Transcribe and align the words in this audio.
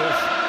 Fala 0.00 0.39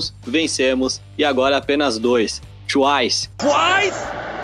voltamos, 0.00 0.14
vencemos 0.26 1.00
e 1.18 1.24
agora 1.24 1.58
apenas 1.58 1.98
dois. 1.98 2.40
Twice. 2.66 3.28
Twice! 3.36 3.98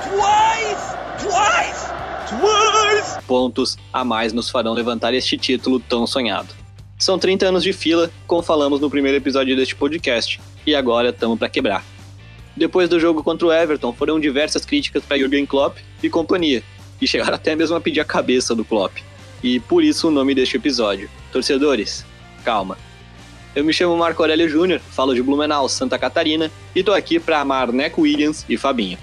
Twice! 0.05 0.97
Twice! 1.19 1.87
Twice! 2.29 3.27
Pontos 3.27 3.79
a 3.93 4.05
mais 4.05 4.33
nos 4.33 4.51
farão 4.51 4.75
levantar 4.75 5.15
este 5.15 5.39
título 5.39 5.81
tão 5.81 6.07
sonhado. 6.07 6.49
São 6.99 7.19
30 7.19 7.47
anos 7.47 7.63
de 7.63 7.73
fila, 7.73 8.11
como 8.27 8.43
falamos 8.43 8.81
no 8.81 8.91
primeiro 8.91 9.17
episódio 9.17 9.57
deste 9.57 9.75
podcast, 9.75 10.41
e 10.67 10.75
agora 10.75 11.11
estamos 11.11 11.39
para 11.39 11.49
quebrar. 11.49 11.85
Depois 12.57 12.89
do 12.89 12.99
jogo 12.99 13.23
contra 13.23 13.47
o 13.47 13.53
Everton, 13.53 13.93
foram 13.93 14.19
diversas 14.19 14.65
críticas 14.65 15.05
para 15.05 15.19
Jürgen 15.19 15.45
Klopp 15.45 15.77
e 16.03 16.09
companhia, 16.09 16.63
e 17.01 17.07
chegaram 17.07 17.35
até 17.35 17.55
mesmo 17.55 17.77
a 17.77 17.81
pedir 17.81 18.01
a 18.01 18.05
cabeça 18.05 18.55
do 18.55 18.65
Klopp. 18.65 18.97
E 19.43 19.61
por 19.61 19.85
isso 19.85 20.09
o 20.09 20.11
nome 20.11 20.35
deste 20.35 20.57
episódio. 20.57 21.11
Torcedores, 21.31 22.05
calma. 22.43 22.79
Eu 23.57 23.65
me 23.65 23.73
chamo 23.73 23.97
Marco 23.97 24.23
Aurélio 24.23 24.51
Júnior, 24.51 24.81
falo 24.81 25.15
de 25.15 25.23
Blumenau, 25.23 25.67
Santa 25.67 25.99
Catarina, 25.99 26.51
e 26.75 26.85
tô 26.85 26.93
aqui 26.93 27.19
para 27.19 27.41
amar 27.41 27.73
Neco 27.73 28.03
Williams 28.03 28.45
e 28.51 28.59
Fabinho. 28.59 28.99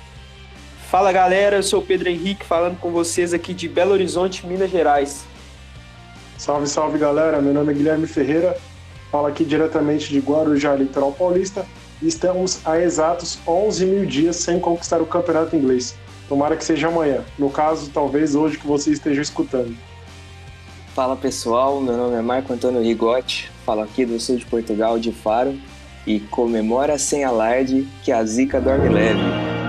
Fala 0.91 1.11
galera, 1.11 1.55
eu 1.55 1.63
sou 1.63 1.79
o 1.79 1.83
Pedro 1.83 2.07
Henrique 2.07 2.45
falando 2.45 2.77
com 2.77 2.91
vocês 2.91 3.33
aqui 3.33 3.51
de 3.51 3.67
Belo 3.67 3.93
Horizonte, 3.93 4.45
Minas 4.45 4.69
Gerais. 4.69 5.25
Salve, 6.37 6.67
salve 6.67 6.99
galera, 6.99 7.41
meu 7.41 7.51
nome 7.51 7.71
é 7.71 7.75
Guilherme 7.75 8.05
Ferreira, 8.05 8.55
falo 9.11 9.25
aqui 9.25 9.43
diretamente 9.43 10.09
de 10.09 10.19
Guarujá, 10.19 10.75
litoral 10.75 11.11
paulista, 11.11 11.65
e 11.99 12.07
estamos 12.07 12.59
há 12.63 12.79
exatos 12.79 13.39
11 13.47 13.87
mil 13.87 14.05
dias 14.05 14.35
sem 14.35 14.59
conquistar 14.59 15.01
o 15.01 15.07
campeonato 15.07 15.55
inglês. 15.55 15.95
Tomara 16.29 16.55
que 16.55 16.63
seja 16.63 16.89
amanhã, 16.89 17.25
no 17.39 17.49
caso, 17.49 17.89
talvez 17.89 18.35
hoje 18.35 18.59
que 18.59 18.67
você 18.67 18.91
esteja 18.91 19.23
escutando. 19.23 19.75
Fala 20.93 21.15
pessoal, 21.15 21.81
meu 21.81 21.97
nome 21.97 22.15
é 22.15 22.21
Marco 22.21 22.53
Antônio 22.53 22.83
Rigotti, 22.83 23.51
falo 23.65 23.81
aqui 23.81 24.05
do 24.05 24.19
sul 24.19 24.37
de 24.37 24.45
Portugal, 24.45 24.99
de 24.99 25.11
Faro, 25.11 25.57
e 26.05 26.19
comemora 26.19 26.97
sem 26.97 27.23
alarde 27.23 27.87
que 28.03 28.11
a 28.11 28.23
zica 28.23 28.59
dorme 28.59 28.89
leve. 28.89 29.62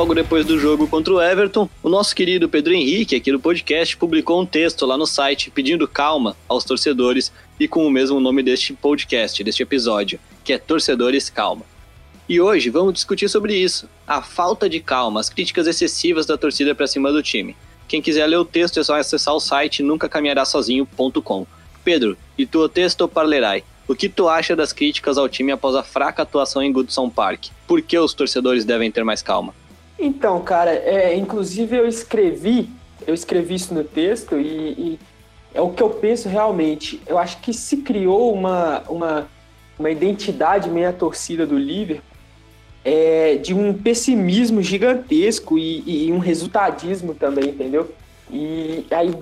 Logo 0.00 0.14
depois 0.14 0.46
do 0.46 0.58
jogo 0.58 0.88
contra 0.88 1.12
o 1.12 1.20
Everton, 1.20 1.68
o 1.82 1.88
nosso 1.90 2.16
querido 2.16 2.48
Pedro 2.48 2.72
Henrique, 2.72 3.14
aqui 3.14 3.30
do 3.30 3.38
podcast, 3.38 3.98
publicou 3.98 4.40
um 4.40 4.46
texto 4.46 4.86
lá 4.86 4.96
no 4.96 5.04
site 5.04 5.50
pedindo 5.50 5.86
calma 5.86 6.34
aos 6.48 6.64
torcedores 6.64 7.30
e 7.60 7.68
com 7.68 7.86
o 7.86 7.90
mesmo 7.90 8.18
nome 8.18 8.42
deste 8.42 8.72
podcast, 8.72 9.44
deste 9.44 9.62
episódio, 9.62 10.18
que 10.42 10.54
é 10.54 10.58
Torcedores 10.58 11.28
Calma. 11.28 11.66
E 12.26 12.40
hoje 12.40 12.70
vamos 12.70 12.94
discutir 12.94 13.28
sobre 13.28 13.54
isso, 13.54 13.90
a 14.06 14.22
falta 14.22 14.70
de 14.70 14.80
calma, 14.80 15.20
as 15.20 15.28
críticas 15.28 15.66
excessivas 15.66 16.24
da 16.24 16.38
torcida 16.38 16.74
para 16.74 16.86
cima 16.86 17.12
do 17.12 17.22
time. 17.22 17.54
Quem 17.86 18.00
quiser 18.00 18.26
ler 18.26 18.38
o 18.38 18.44
texto 18.46 18.80
é 18.80 18.82
só 18.82 18.96
acessar 18.96 19.34
o 19.34 19.38
site 19.38 19.82
nuncacaminharasozinho.com. 19.82 21.46
Pedro, 21.84 22.16
e 22.38 22.46
tu 22.46 22.60
o 22.60 22.70
texto 22.70 23.06
parlerai? 23.06 23.62
O 23.86 23.94
que 23.94 24.08
tu 24.08 24.30
acha 24.30 24.56
das 24.56 24.72
críticas 24.72 25.18
ao 25.18 25.28
time 25.28 25.52
após 25.52 25.74
a 25.74 25.82
fraca 25.82 26.22
atuação 26.22 26.62
em 26.62 26.72
Goodson 26.72 27.10
Park? 27.10 27.48
Por 27.66 27.82
que 27.82 27.98
os 27.98 28.14
torcedores 28.14 28.64
devem 28.64 28.90
ter 28.90 29.04
mais 29.04 29.20
calma? 29.20 29.59
Então, 30.00 30.40
cara, 30.40 30.70
é, 30.70 31.14
inclusive 31.14 31.76
eu 31.76 31.86
escrevi, 31.86 32.70
eu 33.06 33.12
escrevi 33.12 33.54
isso 33.54 33.74
no 33.74 33.84
texto 33.84 34.38
e, 34.38 34.46
e, 34.46 34.98
é 35.52 35.60
o 35.60 35.70
que 35.70 35.82
eu 35.82 35.90
penso 35.90 36.26
realmente. 36.26 37.02
Eu 37.06 37.18
acho 37.18 37.38
que 37.40 37.52
se 37.52 37.78
criou 37.78 38.32
uma, 38.32 38.82
uma, 38.88 39.28
uma 39.78 39.90
identidade 39.90 40.70
meia 40.70 40.92
torcida 40.92 41.46
do 41.46 41.58
Liverpool 41.58 42.10
é, 42.82 43.36
de 43.36 43.52
um 43.52 43.74
pessimismo 43.74 44.62
gigantesco 44.62 45.58
e, 45.58 46.06
e, 46.06 46.12
um 46.12 46.18
resultadismo 46.18 47.14
também, 47.14 47.50
entendeu? 47.50 47.92
E 48.30 48.86
aí, 48.90 49.14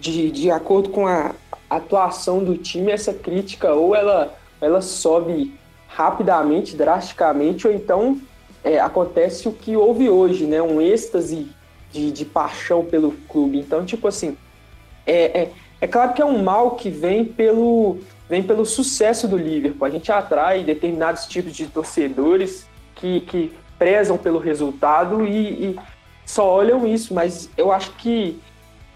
de, 0.00 0.30
de 0.32 0.50
acordo 0.50 0.88
com 0.88 1.06
a 1.06 1.34
atuação 1.70 2.42
do 2.42 2.56
time, 2.56 2.90
essa 2.90 3.14
crítica 3.14 3.72
ou 3.72 3.94
ela, 3.94 4.36
ela 4.60 4.80
sobe 4.80 5.54
rapidamente, 5.86 6.74
drasticamente, 6.74 7.66
ou 7.66 7.72
então 7.72 8.20
é, 8.66 8.80
acontece 8.80 9.48
o 9.48 9.52
que 9.52 9.76
houve 9.76 10.10
hoje, 10.10 10.44
né? 10.44 10.60
Um 10.60 10.80
êxtase 10.80 11.46
de, 11.92 12.10
de 12.10 12.24
paixão 12.24 12.84
pelo 12.84 13.12
clube. 13.28 13.58
Então, 13.58 13.84
tipo 13.84 14.08
assim, 14.08 14.36
é, 15.06 15.42
é, 15.42 15.52
é, 15.80 15.86
claro 15.86 16.12
que 16.12 16.20
é 16.20 16.24
um 16.24 16.42
mal 16.42 16.72
que 16.72 16.90
vem 16.90 17.24
pelo, 17.24 17.98
vem 18.28 18.42
pelo 18.42 18.66
sucesso 18.66 19.28
do 19.28 19.36
Liverpool. 19.36 19.86
A 19.86 19.90
gente 19.90 20.10
atrai 20.10 20.64
determinados 20.64 21.26
tipos 21.26 21.54
de 21.54 21.66
torcedores 21.66 22.66
que, 22.96 23.20
que 23.20 23.52
prezam 23.78 24.18
pelo 24.18 24.40
resultado 24.40 25.24
e, 25.24 25.70
e 25.70 25.80
só 26.24 26.50
olham 26.50 26.84
isso, 26.84 27.14
mas 27.14 27.48
eu 27.56 27.70
acho 27.70 27.92
que 27.92 28.36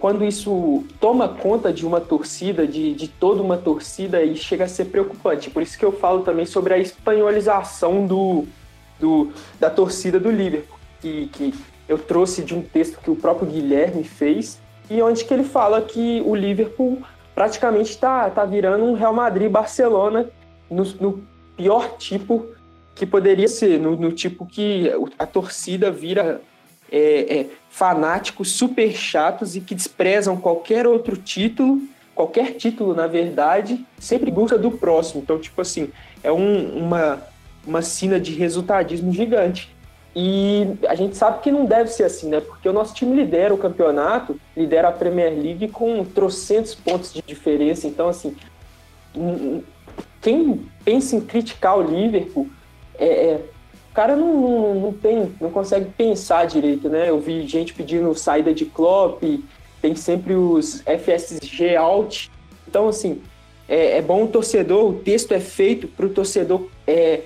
quando 0.00 0.24
isso 0.24 0.82
toma 0.98 1.28
conta 1.28 1.72
de 1.72 1.86
uma 1.86 2.00
torcida, 2.00 2.66
de, 2.66 2.92
de 2.92 3.06
toda 3.06 3.40
uma 3.40 3.56
torcida, 3.56 4.20
e 4.24 4.34
chega 4.34 4.64
a 4.64 4.68
ser 4.68 4.86
preocupante. 4.86 5.48
Por 5.48 5.62
isso 5.62 5.78
que 5.78 5.84
eu 5.84 5.92
falo 5.92 6.22
também 6.22 6.46
sobre 6.46 6.74
a 6.74 6.78
espanholização 6.78 8.06
do, 8.06 8.46
do, 9.00 9.32
da 9.58 9.70
torcida 9.70 10.20
do 10.20 10.30
Liverpool, 10.30 10.78
que, 11.00 11.26
que 11.32 11.54
eu 11.88 11.98
trouxe 11.98 12.42
de 12.42 12.54
um 12.54 12.62
texto 12.62 13.00
que 13.00 13.10
o 13.10 13.16
próprio 13.16 13.48
Guilherme 13.48 14.04
fez, 14.04 14.60
e 14.88 15.00
onde 15.02 15.24
que 15.24 15.32
ele 15.32 15.44
fala 15.44 15.80
que 15.82 16.22
o 16.24 16.34
Liverpool 16.34 17.02
praticamente 17.34 17.90
está 17.90 18.28
tá 18.30 18.44
virando 18.44 18.84
um 18.84 18.94
Real 18.94 19.12
Madrid-Barcelona 19.12 20.28
no, 20.70 20.84
no, 21.00 21.24
pior 21.56 21.96
tipo 21.96 22.46
que 22.94 23.04
poderia 23.04 23.48
ser, 23.48 23.78
no, 23.78 23.96
no 23.96 24.12
tipo 24.12 24.46
que 24.46 24.90
a 25.18 25.26
torcida 25.26 25.90
vira 25.90 26.40
é, 26.90 27.40
é, 27.40 27.46
fanáticos 27.68 28.52
super 28.52 28.92
chatos 28.92 29.56
e 29.56 29.60
que 29.60 29.74
desprezam 29.74 30.36
qualquer 30.36 30.86
outro 30.86 31.16
título, 31.16 31.80
qualquer 32.14 32.54
título, 32.54 32.94
na 32.94 33.06
verdade, 33.06 33.84
sempre 33.98 34.30
busca 34.30 34.58
do 34.58 34.70
próximo. 34.70 35.22
Então, 35.22 35.38
tipo 35.38 35.60
assim, 35.60 35.90
é 36.22 36.30
um, 36.32 36.76
uma, 36.76 37.22
uma 37.66 37.82
sina 37.82 38.18
de 38.18 38.32
resultadismo 38.32 39.12
gigante. 39.12 39.74
E 40.14 40.66
a 40.88 40.94
gente 40.94 41.16
sabe 41.16 41.40
que 41.40 41.52
não 41.52 41.64
deve 41.64 41.90
ser 41.90 42.04
assim, 42.04 42.28
né? 42.28 42.40
Porque 42.40 42.68
o 42.68 42.72
nosso 42.72 42.94
time 42.94 43.14
lidera 43.14 43.54
o 43.54 43.58
campeonato, 43.58 44.40
lidera 44.56 44.88
a 44.88 44.92
Premier 44.92 45.32
League 45.32 45.68
com 45.68 46.04
trocentos 46.04 46.74
pontos 46.74 47.12
de 47.12 47.22
diferença. 47.22 47.86
Então, 47.86 48.08
assim, 48.08 48.34
quem 50.20 50.66
pensa 50.84 51.14
em 51.14 51.20
criticar 51.20 51.78
o 51.78 51.82
Liverpool, 51.82 52.48
é, 52.98 53.06
é, 53.06 53.40
o 53.90 53.94
cara 53.94 54.16
não, 54.16 54.40
não, 54.40 54.74
não, 54.74 54.92
tem, 54.92 55.32
não 55.40 55.50
consegue 55.50 55.90
pensar 55.96 56.46
direito, 56.46 56.88
né? 56.88 57.08
Eu 57.08 57.20
vi 57.20 57.46
gente 57.46 57.72
pedindo 57.72 58.12
saída 58.14 58.52
de 58.52 58.64
Klopp, 58.64 59.22
tem 59.80 59.94
sempre 59.94 60.34
os 60.34 60.82
FSG 60.82 61.76
out. 61.76 62.30
Então, 62.66 62.88
assim, 62.88 63.22
é, 63.68 63.98
é 63.98 64.02
bom 64.02 64.24
o 64.24 64.28
torcedor, 64.28 64.90
o 64.90 64.94
texto 64.94 65.32
é 65.32 65.40
feito 65.40 65.86
para 65.86 66.06
o 66.06 66.10
torcedor 66.10 66.66
é, 66.84 67.22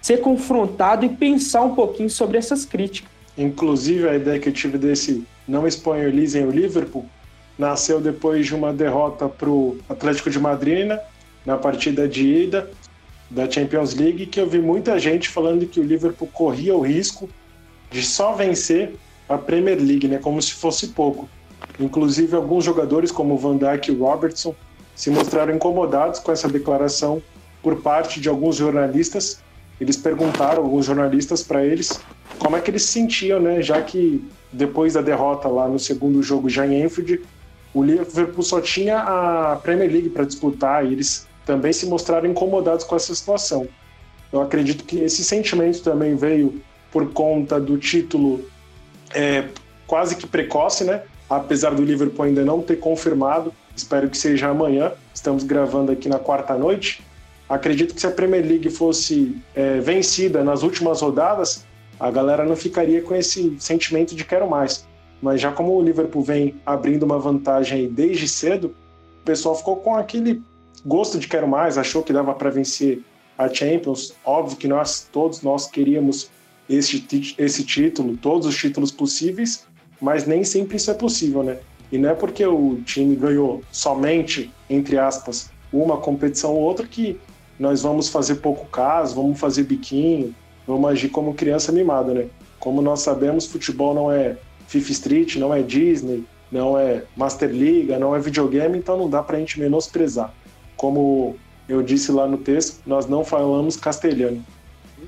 ser 0.00 0.18
confrontado 0.18 1.04
e 1.04 1.08
pensar 1.08 1.62
um 1.62 1.74
pouquinho 1.74 2.10
sobre 2.10 2.38
essas 2.38 2.64
críticas. 2.64 3.10
Inclusive, 3.36 4.08
a 4.08 4.16
ideia 4.16 4.38
que 4.38 4.48
eu 4.48 4.52
tive 4.52 4.78
desse 4.78 5.24
não 5.46 5.66
espanholizem 5.66 6.44
o 6.44 6.50
Liverpool 6.50 7.06
nasceu 7.58 8.00
depois 8.00 8.46
de 8.46 8.54
uma 8.54 8.72
derrota 8.72 9.28
para 9.28 9.48
o 9.48 9.78
Atlético 9.88 10.30
de 10.30 10.38
Madrid 10.38 10.86
né, 10.86 11.00
na 11.44 11.56
partida 11.56 12.06
de 12.06 12.26
ida 12.26 12.70
da 13.28 13.50
Champions 13.50 13.94
League, 13.94 14.26
que 14.26 14.40
eu 14.40 14.48
vi 14.48 14.60
muita 14.60 14.98
gente 14.98 15.28
falando 15.28 15.66
que 15.66 15.80
o 15.80 15.82
Liverpool 15.82 16.28
corria 16.32 16.74
o 16.74 16.80
risco 16.80 17.28
de 17.90 18.02
só 18.02 18.32
vencer 18.32 18.94
a 19.28 19.36
Premier 19.36 19.78
League, 19.78 20.06
né, 20.08 20.18
como 20.18 20.40
se 20.40 20.52
fosse 20.54 20.88
pouco. 20.88 21.28
Inclusive, 21.78 22.34
alguns 22.34 22.64
jogadores, 22.64 23.10
como 23.10 23.36
Van 23.36 23.56
Dijk 23.56 23.90
e 23.90 23.94
Robertson, 23.94 24.54
se 24.94 25.10
mostraram 25.10 25.54
incomodados 25.54 26.18
com 26.20 26.32
essa 26.32 26.48
declaração 26.48 27.22
por 27.62 27.76
parte 27.82 28.20
de 28.20 28.28
alguns 28.28 28.56
jornalistas 28.56 29.40
eles 29.80 29.96
perguntaram, 29.96 30.62
alguns 30.62 30.86
jornalistas, 30.86 31.42
para 31.42 31.64
eles 31.64 32.00
como 32.38 32.56
é 32.56 32.60
que 32.60 32.70
eles 32.70 32.82
se 32.82 32.92
sentiam, 32.92 33.40
né? 33.40 33.60
Já 33.60 33.82
que 33.82 34.24
depois 34.52 34.94
da 34.94 35.00
derrota 35.00 35.48
lá 35.48 35.68
no 35.68 35.78
segundo 35.78 36.22
jogo 36.22 36.48
já 36.48 36.66
em 36.66 36.82
Enfield, 36.82 37.20
o 37.74 37.82
Liverpool 37.82 38.42
só 38.42 38.60
tinha 38.60 38.98
a 38.98 39.56
Premier 39.56 39.90
League 39.90 40.08
para 40.08 40.24
disputar 40.24 40.86
e 40.86 40.92
eles 40.92 41.26
também 41.44 41.72
se 41.72 41.86
mostraram 41.86 42.28
incomodados 42.28 42.84
com 42.84 42.96
essa 42.96 43.14
situação. 43.14 43.66
Eu 44.32 44.40
acredito 44.40 44.84
que 44.84 45.00
esse 45.00 45.24
sentimento 45.24 45.82
também 45.82 46.14
veio 46.14 46.60
por 46.90 47.12
conta 47.12 47.60
do 47.60 47.76
título 47.76 48.44
é, 49.14 49.44
quase 49.86 50.16
que 50.16 50.26
precoce, 50.26 50.84
né? 50.84 51.02
Apesar 51.28 51.74
do 51.74 51.82
Liverpool 51.82 52.24
ainda 52.24 52.44
não 52.44 52.62
ter 52.62 52.76
confirmado, 52.76 53.52
espero 53.76 54.08
que 54.08 54.16
seja 54.16 54.48
amanhã. 54.48 54.92
Estamos 55.14 55.44
gravando 55.44 55.92
aqui 55.92 56.08
na 56.08 56.18
quarta 56.18 56.54
noite. 56.54 57.02
Acredito 57.48 57.94
que 57.94 58.00
se 58.00 58.06
a 58.06 58.10
Premier 58.10 58.44
League 58.44 58.68
fosse 58.70 59.36
é, 59.54 59.80
vencida 59.80 60.44
nas 60.44 60.62
últimas 60.62 61.00
rodadas, 61.00 61.64
a 61.98 62.10
galera 62.10 62.44
não 62.44 62.54
ficaria 62.54 63.00
com 63.02 63.14
esse 63.14 63.56
sentimento 63.58 64.14
de 64.14 64.24
quero 64.24 64.48
mais. 64.48 64.86
Mas 65.20 65.40
já 65.40 65.50
como 65.50 65.74
o 65.74 65.82
Liverpool 65.82 66.22
vem 66.22 66.54
abrindo 66.64 67.04
uma 67.04 67.18
vantagem 67.18 67.88
desde 67.88 68.28
cedo, 68.28 68.74
o 69.22 69.24
pessoal 69.24 69.56
ficou 69.56 69.76
com 69.76 69.96
aquele 69.96 70.42
gosto 70.84 71.18
de 71.18 71.26
quero 71.26 71.48
mais, 71.48 71.76
achou 71.76 72.02
que 72.02 72.12
dava 72.12 72.34
para 72.34 72.50
vencer 72.50 73.02
a 73.36 73.48
Champions. 73.48 74.14
Óbvio 74.24 74.56
que 74.56 74.68
nós 74.68 75.08
todos 75.10 75.42
nós 75.42 75.66
queríamos 75.66 76.30
esse, 76.68 77.34
esse 77.38 77.64
título, 77.64 78.16
todos 78.16 78.46
os 78.46 78.56
títulos 78.56 78.92
possíveis, 78.92 79.66
mas 80.00 80.26
nem 80.26 80.44
sempre 80.44 80.76
isso 80.76 80.90
é 80.90 80.94
possível, 80.94 81.42
né? 81.42 81.58
E 81.90 81.96
não 81.96 82.10
é 82.10 82.14
porque 82.14 82.44
o 82.46 82.78
time 82.84 83.16
ganhou 83.16 83.62
somente, 83.72 84.52
entre 84.68 84.98
aspas, 84.98 85.50
uma 85.72 85.96
competição 85.96 86.54
ou 86.54 86.60
outra 86.60 86.86
que 86.86 87.18
nós 87.58 87.82
vamos 87.82 88.08
fazer 88.08 88.36
pouco 88.36 88.66
caso, 88.66 89.14
vamos 89.14 89.38
fazer 89.38 89.64
biquinho, 89.64 90.34
vamos 90.66 90.90
agir 90.90 91.08
como 91.08 91.34
criança 91.34 91.72
mimada, 91.72 92.14
né? 92.14 92.26
Como 92.58 92.82
nós 92.82 93.00
sabemos, 93.00 93.46
futebol 93.46 93.94
não 93.94 94.12
é 94.12 94.36
FIFA 94.66 94.92
Street, 94.92 95.36
não 95.36 95.54
é 95.54 95.62
Disney, 95.62 96.24
não 96.50 96.78
é 96.78 97.02
Master 97.16 97.50
League, 97.50 97.88
não 97.98 98.14
é 98.14 98.20
videogame, 98.20 98.78
então 98.78 98.96
não 98.96 99.08
dá 99.08 99.22
pra 99.22 99.38
gente 99.38 99.58
menosprezar. 99.58 100.32
Como 100.76 101.36
eu 101.68 101.82
disse 101.82 102.12
lá 102.12 102.26
no 102.26 102.38
texto, 102.38 102.80
nós 102.86 103.06
não 103.06 103.24
falamos 103.24 103.76
castelhano. 103.76 104.44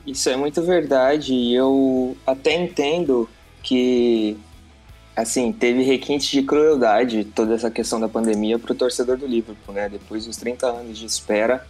Isso 0.07 0.29
é 0.29 0.37
muito 0.37 0.63
verdade 0.63 1.33
e 1.33 1.55
eu 1.55 2.17
até 2.27 2.55
entendo 2.55 3.29
que 3.63 4.37
assim, 5.15 5.53
teve 5.53 5.83
requintes 5.83 6.29
de 6.29 6.43
crueldade 6.43 7.25
toda 7.25 7.55
essa 7.55 7.71
questão 7.71 8.01
da 8.01 8.09
pandemia 8.09 8.59
para 8.59 8.73
o 8.73 8.75
torcedor 8.75 9.17
do 9.17 9.27
Liverpool, 9.27 9.75
né? 9.75 9.89
Depois 9.89 10.27
dos 10.27 10.37
30 10.37 10.67
anos 10.67 10.99
de 10.99 11.07
espera, 11.07 11.67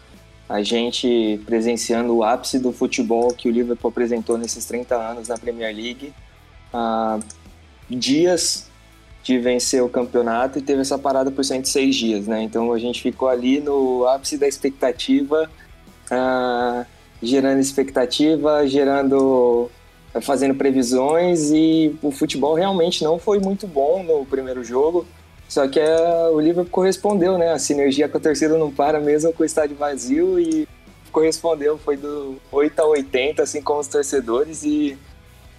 a 0.50 0.64
gente 0.64 1.40
presenciando 1.46 2.12
o 2.12 2.24
ápice 2.24 2.58
do 2.58 2.72
futebol 2.72 3.32
que 3.32 3.48
o 3.48 3.52
Liverpool 3.52 3.88
apresentou 3.88 4.36
nesses 4.36 4.64
30 4.64 4.96
anos 4.96 5.28
na 5.28 5.38
Premier 5.38 5.72
League, 5.72 6.12
ah, 6.74 7.20
dias 7.88 8.68
de 9.22 9.38
vencer 9.38 9.80
o 9.80 9.88
campeonato 9.88 10.58
e 10.58 10.62
teve 10.62 10.80
essa 10.80 10.98
parada 10.98 11.30
por 11.30 11.44
106 11.44 11.94
dias, 11.94 12.26
né? 12.26 12.42
Então 12.42 12.72
a 12.72 12.80
gente 12.80 13.00
ficou 13.00 13.28
ali 13.28 13.60
no 13.60 14.04
ápice 14.08 14.36
da 14.36 14.48
expectativa, 14.48 15.48
ah, 16.10 16.84
gerando 17.22 17.60
expectativa, 17.60 18.66
gerando 18.66 19.70
fazendo 20.20 20.56
previsões 20.56 21.52
e 21.52 21.94
o 22.02 22.10
futebol 22.10 22.56
realmente 22.56 23.04
não 23.04 23.20
foi 23.20 23.38
muito 23.38 23.68
bom 23.68 24.02
no 24.02 24.26
primeiro 24.26 24.64
jogo. 24.64 25.06
Só 25.50 25.66
que 25.66 25.80
é, 25.80 26.28
o 26.28 26.38
Liverpool 26.38 26.70
correspondeu, 26.70 27.36
né? 27.36 27.50
A 27.50 27.58
sinergia 27.58 28.08
com 28.08 28.16
a 28.16 28.20
torcida 28.20 28.56
não 28.56 28.70
para 28.70 29.00
mesmo 29.00 29.32
com 29.32 29.42
o 29.42 29.46
estádio 29.46 29.74
vazio 29.76 30.38
e 30.38 30.66
correspondeu, 31.10 31.76
foi 31.76 31.96
do 31.96 32.36
8 32.52 32.78
a 32.78 32.86
80, 32.86 33.42
assim 33.42 33.60
como 33.60 33.80
os 33.80 33.88
torcedores, 33.88 34.62
e 34.62 34.96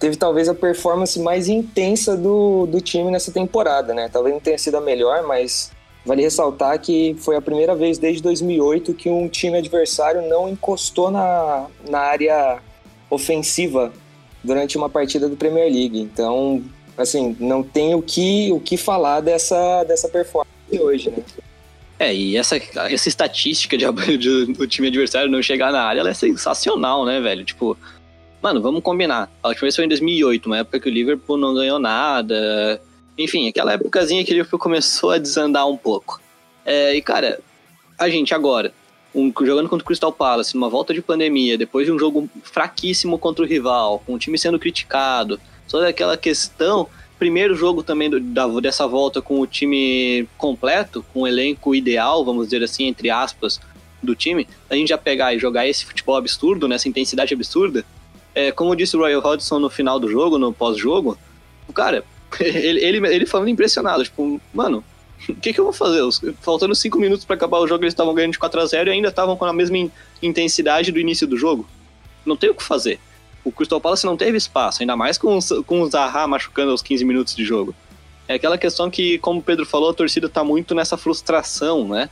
teve 0.00 0.16
talvez 0.16 0.48
a 0.48 0.54
performance 0.54 1.20
mais 1.20 1.46
intensa 1.46 2.16
do, 2.16 2.64
do 2.64 2.80
time 2.80 3.10
nessa 3.10 3.30
temporada, 3.30 3.92
né? 3.92 4.08
Talvez 4.10 4.34
não 4.34 4.40
tenha 4.40 4.56
sido 4.56 4.78
a 4.78 4.80
melhor, 4.80 5.26
mas 5.26 5.70
vale 6.06 6.22
ressaltar 6.22 6.80
que 6.80 7.14
foi 7.18 7.36
a 7.36 7.42
primeira 7.42 7.76
vez 7.76 7.98
desde 7.98 8.22
2008 8.22 8.94
que 8.94 9.10
um 9.10 9.28
time 9.28 9.58
adversário 9.58 10.26
não 10.26 10.48
encostou 10.48 11.10
na, 11.10 11.66
na 11.86 11.98
área 11.98 12.60
ofensiva 13.10 13.92
durante 14.42 14.78
uma 14.78 14.88
partida 14.88 15.28
do 15.28 15.36
Premier 15.36 15.70
League. 15.70 16.00
Então, 16.00 16.64
assim, 17.02 17.36
não 17.38 17.62
tem 17.62 17.94
o 17.94 18.02
que, 18.02 18.50
o 18.52 18.60
que 18.60 18.76
falar 18.76 19.20
dessa, 19.20 19.84
dessa 19.84 20.08
performance 20.08 20.52
hoje, 20.72 21.10
né? 21.10 21.22
É, 21.98 22.12
e 22.12 22.36
essa, 22.36 22.56
essa 22.56 23.08
estatística 23.08 23.78
de, 23.78 23.84
de, 24.18 24.46
do 24.52 24.66
time 24.66 24.88
adversário 24.88 25.30
não 25.30 25.42
chegar 25.42 25.70
na 25.70 25.82
área, 25.82 26.00
ela 26.00 26.10
é 26.10 26.14
sensacional, 26.14 27.04
né, 27.04 27.20
velho? 27.20 27.44
Tipo, 27.44 27.76
mano, 28.42 28.60
vamos 28.60 28.82
combinar. 28.82 29.30
A 29.42 29.48
última 29.48 29.66
vez 29.66 29.76
foi 29.76 29.84
em 29.84 29.88
2008, 29.88 30.46
uma 30.46 30.58
época 30.58 30.80
que 30.80 30.88
o 30.88 30.92
Liverpool 30.92 31.36
não 31.36 31.54
ganhou 31.54 31.78
nada. 31.78 32.82
Enfim, 33.16 33.48
aquela 33.48 33.74
épocazinha 33.74 34.24
que 34.24 34.32
o 34.32 34.34
Liverpool 34.34 34.58
começou 34.58 35.10
a 35.12 35.18
desandar 35.18 35.68
um 35.68 35.76
pouco. 35.76 36.20
É, 36.64 36.94
e, 36.94 37.00
cara, 37.00 37.38
a 37.96 38.08
gente 38.08 38.34
agora, 38.34 38.72
um, 39.14 39.32
jogando 39.42 39.68
contra 39.68 39.84
o 39.84 39.86
Crystal 39.86 40.12
Palace, 40.12 40.54
numa 40.56 40.68
volta 40.68 40.92
de 40.92 41.00
pandemia, 41.00 41.56
depois 41.56 41.86
de 41.86 41.92
um 41.92 41.98
jogo 41.98 42.28
fraquíssimo 42.42 43.16
contra 43.18 43.44
o 43.44 43.46
rival, 43.46 44.02
com 44.04 44.14
o 44.14 44.18
time 44.18 44.36
sendo 44.36 44.58
criticado, 44.58 45.40
toda 45.72 45.88
aquela 45.88 46.18
questão. 46.18 46.86
Primeiro 47.18 47.54
jogo 47.54 47.82
também 47.82 48.10
do, 48.10 48.20
da, 48.20 48.46
dessa 48.60 48.86
volta 48.86 49.22
com 49.22 49.40
o 49.40 49.46
time 49.46 50.28
completo, 50.36 51.04
com 51.12 51.22
o 51.22 51.26
elenco 51.26 51.74
ideal, 51.74 52.24
vamos 52.24 52.48
dizer 52.48 52.62
assim, 52.62 52.86
entre 52.86 53.08
aspas, 53.08 53.58
do 54.02 54.14
time, 54.14 54.46
a 54.68 54.74
gente 54.74 54.88
já 54.88 54.98
pegar 54.98 55.32
e 55.32 55.38
jogar 55.38 55.66
esse 55.66 55.86
futebol 55.86 56.16
absurdo, 56.16 56.68
nessa 56.68 56.88
intensidade 56.88 57.32
absurda. 57.32 57.84
É, 58.34 58.52
como 58.52 58.76
disse 58.76 58.96
o 58.96 59.00
Royal 59.00 59.22
Hodgson 59.22 59.58
no 59.58 59.70
final 59.70 59.98
do 59.98 60.10
jogo, 60.10 60.38
no 60.38 60.52
pós-jogo, 60.52 61.16
o 61.68 61.72
cara, 61.72 62.04
ele, 62.40 62.84
ele, 62.84 63.14
ele 63.14 63.26
falando 63.26 63.48
impressionado, 63.48 64.02
tipo, 64.02 64.40
mano, 64.52 64.84
o 65.28 65.34
que, 65.36 65.52
que 65.52 65.60
eu 65.60 65.64
vou 65.64 65.72
fazer? 65.72 66.02
Faltando 66.40 66.74
cinco 66.74 66.98
minutos 66.98 67.24
para 67.24 67.36
acabar 67.36 67.60
o 67.60 67.66
jogo, 67.66 67.84
eles 67.84 67.92
estavam 67.92 68.12
ganhando 68.12 68.32
de 68.32 68.38
4 68.40 68.60
a 68.60 68.66
0 68.66 68.90
e 68.90 68.92
ainda 68.92 69.08
estavam 69.08 69.36
com 69.36 69.44
a 69.44 69.52
mesma 69.52 69.88
intensidade 70.20 70.90
do 70.90 70.98
início 70.98 71.26
do 71.26 71.36
jogo. 71.36 71.66
Não 72.26 72.36
tem 72.36 72.50
o 72.50 72.54
que 72.54 72.62
fazer 72.62 72.98
o 73.44 73.50
Crystal 73.50 73.80
Palace 73.80 74.06
não 74.06 74.16
teve 74.16 74.36
espaço, 74.36 74.82
ainda 74.82 74.96
mais 74.96 75.18
com, 75.18 75.38
com 75.66 75.82
o 75.82 75.90
Zaha 75.90 76.26
machucando 76.26 76.70
aos 76.70 76.82
15 76.82 77.04
minutos 77.04 77.34
de 77.34 77.44
jogo. 77.44 77.74
É 78.28 78.34
aquela 78.34 78.56
questão 78.56 78.90
que, 78.90 79.18
como 79.18 79.40
o 79.40 79.42
Pedro 79.42 79.66
falou, 79.66 79.90
a 79.90 79.94
torcida 79.94 80.28
tá 80.28 80.44
muito 80.44 80.74
nessa 80.74 80.96
frustração, 80.96 81.88
né? 81.88 82.08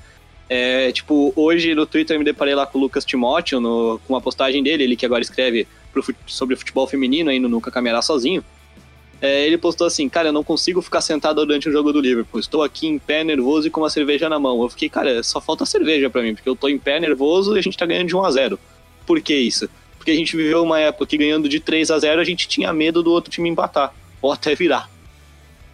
É, 0.49 0.91
tipo, 0.91 1.32
hoje 1.37 1.75
no 1.77 1.87
Twitter 1.87 2.17
eu 2.17 2.19
me 2.19 2.25
deparei 2.25 2.56
lá 2.56 2.67
com 2.67 2.77
o 2.77 2.81
Lucas 2.81 3.05
Timóteo, 3.05 3.61
no, 3.61 4.00
com 4.05 4.15
uma 4.15 4.21
postagem 4.21 4.62
dele, 4.62 4.82
ele 4.82 4.97
que 4.97 5.06
agora 5.06 5.23
escreve 5.23 5.69
pro, 5.93 6.05
sobre 6.27 6.56
futebol 6.56 6.88
feminino 6.88 7.32
no 7.38 7.49
Nunca 7.49 7.71
Caminhará 7.71 8.03
Sozinho. 8.03 8.44
É, 9.23 9.47
ele 9.47 9.56
postou 9.59 9.87
assim, 9.87 10.09
cara, 10.09 10.31
eu 10.31 10.32
não 10.32 10.43
consigo 10.43 10.82
ficar 10.82 11.03
sentado 11.03 11.44
durante 11.47 11.69
o 11.69 11.73
jogo 11.73 11.93
do 11.93 12.00
Liverpool, 12.00 12.41
estou 12.41 12.62
aqui 12.62 12.88
em 12.88 12.99
pé, 12.99 13.23
nervoso 13.23 13.69
e 13.69 13.70
com 13.70 13.81
uma 13.81 13.91
cerveja 13.91 14.29
na 14.29 14.41
mão. 14.41 14.60
Eu 14.63 14.69
fiquei, 14.70 14.89
cara, 14.89 15.22
só 15.22 15.41
falta 15.41 15.65
cerveja 15.65 16.10
para 16.10 16.22
mim, 16.22 16.34
porque 16.34 16.49
eu 16.49 16.56
tô 16.56 16.69
em 16.69 16.79
pé, 16.79 16.99
nervoso 16.99 17.55
e 17.55 17.58
a 17.58 17.63
gente 17.63 17.79
tá 17.79 17.87
ganhando 17.87 18.08
de 18.08 18.17
1 18.17 18.25
a 18.25 18.31
0 18.31 18.58
Por 19.06 19.20
que 19.20 19.37
isso? 19.37 19.69
Porque 20.00 20.12
a 20.12 20.14
gente 20.14 20.34
viveu 20.34 20.62
uma 20.62 20.80
época 20.80 21.04
que 21.04 21.19
ganhando 21.19 21.46
de 21.46 21.60
3 21.60 21.90
a 21.90 21.98
0 21.98 22.22
a 22.22 22.24
gente 22.24 22.48
tinha 22.48 22.72
medo 22.72 23.02
do 23.02 23.10
outro 23.10 23.30
time 23.30 23.50
empatar, 23.50 23.92
ou 24.22 24.32
até 24.32 24.54
virar. 24.54 24.88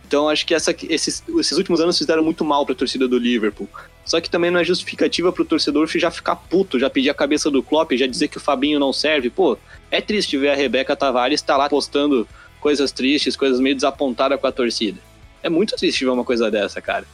Então 0.05 0.29
acho 0.29 0.45
que 0.45 0.53
essa, 0.53 0.75
esses, 0.89 1.23
esses 1.39 1.57
últimos 1.57 1.81
anos 1.81 1.97
fizeram 1.97 2.25
muito 2.25 2.45
mal 2.45 2.67
para 2.67 2.73
a 2.73 2.77
torcida 2.77 3.07
do 3.07 3.19
Liverpool. 3.19 3.69
Só 4.05 4.21
que 4.21 4.29
também 4.29 4.51
não 4.51 4.59
é 4.59 4.65
justificativa 4.65 5.33
para 5.33 5.43
o 5.43 5.47
torcedor 5.47 5.87
já 5.87 6.11
ficar 6.11 6.35
puto, 6.35 6.77
já 6.77 6.91
pedir 6.91 7.09
a 7.09 7.15
cabeça 7.15 7.49
do 7.53 7.63
Klopp, 7.63 7.93
já 7.93 8.09
dizer 8.09 8.27
que 8.27 8.37
o 8.37 8.41
Fabinho 8.41 8.81
não 8.81 8.93
serve. 8.93 9.31
Pô, 9.31 9.57
é 9.93 10.01
triste 10.01 10.37
ver 10.37 10.49
a 10.49 10.57
Rebeca 10.57 10.97
Tavares 10.97 11.41
estar 11.41 11.53
tá 11.53 11.59
lá 11.59 11.69
postando 11.69 12.27
coisas 12.61 12.91
tristes, 12.91 13.37
coisas 13.37 13.61
meio 13.61 13.77
desapontadas 13.77 14.41
com 14.41 14.47
a 14.49 14.53
torcida. 14.53 14.99
É 15.41 15.49
muito 15.49 15.77
triste 15.77 16.05
ver 16.05 16.11
uma 16.11 16.25
coisa 16.25 16.51
dessa, 16.51 16.81
cara 16.81 17.07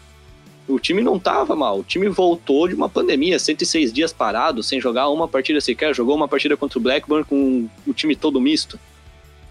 o 0.69 0.78
time 0.78 1.02
não 1.02 1.19
tava 1.19 1.54
mal. 1.57 1.81
O 1.81 1.85
time 1.85 2.09
voltou 2.09 2.69
de 2.69 2.75
uma 2.75 2.88
pandemia, 2.88 3.38
106 3.38 3.92
dias 3.92 4.12
parado, 4.12 4.62
sem 4.62 4.81
jogar 4.81 5.09
uma 5.09 5.26
partida 5.26 5.61
sequer. 5.61 5.95
Jogou 5.95 6.14
uma 6.14 6.28
partida 6.28 6.57
contra 6.57 6.78
o 6.78 6.83
Blackburn 6.83 7.25
com 7.25 7.69
o 7.87 7.92
time 7.92 8.14
todo 8.14 8.40
misto. 8.40 8.78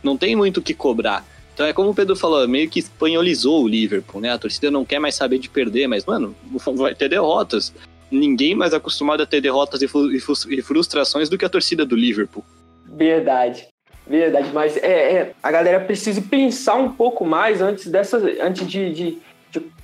Não 0.01 0.17
tem 0.17 0.35
muito 0.35 0.57
o 0.57 0.61
que 0.61 0.73
cobrar. 0.73 1.25
Então 1.53 1.65
é 1.65 1.73
como 1.73 1.89
o 1.89 1.93
Pedro 1.93 2.15
falou, 2.15 2.47
meio 2.47 2.69
que 2.69 2.79
espanholizou 2.79 3.63
o 3.63 3.67
Liverpool, 3.67 4.21
né? 4.21 4.31
A 4.31 4.37
torcida 4.37 4.71
não 4.71 4.85
quer 4.85 4.99
mais 4.99 5.15
saber 5.15 5.37
de 5.37 5.49
perder, 5.49 5.87
mas, 5.87 6.05
mano, 6.05 6.35
vai 6.75 6.95
ter 6.95 7.09
derrotas. 7.09 7.73
Ninguém 8.09 8.55
mais 8.55 8.73
acostumado 8.73 9.21
a 9.21 9.25
ter 9.25 9.41
derrotas 9.41 9.81
e 9.81 10.61
frustrações 10.61 11.29
do 11.29 11.37
que 11.37 11.45
a 11.45 11.49
torcida 11.49 11.85
do 11.85 11.95
Liverpool. 11.95 12.43
Verdade. 12.85 13.67
Verdade, 14.07 14.49
mas 14.51 14.75
é, 14.77 15.13
é 15.13 15.33
a 15.41 15.51
galera 15.51 15.79
precisa 15.79 16.21
pensar 16.21 16.75
um 16.75 16.91
pouco 16.91 17.23
mais 17.23 17.61
antes 17.61 17.87
dessa, 17.87 18.17
antes 18.41 18.67
de, 18.67 18.91
de 18.91 19.17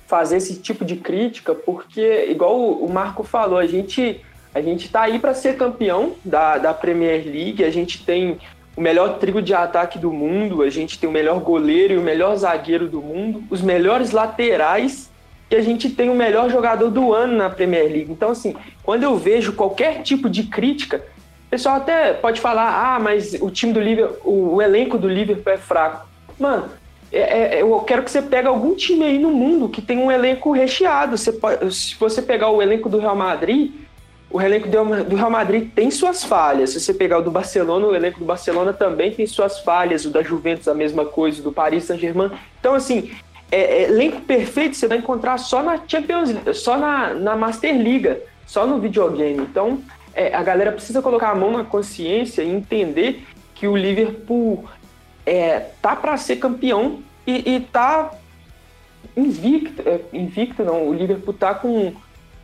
fazer 0.08 0.38
esse 0.38 0.56
tipo 0.56 0.84
de 0.84 0.96
crítica, 0.96 1.54
porque, 1.54 2.26
igual 2.30 2.58
o 2.58 2.90
Marco 2.90 3.22
falou, 3.22 3.58
a 3.58 3.66
gente 3.66 4.20
a 4.54 4.62
gente 4.62 4.86
está 4.86 5.02
aí 5.02 5.18
para 5.18 5.34
ser 5.34 5.56
campeão 5.56 6.14
da, 6.24 6.56
da 6.58 6.74
Premier 6.74 7.22
League, 7.24 7.62
a 7.62 7.70
gente 7.70 8.04
tem 8.04 8.38
o 8.74 8.80
melhor 8.80 9.18
trio 9.18 9.42
de 9.42 9.52
ataque 9.52 9.98
do 9.98 10.10
mundo, 10.10 10.62
a 10.62 10.70
gente 10.70 10.98
tem 10.98 11.08
o 11.08 11.12
melhor 11.12 11.38
goleiro 11.40 11.94
e 11.94 11.98
o 11.98 12.02
melhor 12.02 12.34
zagueiro 12.34 12.88
do 12.88 13.00
mundo, 13.00 13.44
os 13.50 13.60
melhores 13.60 14.10
laterais 14.10 15.10
e 15.50 15.56
a 15.56 15.60
gente 15.60 15.90
tem 15.90 16.08
o 16.08 16.14
melhor 16.14 16.50
jogador 16.50 16.90
do 16.90 17.12
ano 17.12 17.36
na 17.36 17.50
Premier 17.50 17.84
League. 17.84 18.10
Então, 18.10 18.30
assim, 18.30 18.56
quando 18.82 19.02
eu 19.02 19.16
vejo 19.16 19.52
qualquer 19.52 20.02
tipo 20.02 20.28
de 20.28 20.44
crítica, 20.44 21.04
o 21.46 21.50
pessoal 21.50 21.76
até 21.76 22.14
pode 22.14 22.40
falar, 22.40 22.94
ah, 22.94 22.98
mas 22.98 23.34
o 23.40 23.50
time 23.50 23.72
do 23.72 23.80
Liverpool, 23.80 24.54
o 24.54 24.62
elenco 24.62 24.98
do 24.98 25.08
Liverpool 25.08 25.52
é 25.52 25.58
fraco. 25.58 26.06
Mano, 26.38 26.68
é, 27.12 27.58
é, 27.58 27.62
eu 27.62 27.80
quero 27.80 28.02
que 28.02 28.10
você 28.10 28.20
pegue 28.20 28.46
algum 28.46 28.74
time 28.74 29.04
aí 29.04 29.18
no 29.18 29.30
mundo 29.30 29.68
que 29.68 29.80
tem 29.80 29.98
um 29.98 30.10
elenco 30.10 30.52
recheado. 30.52 31.16
Você 31.16 31.32
pode, 31.32 31.74
se 31.74 31.94
você 31.96 32.20
pegar 32.20 32.50
o 32.50 32.60
elenco 32.60 32.88
do 32.88 32.98
Real 32.98 33.16
Madrid, 33.16 33.72
o 34.30 34.40
elenco 34.40 34.68
do 34.68 35.16
Real 35.16 35.30
Madrid 35.30 35.70
tem 35.74 35.90
suas 35.90 36.22
falhas. 36.22 36.70
Se 36.70 36.80
você 36.80 36.92
pegar 36.92 37.18
o 37.18 37.22
do 37.22 37.30
Barcelona, 37.30 37.86
o 37.86 37.96
elenco 37.96 38.18
do 38.18 38.26
Barcelona 38.26 38.74
também 38.74 39.10
tem 39.10 39.26
suas 39.26 39.60
falhas. 39.60 40.04
O 40.04 40.10
da 40.10 40.22
Juventus, 40.22 40.68
a 40.68 40.74
mesma 40.74 41.06
coisa, 41.06 41.40
o 41.40 41.44
do 41.44 41.52
Paris 41.52 41.84
Saint-Germain. 41.84 42.30
Então, 42.60 42.74
assim, 42.74 43.10
é, 43.50 43.60
é, 43.60 43.82
elenco 43.84 44.20
perfeito 44.20 44.76
você 44.76 44.86
vai 44.86 44.98
encontrar 44.98 45.38
só 45.38 45.62
na 45.62 45.80
Champions 45.86 46.34
só 46.54 46.76
na, 46.76 47.14
na 47.14 47.36
Master 47.36 47.74
Liga, 47.74 48.20
só 48.46 48.66
no 48.66 48.78
videogame. 48.78 49.40
Então, 49.40 49.80
é, 50.12 50.34
a 50.34 50.42
galera 50.42 50.72
precisa 50.72 51.00
colocar 51.00 51.30
a 51.30 51.34
mão 51.34 51.52
na 51.52 51.64
consciência 51.64 52.42
e 52.42 52.50
entender 52.50 53.24
que 53.54 53.66
o 53.66 53.74
Liverpool 53.74 54.64
é, 55.28 55.72
tá 55.82 55.94
para 55.94 56.16
ser 56.16 56.36
campeão 56.36 57.00
e, 57.26 57.56
e 57.56 57.60
tá 57.60 58.12
invicto, 59.14 59.82
é, 59.86 60.00
invicto 60.10 60.64
não, 60.64 60.88
o 60.88 60.94
Liverpool 60.94 61.34
tá 61.34 61.54
com, 61.54 61.92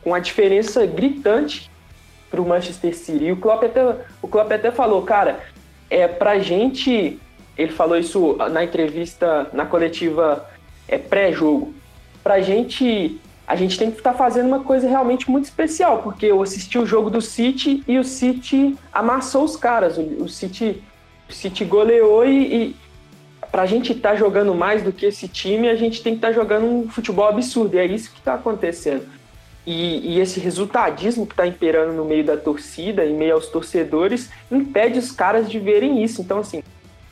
com 0.03 0.15
a 0.15 0.19
diferença 0.19 0.85
gritante 0.85 1.71
para 2.31 2.43
o 2.43 2.47
Manchester 2.47 2.95
City. 2.95 3.25
E 3.25 3.33
o 3.33 3.39
Klopp 3.39 3.65
até, 3.65 3.97
o 4.21 4.29
Klopp 4.29 4.53
até 4.53 4.71
falou, 4.71 5.01
cara, 5.01 5.41
é 5.89 6.07
pra 6.07 6.39
gente, 6.39 7.19
ele 7.57 7.73
falou 7.73 7.97
isso 7.97 8.37
na 8.51 8.63
entrevista, 8.63 9.49
na 9.55 9.65
coletiva 9.65 10.47
é, 10.87 10.99
pré-jogo, 10.99 11.73
pra 12.23 12.43
gente, 12.43 13.19
a 13.47 13.57
gente 13.57 13.79
tem 13.79 13.91
que 13.91 13.97
estar 13.97 14.13
tá 14.13 14.19
fazendo 14.19 14.49
uma 14.49 14.61
coisa 14.61 14.87
realmente 14.87 15.31
muito 15.31 15.47
especial, 15.47 16.03
porque 16.03 16.27
eu 16.27 16.43
assisti 16.43 16.79
o 16.79 16.85
jogo 16.85 17.09
do 17.09 17.23
City 17.23 17.83
e 17.89 17.99
o 17.99 18.05
City 18.05 18.77
amassou 18.93 19.43
os 19.43 19.57
caras, 19.57 19.97
o, 19.97 20.03
o 20.25 20.29
City 20.29 20.83
o 21.29 21.33
City 21.33 21.65
goleou 21.65 22.25
e, 22.27 22.55
e 22.55 22.77
para 23.51 23.63
a 23.63 23.67
gente 23.67 23.93
estar 23.93 24.11
tá 24.11 24.17
jogando 24.17 24.55
mais 24.55 24.83
do 24.83 24.93
que 24.93 25.07
esse 25.07 25.29
time, 25.29 25.69
a 25.69 25.77
gente 25.77 26.03
tem 26.03 26.15
que 26.15 26.19
estar 26.19 26.29
tá 26.29 26.35
jogando 26.35 26.67
um 26.67 26.89
futebol 26.89 27.29
absurdo. 27.29 27.77
E 27.77 27.79
é 27.79 27.87
isso 27.87 28.11
que 28.11 28.19
está 28.19 28.35
acontecendo. 28.35 29.07
E, 29.67 30.17
e, 30.17 30.21
esse 30.21 30.41
resultadismo 30.41 31.27
que 31.27 31.33
está 31.33 31.47
imperando 31.47 31.95
no 31.95 32.05
meio 32.05 32.25
da 32.25 32.37
torcida, 32.37 33.05
em 33.05 33.15
meio 33.15 33.35
aos 33.35 33.47
torcedores, 33.47 34.29
impede 34.51 34.99
os 34.99 35.11
caras 35.11 35.51
de 35.51 35.59
verem 35.59 36.03
isso. 36.05 36.21
Então, 36.21 36.41
assim, 36.41 36.63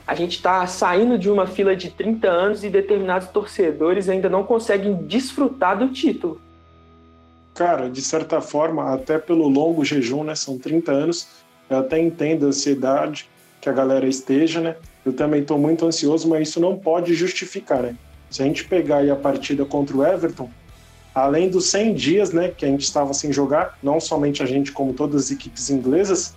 a 0.06 0.14
gente 0.14 0.36
está 0.36 0.66
saindo 0.66 1.18
de 1.18 1.30
uma 1.30 1.46
fila 1.46 1.74
de 1.74 1.90
30 1.90 2.28
anos 2.28 2.64
e 2.64 2.68
determinados 2.68 3.28
torcedores 3.28 4.08
ainda 4.08 4.28
não 4.28 4.42
conseguem 4.42 4.94
desfrutar 5.06 5.78
do 5.78 5.88
título. 5.88 6.40
Cara, 7.54 7.88
de 7.88 8.02
certa 8.02 8.40
forma, 8.40 8.92
até 8.92 9.18
pelo 9.18 9.48
longo 9.48 9.84
jejum, 9.84 10.24
né? 10.24 10.34
São 10.34 10.58
30 10.58 10.92
anos, 10.92 11.28
eu 11.70 11.78
até 11.78 11.98
entendo 11.98 12.46
a 12.46 12.48
ansiedade, 12.48 13.28
que 13.62 13.68
a 13.68 13.72
galera 13.72 14.06
esteja, 14.06 14.60
né? 14.60 14.74
Eu 15.06 15.12
também 15.12 15.40
estou 15.40 15.56
muito 15.56 15.86
ansioso, 15.86 16.28
mas 16.28 16.48
isso 16.48 16.60
não 16.60 16.76
pode 16.76 17.14
justificar, 17.14 17.80
né? 17.80 17.94
Se 18.28 18.42
a 18.42 18.44
gente 18.44 18.64
pegar 18.64 18.98
aí 18.98 19.10
a 19.10 19.14
partida 19.14 19.64
contra 19.64 19.96
o 19.96 20.04
Everton, 20.04 20.50
além 21.14 21.48
dos 21.48 21.70
100 21.70 21.94
dias, 21.94 22.32
né, 22.32 22.48
que 22.48 22.64
a 22.64 22.68
gente 22.68 22.82
estava 22.82 23.14
sem 23.14 23.32
jogar, 23.32 23.78
não 23.80 24.00
somente 24.00 24.42
a 24.42 24.46
gente, 24.46 24.72
como 24.72 24.92
todas 24.92 25.26
as 25.26 25.30
equipes 25.30 25.70
inglesas, 25.70 26.34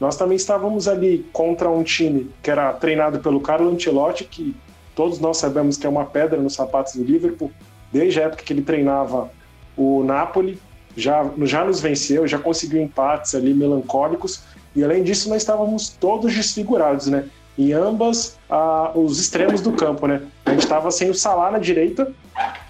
nós 0.00 0.16
também 0.16 0.36
estávamos 0.36 0.88
ali 0.88 1.26
contra 1.32 1.68
um 1.68 1.82
time 1.82 2.30
que 2.42 2.50
era 2.50 2.72
treinado 2.72 3.18
pelo 3.20 3.40
Carlo 3.40 3.70
Ancelotti, 3.70 4.24
que 4.24 4.56
todos 4.94 5.18
nós 5.18 5.36
sabemos 5.36 5.76
que 5.76 5.86
é 5.86 5.90
uma 5.90 6.06
pedra 6.06 6.40
nos 6.40 6.54
sapatos 6.54 6.94
do 6.94 7.04
Liverpool, 7.04 7.50
desde 7.92 8.20
a 8.20 8.24
época 8.24 8.42
que 8.42 8.52
ele 8.52 8.62
treinava 8.62 9.30
o 9.76 10.02
Napoli, 10.02 10.58
já, 10.96 11.28
já 11.42 11.64
nos 11.64 11.80
venceu, 11.80 12.26
já 12.26 12.38
conseguiu 12.38 12.80
empates 12.80 13.34
ali 13.34 13.52
melancólicos, 13.52 14.42
e 14.74 14.82
além 14.82 15.02
disso, 15.02 15.28
nós 15.28 15.42
estávamos 15.42 15.88
todos 15.88 16.34
desfigurados, 16.34 17.06
né? 17.06 17.24
Em 17.56 17.72
ambas 17.72 18.36
ah, 18.50 18.90
os 18.94 19.20
extremos 19.20 19.60
do 19.60 19.72
campo, 19.72 20.06
né? 20.06 20.22
A 20.44 20.50
gente 20.50 20.64
estava 20.64 20.90
sem 20.90 21.08
o 21.10 21.14
Salah 21.14 21.52
na 21.52 21.58
direita 21.58 22.12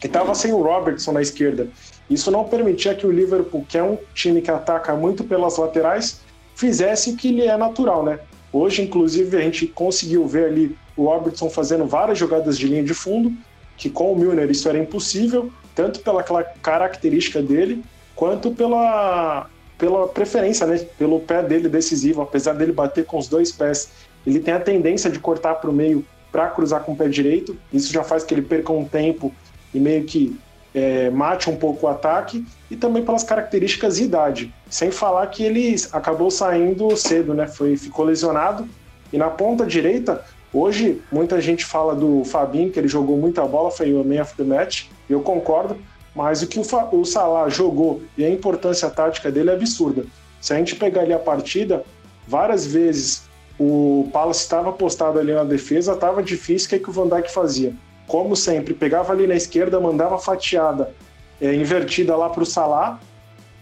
e 0.02 0.06
estava 0.06 0.34
sem 0.34 0.52
o 0.52 0.62
Robertson 0.62 1.12
na 1.12 1.22
esquerda. 1.22 1.68
Isso 2.08 2.30
não 2.30 2.44
permitia 2.44 2.94
que 2.94 3.06
o 3.06 3.10
Liverpool, 3.10 3.64
que 3.66 3.78
é 3.78 3.82
um 3.82 3.96
time 4.14 4.42
que 4.42 4.50
ataca 4.50 4.94
muito 4.94 5.24
pelas 5.24 5.56
laterais, 5.56 6.20
fizesse 6.54 7.10
o 7.10 7.16
que 7.16 7.30
lhe 7.30 7.46
é 7.46 7.56
natural, 7.56 8.04
né? 8.04 8.18
Hoje, 8.52 8.82
inclusive, 8.82 9.36
a 9.36 9.40
gente 9.40 9.66
conseguiu 9.66 10.26
ver 10.26 10.46
ali 10.46 10.76
o 10.96 11.06
Robertson 11.06 11.48
fazendo 11.48 11.86
várias 11.86 12.18
jogadas 12.18 12.58
de 12.58 12.68
linha 12.68 12.84
de 12.84 12.94
fundo, 12.94 13.32
que 13.76 13.90
com 13.90 14.12
o 14.12 14.16
Milner 14.16 14.50
isso 14.50 14.68
era 14.68 14.78
impossível, 14.78 15.50
tanto 15.74 16.00
pela 16.00 16.22
característica 16.22 17.42
dele, 17.42 17.82
quanto 18.14 18.52
pela 18.52 19.48
pela 19.84 20.08
preferência, 20.08 20.66
né? 20.66 20.78
Pelo 20.96 21.20
pé 21.20 21.42
dele 21.42 21.68
decisivo, 21.68 22.22
apesar 22.22 22.54
dele 22.54 22.72
bater 22.72 23.04
com 23.04 23.18
os 23.18 23.28
dois 23.28 23.52
pés, 23.52 23.90
ele 24.26 24.40
tem 24.40 24.54
a 24.54 24.58
tendência 24.58 25.10
de 25.10 25.18
cortar 25.18 25.56
para 25.56 25.68
o 25.68 25.74
meio 25.74 26.02
para 26.32 26.48
cruzar 26.48 26.82
com 26.84 26.92
o 26.92 26.96
pé 26.96 27.06
direito. 27.06 27.54
Isso 27.70 27.92
já 27.92 28.02
faz 28.02 28.24
que 28.24 28.32
ele 28.32 28.40
perca 28.40 28.72
um 28.72 28.86
tempo 28.86 29.30
e 29.74 29.78
meio 29.78 30.04
que 30.04 30.40
é, 30.74 31.10
mate 31.10 31.50
um 31.50 31.56
pouco 31.56 31.84
o 31.84 31.88
ataque 31.90 32.46
e 32.70 32.76
também 32.76 33.04
pelas 33.04 33.24
características 33.24 33.98
e 33.98 34.04
idade. 34.04 34.54
Sem 34.70 34.90
falar 34.90 35.26
que 35.26 35.44
ele 35.44 35.76
acabou 35.92 36.30
saindo 36.30 36.96
cedo, 36.96 37.34
né? 37.34 37.46
Foi, 37.46 37.76
ficou 37.76 38.06
lesionado. 38.06 38.66
E 39.12 39.18
na 39.18 39.28
ponta 39.28 39.66
direita, 39.66 40.24
hoje 40.50 41.02
muita 41.12 41.42
gente 41.42 41.62
fala 41.62 41.94
do 41.94 42.24
Fabinho, 42.24 42.70
que 42.70 42.78
ele 42.78 42.88
jogou 42.88 43.18
muita 43.18 43.44
bola, 43.46 43.70
foi 43.70 43.92
o 43.92 44.02
man 44.02 44.22
of 44.22 44.34
the 44.34 44.44
match. 44.44 44.86
Eu 45.10 45.20
concordo, 45.20 45.76
mas 46.14 46.42
o 46.42 46.46
que 46.46 46.58
o, 46.58 46.62
o 46.92 47.04
Salah 47.04 47.48
jogou 47.48 48.02
e 48.16 48.24
a 48.24 48.30
importância 48.30 48.88
tática 48.88 49.30
dele 49.30 49.50
é 49.50 49.54
absurda. 49.54 50.04
Se 50.40 50.52
a 50.52 50.56
gente 50.56 50.76
pegar 50.76 51.02
ali 51.02 51.12
a 51.12 51.18
partida, 51.18 51.84
várias 52.28 52.66
vezes 52.66 53.24
o 53.58 54.08
Palace 54.12 54.40
estava 54.40 54.72
postado 54.72 55.18
ali 55.18 55.32
na 55.32 55.44
defesa, 55.44 55.92
estava 55.92 56.22
difícil, 56.22 56.66
o 56.66 56.68
que, 56.70 56.74
é 56.76 56.78
que 56.78 56.90
o 56.90 56.92
Van 56.92 57.08
Dijk 57.08 57.32
fazia? 57.32 57.74
Como 58.06 58.36
sempre, 58.36 58.74
pegava 58.74 59.12
ali 59.12 59.26
na 59.26 59.34
esquerda, 59.34 59.80
mandava 59.80 60.18
fatiada 60.18 60.92
é, 61.40 61.54
invertida 61.54 62.16
lá 62.16 62.28
para 62.28 62.42
o 62.42 62.46
Salah. 62.46 63.00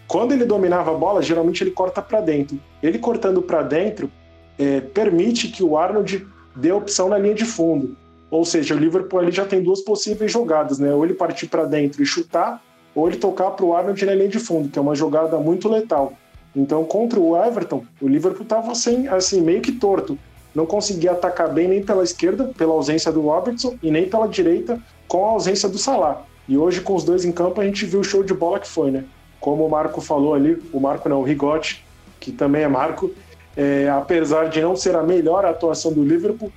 Quando 0.08 0.32
ele 0.32 0.44
dominava 0.44 0.90
a 0.90 0.94
bola, 0.94 1.22
geralmente 1.22 1.62
ele 1.62 1.70
corta 1.70 2.02
para 2.02 2.20
dentro. 2.20 2.58
Ele 2.82 2.98
cortando 2.98 3.40
para 3.40 3.62
dentro 3.62 4.10
é, 4.58 4.80
permite 4.80 5.48
que 5.48 5.62
o 5.62 5.78
Arnold 5.78 6.26
dê 6.54 6.72
opção 6.72 7.08
na 7.08 7.18
linha 7.18 7.34
de 7.34 7.44
fundo. 7.44 7.96
Ou 8.32 8.46
seja, 8.46 8.74
o 8.74 8.78
Liverpool 8.78 9.20
ali 9.20 9.30
já 9.30 9.44
tem 9.44 9.62
duas 9.62 9.82
possíveis 9.82 10.32
jogadas, 10.32 10.78
né? 10.78 10.90
Ou 10.90 11.04
ele 11.04 11.12
partir 11.12 11.48
para 11.48 11.66
dentro 11.66 12.02
e 12.02 12.06
chutar, 12.06 12.64
ou 12.94 13.06
ele 13.06 13.18
tocar 13.18 13.50
para 13.50 13.62
o 13.62 13.76
Arnold 13.76 14.06
na 14.06 14.14
linha 14.14 14.28
de 14.30 14.38
fundo, 14.38 14.70
que 14.70 14.78
é 14.78 14.82
uma 14.82 14.94
jogada 14.94 15.36
muito 15.36 15.68
letal. 15.68 16.14
Então, 16.56 16.82
contra 16.82 17.20
o 17.20 17.36
Everton, 17.36 17.84
o 18.00 18.08
Liverpool 18.08 18.44
estava 18.44 18.72
assim, 18.72 19.06
assim, 19.06 19.42
meio 19.42 19.60
que 19.60 19.72
torto. 19.72 20.18
Não 20.54 20.64
conseguia 20.64 21.12
atacar 21.12 21.52
bem 21.52 21.68
nem 21.68 21.84
pela 21.84 22.02
esquerda, 22.02 22.50
pela 22.56 22.72
ausência 22.72 23.12
do 23.12 23.20
Robertson, 23.20 23.76
e 23.82 23.90
nem 23.90 24.08
pela 24.08 24.26
direita, 24.26 24.80
com 25.06 25.26
a 25.26 25.28
ausência 25.32 25.68
do 25.68 25.76
Salah. 25.76 26.22
E 26.48 26.56
hoje, 26.56 26.80
com 26.80 26.94
os 26.94 27.04
dois 27.04 27.26
em 27.26 27.32
campo, 27.32 27.60
a 27.60 27.66
gente 27.66 27.84
viu 27.84 28.00
o 28.00 28.04
show 28.04 28.24
de 28.24 28.32
bola 28.32 28.58
que 28.58 28.66
foi, 28.66 28.90
né? 28.90 29.04
Como 29.40 29.66
o 29.66 29.70
Marco 29.70 30.00
falou 30.00 30.32
ali, 30.32 30.56
o 30.72 30.80
Marco 30.80 31.06
não, 31.06 31.20
o 31.20 31.22
Rigotti, 31.22 31.84
que 32.18 32.32
também 32.32 32.62
é 32.62 32.68
Marco, 32.68 33.10
é, 33.54 33.90
apesar 33.90 34.48
de 34.48 34.62
não 34.62 34.74
ser 34.74 34.96
a 34.96 35.02
melhor 35.02 35.44
atuação 35.44 35.92
do 35.92 36.02
Liverpool, 36.02 36.50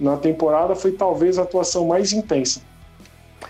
na 0.00 0.16
temporada 0.16 0.74
foi 0.74 0.92
talvez 0.92 1.38
a 1.38 1.42
atuação 1.42 1.86
mais 1.86 2.12
intensa. 2.12 2.62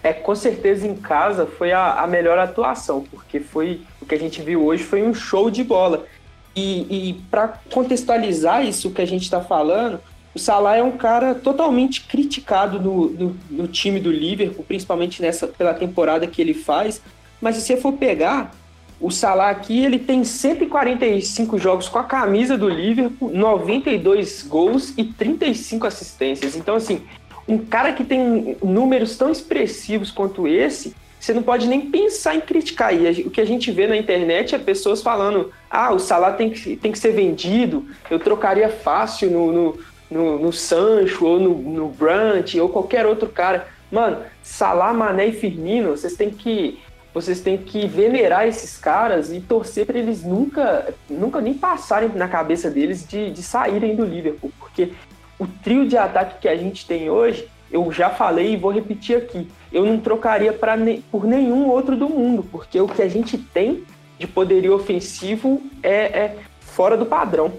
É, 0.03 0.13
com 0.13 0.35
certeza 0.35 0.87
em 0.87 0.95
casa 0.95 1.47
foi 1.47 1.73
a, 1.73 2.03
a 2.03 2.07
melhor 2.07 2.39
atuação, 2.39 3.05
porque 3.11 3.39
foi 3.41 3.83
o 4.01 4.07
que 4.07 4.15
a 4.15 4.19
gente 4.19 4.43
viu 4.43 4.65
hoje 4.65 4.83
foi 4.83 5.03
um 5.03 5.15
show 5.15 5.51
de 5.51 5.63
bola. 5.63 6.07
E, 6.55 7.11
e 7.11 7.15
para 7.31 7.61
contextualizar 7.73 8.67
isso 8.67 8.91
que 8.91 9.01
a 9.01 9.07
gente 9.07 9.23
está 9.23 9.41
falando, 9.41 10.01
o 10.35 10.39
Salah 10.39 10.77
é 10.77 10.83
um 10.83 10.97
cara 10.97 11.35
totalmente 11.35 12.03
criticado 12.03 12.81
no, 12.81 13.11
no, 13.11 13.37
no, 13.51 13.69
time 13.69 14.01
do 14.01 14.11
Liverpool, 14.11 14.65
principalmente 14.65 15.21
nessa 15.21 15.47
pela 15.47 15.75
temporada 15.75 16.27
que 16.27 16.41
ele 16.41 16.55
faz. 16.55 17.03
Mas 17.41 17.57
se 17.57 17.63
você 17.63 17.77
for 17.77 17.93
pegar, 17.95 18.53
o 19.01 19.11
Salah 19.11 19.49
aqui, 19.49 19.83
ele 19.83 19.99
tem 19.99 20.23
145 20.23 21.59
jogos 21.59 21.89
com 21.89 21.99
a 21.99 22.05
camisa 22.05 22.59
do 22.59 22.69
Liverpool, 22.69 23.31
92 23.31 24.43
gols 24.43 24.93
e 24.97 25.05
35 25.05 25.87
assistências. 25.87 26.55
Então, 26.55 26.77
assim, 26.77 27.03
um 27.49 27.57
cara 27.57 27.95
que 27.95 28.05
tem 28.05 28.57
números 28.63 29.17
tão 29.17 29.31
expressivos 29.31 30.11
quanto 30.11 30.47
esse, 30.47 30.95
você 31.19 31.33
não 31.33 31.43
pode 31.43 31.67
nem 31.67 31.91
pensar 31.91 32.35
em 32.35 32.41
criticar. 32.41 32.95
E 32.95 33.23
o 33.23 33.31
que 33.31 33.41
a 33.41 33.45
gente 33.47 33.71
vê 33.71 33.87
na 33.87 33.97
internet 33.97 34.55
é 34.55 34.59
pessoas 34.59 35.03
falando: 35.03 35.51
ah, 35.71 35.93
o 35.93 35.99
Salah 35.99 36.33
tem 36.33 36.51
que, 36.51 36.77
tem 36.77 36.93
que 36.93 36.99
ser 36.99 37.13
vendido, 37.13 37.87
eu 38.11 38.19
trocaria 38.19 38.69
fácil 38.69 39.31
no, 39.31 39.53
no, 39.53 39.79
no, 40.11 40.39
no 40.39 40.53
Sancho, 40.53 41.25
ou 41.25 41.41
no, 41.41 41.55
no 41.55 41.89
Brandt, 41.89 42.61
ou 42.61 42.69
qualquer 42.69 43.07
outro 43.07 43.29
cara. 43.29 43.67
Mano, 43.91 44.19
Salah, 44.43 44.93
Mané 44.93 45.27
e 45.29 45.33
Firmino, 45.33 45.91
vocês 45.91 46.15
têm 46.15 46.31
que 46.31 46.79
vocês 47.13 47.41
têm 47.41 47.59
que 47.59 47.87
venerar 47.87 48.47
esses 48.47 48.77
caras 48.77 49.33
e 49.33 49.41
torcer 49.41 49.87
para 49.87 49.99
eles 49.99 50.23
nunca, 50.23 50.95
nunca 51.09 51.41
nem 51.41 51.55
passarem 51.55 52.09
na 52.11 52.29
cabeça 52.29 52.71
deles 52.71 53.07
de, 53.07 53.31
de 53.31 53.43
saírem 53.43 53.97
do 53.97 54.05
Liverpool, 54.05 54.53
porque 54.59 54.93
o 55.39 55.47
trio 55.47 55.89
de 55.89 55.97
ataque 55.97 56.41
que 56.41 56.49
a 56.49 56.57
gente 56.57 56.87
tem 56.87 57.11
hoje, 57.11 57.49
eu 57.73 57.91
já 57.91 58.11
falei 58.11 58.53
e 58.53 58.57
vou 58.57 58.71
repetir 58.71 59.17
aqui, 59.17 59.49
eu 59.73 59.85
não 59.85 59.99
trocaria 59.99 60.53
pra, 60.53 60.77
por 61.11 61.25
nenhum 61.25 61.69
outro 61.69 61.97
do 61.97 62.09
mundo, 62.09 62.45
porque 62.51 62.81
o 62.81 62.89
que 62.89 63.03
a 63.03 63.09
gente 63.09 63.39
tem 63.39 63.85
de 64.19 64.27
poderio 64.27 64.75
ofensivo 64.75 65.63
é, 65.83 65.95
é 65.95 66.37
fora 66.61 66.97
do 66.97 67.07
padrão. 67.07 67.53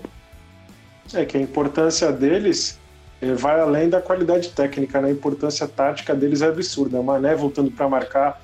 É 1.13 1.25
que 1.25 1.37
a 1.37 1.41
importância 1.41 2.11
deles 2.11 2.79
é, 3.21 3.33
vai 3.33 3.59
além 3.59 3.89
da 3.89 4.01
qualidade 4.01 4.49
técnica, 4.49 5.01
né? 5.01 5.09
a 5.09 5.11
importância 5.11 5.67
tática 5.67 6.15
deles 6.15 6.41
é 6.41 6.47
absurda. 6.47 7.01
Mané 7.01 7.35
voltando 7.35 7.71
para 7.71 7.89
marcar, 7.89 8.41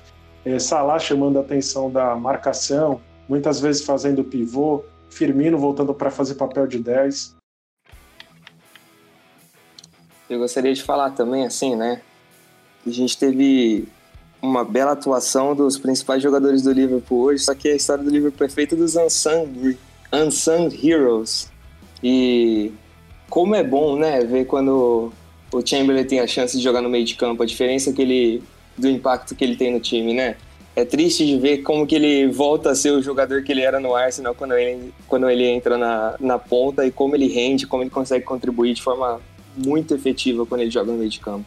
é, 0.54 0.58
Salah 0.58 0.98
chamando 0.98 1.38
a 1.38 1.42
atenção 1.42 1.90
da 1.90 2.14
marcação, 2.16 3.00
muitas 3.28 3.60
vezes 3.60 3.82
fazendo 3.82 4.24
pivô, 4.24 4.82
Firmino 5.10 5.58
voltando 5.58 5.92
para 5.92 6.10
fazer 6.10 6.34
papel 6.34 6.66
de 6.66 6.78
10. 6.78 7.36
Eu 10.30 10.38
gostaria 10.38 10.72
de 10.72 10.82
falar 10.82 11.10
também, 11.10 11.44
assim, 11.44 11.74
né? 11.74 12.00
A 12.86 12.90
gente 12.90 13.16
teve 13.16 13.88
uma 14.40 14.64
bela 14.64 14.92
atuação 14.92 15.54
dos 15.54 15.76
principais 15.76 16.22
jogadores 16.22 16.62
do 16.62 16.72
Liverpool 16.72 17.24
hoje, 17.24 17.44
só 17.44 17.54
que 17.54 17.68
a 17.68 17.76
história 17.76 18.04
do 18.04 18.10
Liverpool 18.10 18.46
é 18.46 18.50
feita 18.50 18.76
dos 18.76 18.96
unsung, 18.96 19.76
unsung 20.12 20.68
heroes. 20.82 21.50
E 22.02 22.72
como 23.28 23.54
é 23.54 23.64
bom, 23.64 23.96
né, 23.96 24.20
ver 24.24 24.46
quando 24.46 25.12
o 25.52 25.66
Chamberlain 25.66 26.04
tem 26.04 26.20
a 26.20 26.26
chance 26.26 26.56
de 26.56 26.62
jogar 26.62 26.80
no 26.80 26.88
meio 26.88 27.04
de 27.04 27.16
campo, 27.16 27.42
a 27.42 27.46
diferença 27.46 27.92
que 27.92 28.02
ele 28.02 28.42
do 28.78 28.88
impacto 28.88 29.34
que 29.34 29.44
ele 29.44 29.56
tem 29.56 29.72
no 29.72 29.80
time, 29.80 30.14
né? 30.14 30.36
É 30.74 30.84
triste 30.84 31.26
de 31.26 31.36
ver 31.38 31.58
como 31.58 31.86
que 31.86 31.96
ele 31.96 32.28
volta 32.28 32.70
a 32.70 32.74
ser 32.74 32.92
o 32.92 33.02
jogador 33.02 33.42
que 33.42 33.50
ele 33.50 33.62
era 33.62 33.80
no 33.80 33.96
Arsenal 33.96 34.34
quando 34.34 34.54
ele, 34.54 34.92
quando 35.08 35.28
ele 35.28 35.44
entra 35.44 35.76
na, 35.76 36.14
na 36.20 36.38
ponta 36.38 36.86
e 36.86 36.90
como 36.90 37.16
ele 37.16 37.26
rende, 37.26 37.66
como 37.66 37.82
ele 37.82 37.90
consegue 37.90 38.24
contribuir 38.24 38.74
de 38.74 38.82
forma 38.82 39.20
muito 39.56 39.94
efetiva 39.94 40.46
quando 40.46 40.60
ele 40.60 40.70
joga 40.70 40.92
no 40.92 40.98
meio 40.98 41.10
de 41.10 41.18
campo. 41.18 41.44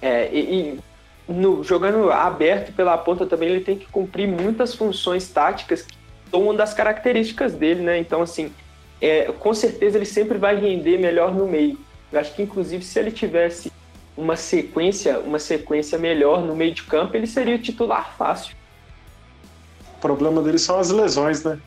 É, 0.00 0.30
e, 0.32 0.38
e 0.38 1.32
no, 1.32 1.62
jogando 1.64 2.10
aberto 2.10 2.72
pela 2.72 2.96
ponta 2.98 3.26
também 3.26 3.48
ele 3.48 3.60
tem 3.60 3.76
que 3.76 3.86
cumprir 3.86 4.28
muitas 4.28 4.74
funções 4.74 5.28
táticas 5.28 5.82
que 5.82 5.94
são 6.30 6.42
uma 6.42 6.54
das 6.54 6.74
características 6.74 7.54
dele, 7.54 7.82
né? 7.82 7.98
Então, 7.98 8.22
assim, 8.22 8.52
é, 9.00 9.32
com 9.32 9.52
certeza 9.52 9.98
ele 9.98 10.06
sempre 10.06 10.38
vai 10.38 10.56
render 10.56 10.98
melhor 10.98 11.34
no 11.34 11.46
meio. 11.46 11.78
Eu 12.12 12.20
acho 12.20 12.34
que, 12.34 12.42
inclusive, 12.42 12.84
se 12.84 12.98
ele 12.98 13.10
tivesse 13.10 13.72
uma 14.16 14.36
sequência, 14.36 15.18
uma 15.20 15.38
sequência 15.38 15.98
melhor 15.98 16.42
no 16.42 16.54
meio 16.54 16.74
de 16.74 16.82
campo, 16.82 17.16
ele 17.16 17.26
seria 17.26 17.56
o 17.56 17.58
titular 17.58 18.14
fácil. 18.16 18.54
O 19.96 20.00
problema 20.00 20.42
dele 20.42 20.58
são 20.58 20.78
as 20.78 20.90
lesões, 20.90 21.42
né? 21.42 21.58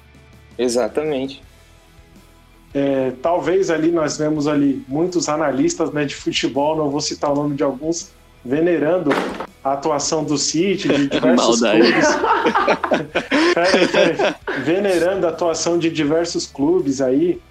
Exatamente. 0.58 1.42
É, 2.74 3.14
talvez 3.22 3.70
ali 3.70 3.92
nós 3.92 4.18
vemos 4.18 4.48
ali 4.48 4.84
muitos 4.88 5.30
analistas 5.30 5.92
né, 5.92 6.04
de 6.04 6.14
futebol, 6.14 6.76
não 6.76 6.90
vou 6.90 7.00
citar 7.00 7.32
o 7.32 7.36
nome 7.36 7.56
de 7.56 7.64
alguns, 7.64 8.12
venerando 8.44 9.12
a 9.64 9.74
atuação 9.74 10.24
do 10.24 10.38
City, 10.38 10.90
de 10.90 11.08
diversos 11.10 11.62
clubes. 11.62 12.06
pera, 13.56 13.88
pera, 13.88 14.36
venerando 14.64 15.26
a 15.26 15.30
atuação 15.30 15.80
de 15.80 15.90
diversos 15.90 16.46
clubes 16.46 17.02
aí, 17.02 17.42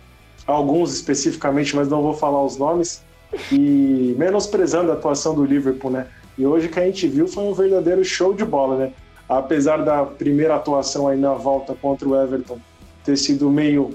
alguns 0.47 0.95
especificamente, 0.95 1.75
mas 1.75 1.89
não 1.89 2.03
vou 2.03 2.15
falar 2.15 2.45
os 2.45 2.59
nomes 2.59 3.03
e 3.53 4.15
menosprezando 4.19 4.91
a 4.91 4.95
atuação 4.95 5.35
do 5.35 5.45
Liverpool, 5.45 5.91
né? 5.91 6.07
E 6.37 6.47
hoje 6.47 6.69
que 6.69 6.79
a 6.79 6.85
gente 6.85 7.07
viu 7.07 7.29
foi 7.29 7.45
um 7.45 7.55
verdadeiro 7.55 8.05
show 8.05 8.35
de 8.35 8.45
bola, 8.45 8.77
né? 8.77 8.93
Apesar 9.29 9.79
da 9.79 10.05
primeira 10.05 10.57
atuação 10.57 11.09
aí 11.09 11.19
na 11.19 11.33
volta 11.33 11.75
contra 11.75 12.09
o 12.09 12.21
Everton 12.21 12.59
ter 13.05 13.17
sido 13.17 13.51
meio 13.51 13.95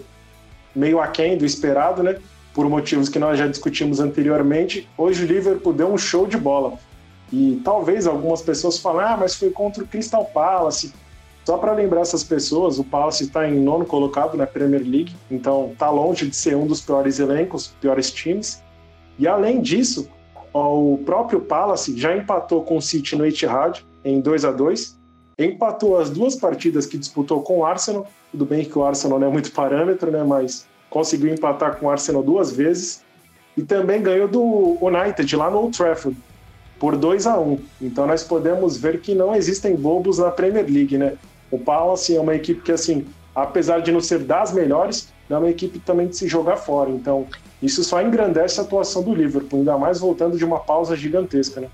meio 0.75 0.99
aquém 0.99 1.37
do 1.37 1.45
esperado, 1.45 2.03
né? 2.03 2.17
Por 2.53 2.69
motivos 2.69 3.09
que 3.09 3.19
nós 3.19 3.37
já 3.37 3.47
discutimos 3.47 3.99
anteriormente, 3.99 4.87
hoje 4.97 5.23
o 5.23 5.27
Liverpool 5.27 5.73
deu 5.73 5.91
um 5.91 5.97
show 5.97 6.27
de 6.27 6.37
bola. 6.37 6.77
E 7.31 7.61
talvez 7.63 8.07
algumas 8.07 8.41
pessoas 8.41 8.79
falem, 8.79 9.05
ah, 9.05 9.17
mas 9.19 9.35
foi 9.35 9.51
contra 9.51 9.83
o 9.83 9.87
Crystal 9.87 10.25
Palace. 10.25 10.93
Só 11.45 11.57
para 11.57 11.73
lembrar 11.73 12.01
essas 12.01 12.23
pessoas, 12.23 12.79
o 12.79 12.83
Palace 12.83 13.23
está 13.23 13.47
em 13.47 13.59
nono 13.59 13.85
colocado 13.85 14.37
na 14.37 14.45
Premier 14.45 14.81
League, 14.81 15.15
então 15.31 15.69
está 15.71 15.89
longe 15.89 16.27
de 16.27 16.35
ser 16.35 16.55
um 16.55 16.67
dos 16.67 16.81
piores 16.81 17.19
elencos, 17.19 17.73
piores 17.81 18.11
times. 18.11 18.61
E 19.19 19.27
além 19.27 19.61
disso, 19.61 20.09
o 20.53 20.97
próprio 21.05 21.41
Palace 21.41 21.95
já 21.97 22.15
empatou 22.15 22.63
com 22.63 22.77
o 22.77 22.81
City 22.81 23.15
no 23.15 23.25
Etihad 23.25 23.85
em 24.03 24.19
2 24.19 24.45
a 24.45 24.51
2 24.51 24.97
empatou 25.37 25.97
as 25.97 26.09
duas 26.09 26.35
partidas 26.35 26.85
que 26.85 26.97
disputou 26.97 27.41
com 27.41 27.59
o 27.59 27.65
Arsenal. 27.65 28.07
Tudo 28.31 28.45
bem 28.45 28.65
que 28.65 28.77
o 28.77 28.83
Arsenal 28.83 29.19
não 29.19 29.27
é 29.27 29.31
muito 29.31 29.51
parâmetro, 29.51 30.11
né? 30.11 30.23
Mas 30.23 30.67
conseguiu 30.89 31.33
empatar 31.33 31.77
com 31.77 31.85
o 31.85 31.89
Arsenal 31.89 32.21
duas 32.21 32.51
vezes. 32.51 33.03
E 33.55 33.63
também 33.63 34.01
ganhou 34.01 34.27
do 34.27 34.77
United 34.81 35.35
lá 35.35 35.49
no 35.49 35.59
Old 35.59 35.77
Trafford 35.77 36.17
por 36.77 36.95
2 36.95 37.27
a 37.27 37.37
1 37.37 37.59
Então 37.81 38.07
nós 38.07 38.23
podemos 38.23 38.77
ver 38.77 39.01
que 39.01 39.13
não 39.13 39.35
existem 39.35 39.75
bobos 39.75 40.17
na 40.17 40.31
Premier 40.31 40.65
League, 40.65 40.97
né? 40.97 41.15
O 41.51 41.57
Palace 41.57 42.15
é 42.15 42.19
uma 42.19 42.35
equipe 42.35 42.61
que, 42.61 42.71
assim, 42.71 43.05
apesar 43.33 43.79
de 43.79 43.91
não 43.91 44.01
ser 44.01 44.19
das 44.19 44.53
melhores, 44.53 45.11
é 45.29 45.37
uma 45.37 45.49
equipe 45.49 45.79
também 45.79 46.07
de 46.07 46.15
se 46.15 46.27
jogar 46.27 46.57
fora. 46.57 46.89
Então, 46.89 47.27
isso 47.61 47.83
só 47.83 48.01
engrandece 48.01 48.59
a 48.59 48.63
atuação 48.63 49.03
do 49.03 49.13
Liverpool, 49.13 49.59
ainda 49.59 49.77
mais 49.77 49.99
voltando 49.99 50.37
de 50.37 50.45
uma 50.45 50.59
pausa 50.59 50.95
gigantesca, 50.95 51.61
né? 51.61 51.69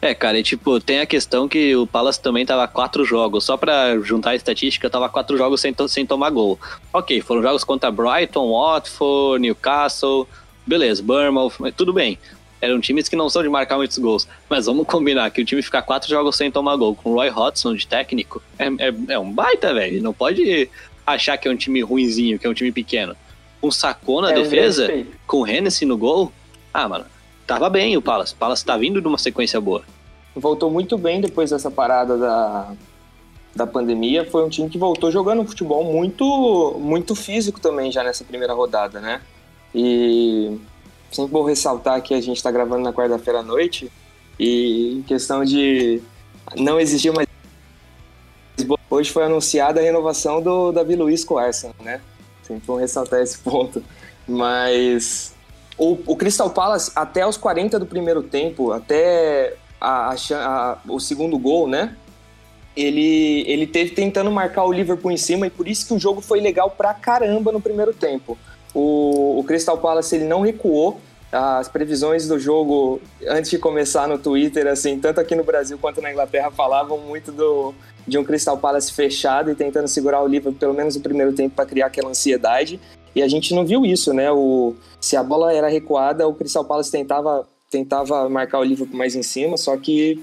É, 0.00 0.14
cara, 0.14 0.38
e 0.38 0.42
tipo, 0.42 0.78
tem 0.78 1.00
a 1.00 1.06
questão 1.06 1.48
que 1.48 1.74
o 1.74 1.86
Palace 1.86 2.20
também 2.20 2.44
tava 2.44 2.68
quatro 2.68 3.04
jogos, 3.04 3.44
só 3.44 3.56
pra 3.56 3.98
juntar 4.00 4.30
a 4.30 4.36
estatística, 4.36 4.90
tava 4.90 5.08
quatro 5.08 5.36
jogos 5.38 5.60
sem, 5.60 5.74
sem 5.88 6.06
tomar 6.06 6.30
gol. 6.30 6.58
Ok, 6.92 7.20
foram 7.22 7.42
jogos 7.42 7.64
contra 7.64 7.90
Brighton, 7.90 8.52
Watford, 8.52 9.40
Newcastle, 9.40 10.28
beleza, 10.66 11.02
Bournemouth, 11.02 11.54
tudo 11.76 11.92
bem. 11.92 12.18
Eram 12.60 12.80
times 12.80 13.08
que 13.08 13.16
não 13.16 13.28
são 13.28 13.42
de 13.42 13.48
marcar 13.48 13.76
muitos 13.76 13.98
gols. 13.98 14.26
Mas 14.48 14.66
vamos 14.66 14.86
combinar 14.86 15.30
que 15.30 15.42
o 15.42 15.44
time 15.44 15.62
ficar 15.62 15.82
quatro 15.82 16.08
jogos 16.08 16.36
sem 16.36 16.50
tomar 16.50 16.76
gol 16.76 16.94
com 16.94 17.10
o 17.10 17.14
Roy 17.14 17.28
Hodgson 17.28 17.74
de 17.74 17.86
técnico 17.86 18.42
é, 18.58 18.66
é, 18.66 18.94
é 19.08 19.18
um 19.18 19.30
baita, 19.30 19.74
velho. 19.74 20.02
Não 20.02 20.12
pode 20.12 20.70
achar 21.06 21.38
que 21.38 21.46
é 21.46 21.50
um 21.50 21.56
time 21.56 21.80
ruinzinho, 21.80 22.38
que 22.38 22.46
é 22.46 22.50
um 22.50 22.54
time 22.54 22.72
pequeno. 22.72 23.14
Com 23.60 23.70
Sacou 23.70 24.20
na 24.20 24.32
é 24.32 24.34
defesa, 24.34 24.88
com 25.26 25.38
o 25.38 25.46
Hennessy 25.46 25.84
no 25.86 25.96
gol. 25.96 26.32
Ah, 26.74 26.88
mano, 26.88 27.06
tava 27.46 27.70
bem 27.70 27.96
o 27.96 28.02
Palace. 28.02 28.34
O 28.34 28.36
Palace 28.36 28.64
tá 28.64 28.76
vindo 28.76 29.00
de 29.00 29.06
uma 29.06 29.18
sequência 29.18 29.60
boa. 29.60 29.82
Voltou 30.34 30.70
muito 30.70 30.98
bem 30.98 31.20
depois 31.20 31.50
dessa 31.50 31.70
parada 31.70 32.18
da, 32.18 32.72
da 33.54 33.66
pandemia. 33.66 34.28
Foi 34.28 34.44
um 34.44 34.48
time 34.48 34.68
que 34.68 34.76
voltou 34.76 35.10
jogando 35.10 35.46
futebol 35.46 35.84
muito, 35.84 36.76
muito 36.78 37.14
físico 37.14 37.60
também 37.60 37.90
já 37.90 38.02
nessa 38.02 38.24
primeira 38.24 38.52
rodada, 38.52 39.00
né? 39.00 39.22
E 39.74 40.58
sempre 41.10 41.32
vou 41.32 41.44
ressaltar 41.44 42.02
que 42.02 42.12
a 42.12 42.20
gente 42.20 42.36
está 42.36 42.50
gravando 42.50 42.82
na 42.82 42.92
quarta-feira 42.92 43.40
à 43.40 43.42
noite 43.42 43.90
e 44.38 44.98
em 44.98 45.02
questão 45.02 45.44
de 45.44 46.02
não 46.56 46.78
existir 46.78 47.12
mais 47.12 47.25
hoje 48.90 49.12
foi 49.12 49.24
anunciada 49.24 49.80
a 49.80 49.82
renovação 49.82 50.40
do 50.40 50.72
Davi 50.72 50.96
Luiz 50.96 51.24
com 51.24 51.34
o 51.34 51.38
Arsenal, 51.38 51.76
né? 51.80 52.00
Sempre 52.42 52.66
vou 52.66 52.76
ressaltar 52.76 53.20
esse 53.20 53.38
ponto. 53.38 53.82
Mas 54.26 55.34
o, 55.78 55.98
o, 56.06 56.16
Crystal 56.16 56.50
Palace, 56.50 56.90
até 56.94 57.26
os 57.26 57.36
40 57.36 57.78
do 57.78 57.86
primeiro 57.86 58.22
tempo, 58.22 58.72
até 58.72 59.54
a, 59.80 60.14
a, 60.32 60.78
o 60.88 60.98
segundo 60.98 61.38
gol, 61.38 61.68
né? 61.68 61.96
Ele, 62.76 63.44
ele 63.46 63.66
teve 63.66 63.90
tentando 63.92 64.30
marcar 64.30 64.64
o 64.64 64.72
Liverpool 64.72 65.10
em 65.10 65.16
cima 65.16 65.46
e 65.46 65.50
por 65.50 65.66
isso 65.66 65.86
que 65.86 65.94
o 65.94 65.98
jogo 65.98 66.20
foi 66.20 66.40
legal 66.40 66.70
pra 66.70 66.92
caramba 66.92 67.50
no 67.50 67.60
primeiro 67.60 67.92
tempo. 67.92 68.36
O, 68.74 69.38
o 69.38 69.44
Crystal 69.44 69.78
Palace 69.78 70.14
ele 70.14 70.24
não 70.24 70.42
recuou. 70.42 71.00
As 71.32 71.68
previsões 71.68 72.28
do 72.28 72.38
jogo 72.38 73.00
antes 73.26 73.50
de 73.50 73.58
começar 73.58 74.06
no 74.06 74.16
Twitter, 74.16 74.66
assim, 74.68 74.98
tanto 74.98 75.20
aqui 75.20 75.34
no 75.34 75.42
Brasil 75.42 75.76
quanto 75.76 76.00
na 76.00 76.10
Inglaterra, 76.10 76.50
falavam 76.50 76.98
muito 76.98 77.32
do, 77.32 77.74
de 78.06 78.18
um 78.18 78.24
Crystal 78.24 78.56
Palace 78.56 78.92
fechado 78.92 79.50
e 79.50 79.54
tentando 79.54 79.88
segurar 79.88 80.22
o 80.22 80.26
Liverpool 80.26 80.58
pelo 80.58 80.74
menos 80.74 80.96
no 80.96 81.02
primeiro 81.02 81.32
tempo 81.32 81.54
para 81.54 81.66
criar 81.66 81.86
aquela 81.86 82.10
ansiedade. 82.10 82.80
E 83.14 83.22
a 83.22 83.28
gente 83.28 83.54
não 83.54 83.64
viu 83.64 83.84
isso, 83.84 84.12
né? 84.12 84.30
O, 84.30 84.74
se 85.00 85.16
a 85.16 85.22
bola 85.22 85.52
era 85.52 85.68
recuada, 85.68 86.28
o 86.28 86.34
Crystal 86.34 86.64
Palace 86.64 86.90
tentava, 86.90 87.48
tentava 87.70 88.28
marcar 88.28 88.60
o 88.60 88.64
Liverpool 88.64 88.96
mais 88.96 89.16
em 89.16 89.22
cima, 89.22 89.56
só 89.56 89.76
que 89.76 90.22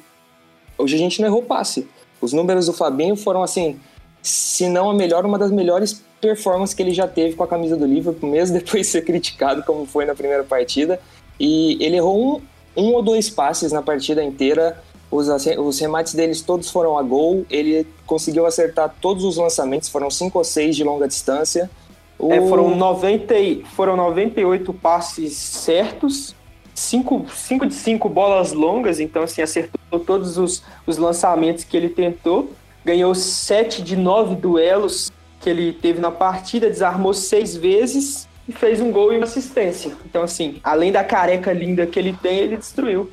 hoje 0.78 0.96
a 0.96 1.00
gente 1.00 1.20
não 1.20 1.28
errou 1.28 1.42
passe. 1.42 1.88
Os 2.22 2.32
números 2.32 2.68
do 2.68 2.74
Fabinho 2.74 3.16
foram 3.16 3.44
assim, 3.44 3.80
se 4.22 4.70
não 4.70 4.90
a 4.90 4.94
melhor, 4.94 5.26
uma 5.26 5.38
das 5.38 5.52
melhores 5.52 6.02
performances 6.22 6.74
que 6.74 6.82
ele 6.82 6.94
já 6.94 7.06
teve 7.06 7.36
com 7.36 7.44
a 7.44 7.48
camisa 7.48 7.76
do 7.76 7.86
Liverpool, 7.86 8.30
mesmo 8.30 8.56
depois 8.58 8.86
de 8.86 8.92
ser 8.92 9.04
criticado 9.04 9.64
como 9.64 9.86
foi 9.86 10.06
na 10.06 10.16
primeira 10.16 10.44
partida. 10.44 11.00
E 11.40 11.84
ele 11.84 11.98
errou 11.98 12.38
um, 12.78 12.84
um 12.84 12.94
ou 12.94 13.02
dois 13.02 13.30
passes 13.30 13.72
na 13.72 13.82
partida 13.82 14.24
inteira. 14.24 14.82
Os, 15.14 15.28
os 15.58 15.80
remates 15.80 16.14
deles 16.14 16.42
todos 16.42 16.70
foram 16.70 16.98
a 16.98 17.04
gol. 17.04 17.46
Ele 17.50 17.86
conseguiu 18.06 18.46
acertar 18.46 18.94
todos 19.02 19.24
os 19.24 19.38
lançamentos, 19.38 19.90
foram 19.90 20.10
cinco 20.10 20.38
ou 20.38 20.44
seis 20.44 20.76
de 20.76 20.84
longa 20.84 21.08
distância. 21.08 21.70
O... 22.18 22.32
É, 22.32 22.42
foram, 22.48 22.76
90, 22.76 23.34
foram 23.76 23.96
98 23.96 24.74
passes 24.74 25.34
certos, 25.34 26.36
5 26.74 27.26
de 27.68 27.74
5 27.74 28.10
bolas 28.10 28.54
longas, 28.54 29.00
então 29.00 29.24
assim, 29.24 29.42
acertou 29.42 30.00
todos 30.00 30.38
os, 30.38 30.64
os 30.88 30.98
lançamentos 30.98 31.64
que 31.64 31.76
ele 31.76 31.90
tentou 31.90 32.50
ganhou 32.84 33.16
sete 33.16 33.82
de 33.82 33.96
nove 33.96 34.36
duelos 34.36 35.12
que 35.40 35.50
ele 35.50 35.74
teve 35.74 36.00
na 36.00 36.12
partida, 36.12 36.70
desarmou 36.70 37.14
seis 37.14 37.56
vezes 37.56 38.28
e 38.48 38.52
fez 38.52 38.82
um 38.82 38.92
gol 38.92 39.14
e 39.14 39.18
uma 39.18 39.26
assistência. 39.26 39.92
Então, 40.06 40.24
assim, 40.24 40.60
além 40.64 40.92
da 40.92 41.04
careca 41.04 41.52
linda 41.52 41.86
que 41.86 41.98
ele 42.00 42.14
tem, 42.14 42.40
ele 42.40 42.58
destruiu. 42.58 43.10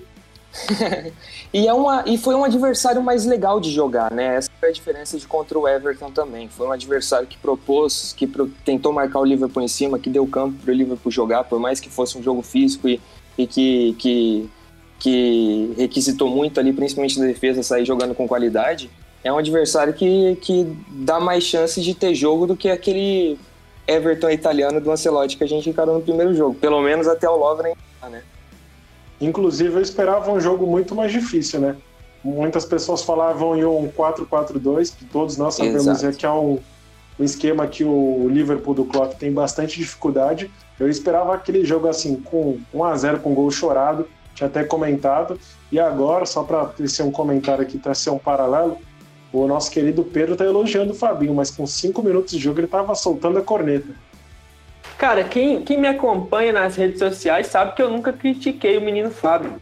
e, 1.53 1.67
é 1.67 1.73
uma, 1.73 2.05
e 2.07 2.19
foi 2.19 2.35
um 2.35 2.45
adversário 2.45 3.03
mais 3.03 3.25
legal 3.25 3.61
de 3.61 3.71
jogar, 3.71 4.11
né? 4.11 4.37
Essa 4.37 4.51
foi 4.59 4.69
a 4.69 4.73
diferença 4.73 5.17
de 5.17 5.27
contra 5.27 5.59
o 5.59 5.67
Everton 5.67 6.11
também. 6.11 6.49
Foi 6.49 6.67
um 6.67 6.73
adversário 6.73 7.27
que 7.27 7.39
propôs, 7.39 8.13
que 8.17 8.27
pro, 8.27 8.49
tentou 8.65 8.93
marcar 8.93 9.21
o 9.21 9.25
Liverpool 9.25 9.63
em 9.63 9.69
cima, 9.69 9.99
que 9.99 10.11
deu 10.11 10.27
campo 10.27 10.59
para 10.63 10.73
o 10.73 10.75
Liverpool 10.75 11.11
jogar, 11.11 11.45
por 11.45 11.59
mais 11.59 11.81
que 11.81 11.89
fosse 11.89 12.19
um 12.19 12.23
jogo 12.23 12.43
físico 12.43 12.89
e, 12.89 13.01
e 13.39 13.47
que, 13.47 13.95
que, 13.99 14.51
que 14.99 15.75
requisitou 15.77 16.29
muito 16.29 16.59
ali, 16.59 16.73
principalmente 16.73 17.19
da 17.19 17.27
defesa, 17.27 17.63
sair 17.63 17.85
jogando 17.85 18.15
com 18.15 18.27
qualidade. 18.27 18.91
É 19.23 19.33
um 19.33 19.39
adversário 19.39 19.93
que, 19.93 20.37
que 20.37 20.77
dá 20.89 21.21
mais 21.21 21.45
chance 21.45 21.81
de 21.81 21.95
ter 21.95 22.15
jogo 22.15 22.47
do 22.47 22.57
que 22.57 22.71
aquele 22.71 23.39
Everton 23.87 24.31
italiano 24.31 24.81
do 24.81 24.91
Ancelotti 24.91 25.37
que 25.37 25.45
a 25.45 25.49
gente 25.49 25.69
encarou 25.69 25.97
no 25.97 26.03
primeiro 26.03 26.35
jogo. 26.35 26.55
Pelo 26.55 26.81
menos 26.81 27.07
até 27.07 27.29
o 27.29 27.37
Lovren, 27.37 27.75
né? 28.09 28.23
Inclusive, 29.21 29.75
eu 29.75 29.83
esperava 29.83 30.33
um 30.33 30.41
jogo 30.41 30.67
muito 30.67 30.95
mais 30.95 31.13
difícil, 31.13 31.61
né? 31.61 31.77
Muitas 32.25 32.65
pessoas 32.65 33.03
falavam 33.03 33.57
em 33.57 33.65
um 33.65 33.89
4-4-2, 33.89 34.95
que 34.97 35.05
todos 35.07 35.37
nós 35.37 35.55
sabemos 35.55 35.87
Exato. 35.87 36.17
que 36.17 36.27
é 36.27 36.31
um, 36.31 36.59
um 37.19 37.25
esquema 37.25 37.67
que 37.67 37.85
o 37.85 38.29
Liverpool 38.29 38.75
do 38.75 38.85
Klopp 38.85 39.15
tem 39.15 39.33
bastante 39.33 39.79
dificuldade. 39.79 40.51
Eu 40.79 40.89
esperava 40.89 41.35
aquele 41.35 41.65
jogo 41.65 41.89
assim, 41.89 42.17
com 42.17 42.59
1 42.73 42.85
a 42.85 42.97
0 42.97 43.21
com 43.21 43.35
gol 43.35 43.51
chorado, 43.51 44.07
tinha 44.35 44.49
até 44.49 44.65
comentado. 44.65 45.39
E 45.71 45.79
agora, 45.79 46.27
só 46.27 46.43
para 46.43 46.73
ser 46.87 47.03
um 47.03 47.11
comentário 47.11 47.63
aqui, 47.63 47.79
para 47.79 47.95
ser 47.95 48.11
um 48.11 48.19
paralelo, 48.19 48.79
o 49.33 49.47
nosso 49.47 49.71
querido 49.71 50.03
Pedro 50.03 50.33
está 50.33 50.45
elogiando 50.45 50.93
o 50.93 50.97
Fabinho, 50.97 51.35
mas 51.35 51.51
com 51.51 51.67
cinco 51.67 52.03
minutos 52.03 52.33
de 52.33 52.39
jogo 52.39 52.59
ele 52.59 52.67
estava 52.67 52.95
soltando 52.95 53.39
a 53.39 53.43
corneta. 53.43 53.89
Cara, 55.01 55.25
quem, 55.25 55.63
quem 55.63 55.79
me 55.79 55.89
acompanha 55.89 56.53
nas 56.53 56.77
redes 56.77 56.99
sociais 56.99 57.47
sabe 57.47 57.75
que 57.75 57.81
eu 57.81 57.89
nunca 57.89 58.13
critiquei 58.13 58.77
o 58.77 58.83
menino 58.83 59.11
Fábio. 59.11 59.55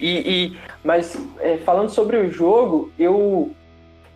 E, 0.00 0.18
e 0.18 0.58
mas 0.82 1.16
é, 1.38 1.58
falando 1.58 1.90
sobre 1.90 2.16
o 2.16 2.28
jogo, 2.28 2.90
eu 2.98 3.52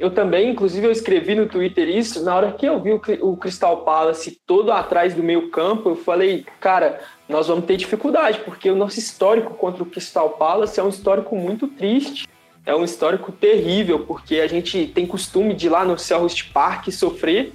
eu 0.01 0.11
também, 0.11 0.51
inclusive, 0.51 0.85
eu 0.85 0.91
escrevi 0.91 1.37
no 1.37 1.47
Twitter 1.47 1.89
isso. 1.89 2.25
Na 2.25 2.35
hora 2.35 2.51
que 2.51 2.67
eu 2.67 2.83
vi 2.83 2.91
o, 2.91 3.01
o 3.21 3.37
Crystal 3.37 3.85
Palace 3.85 4.37
todo 4.45 4.73
atrás 4.73 5.15
do 5.15 5.23
meio 5.23 5.49
campo, 5.49 5.91
eu 5.91 5.95
falei, 5.95 6.45
cara, 6.59 6.99
nós 7.29 7.47
vamos 7.47 7.67
ter 7.67 7.77
dificuldade, 7.77 8.41
porque 8.41 8.69
o 8.69 8.75
nosso 8.75 8.99
histórico 8.99 9.55
contra 9.55 9.85
o 9.85 9.87
Crystal 9.87 10.31
Palace 10.31 10.81
é 10.81 10.83
um 10.83 10.89
histórico 10.89 11.37
muito 11.37 11.69
triste. 11.69 12.27
É 12.67 12.75
um 12.75 12.83
histórico 12.83 13.31
terrível, 13.31 14.01
porque 14.01 14.41
a 14.41 14.49
gente 14.49 14.89
tem 14.89 15.07
costume 15.07 15.55
de 15.55 15.67
ir 15.67 15.71
lá 15.71 15.85
no 15.85 15.97
Selhurst 15.97 16.51
Park 16.53 16.89
sofrer 16.89 17.53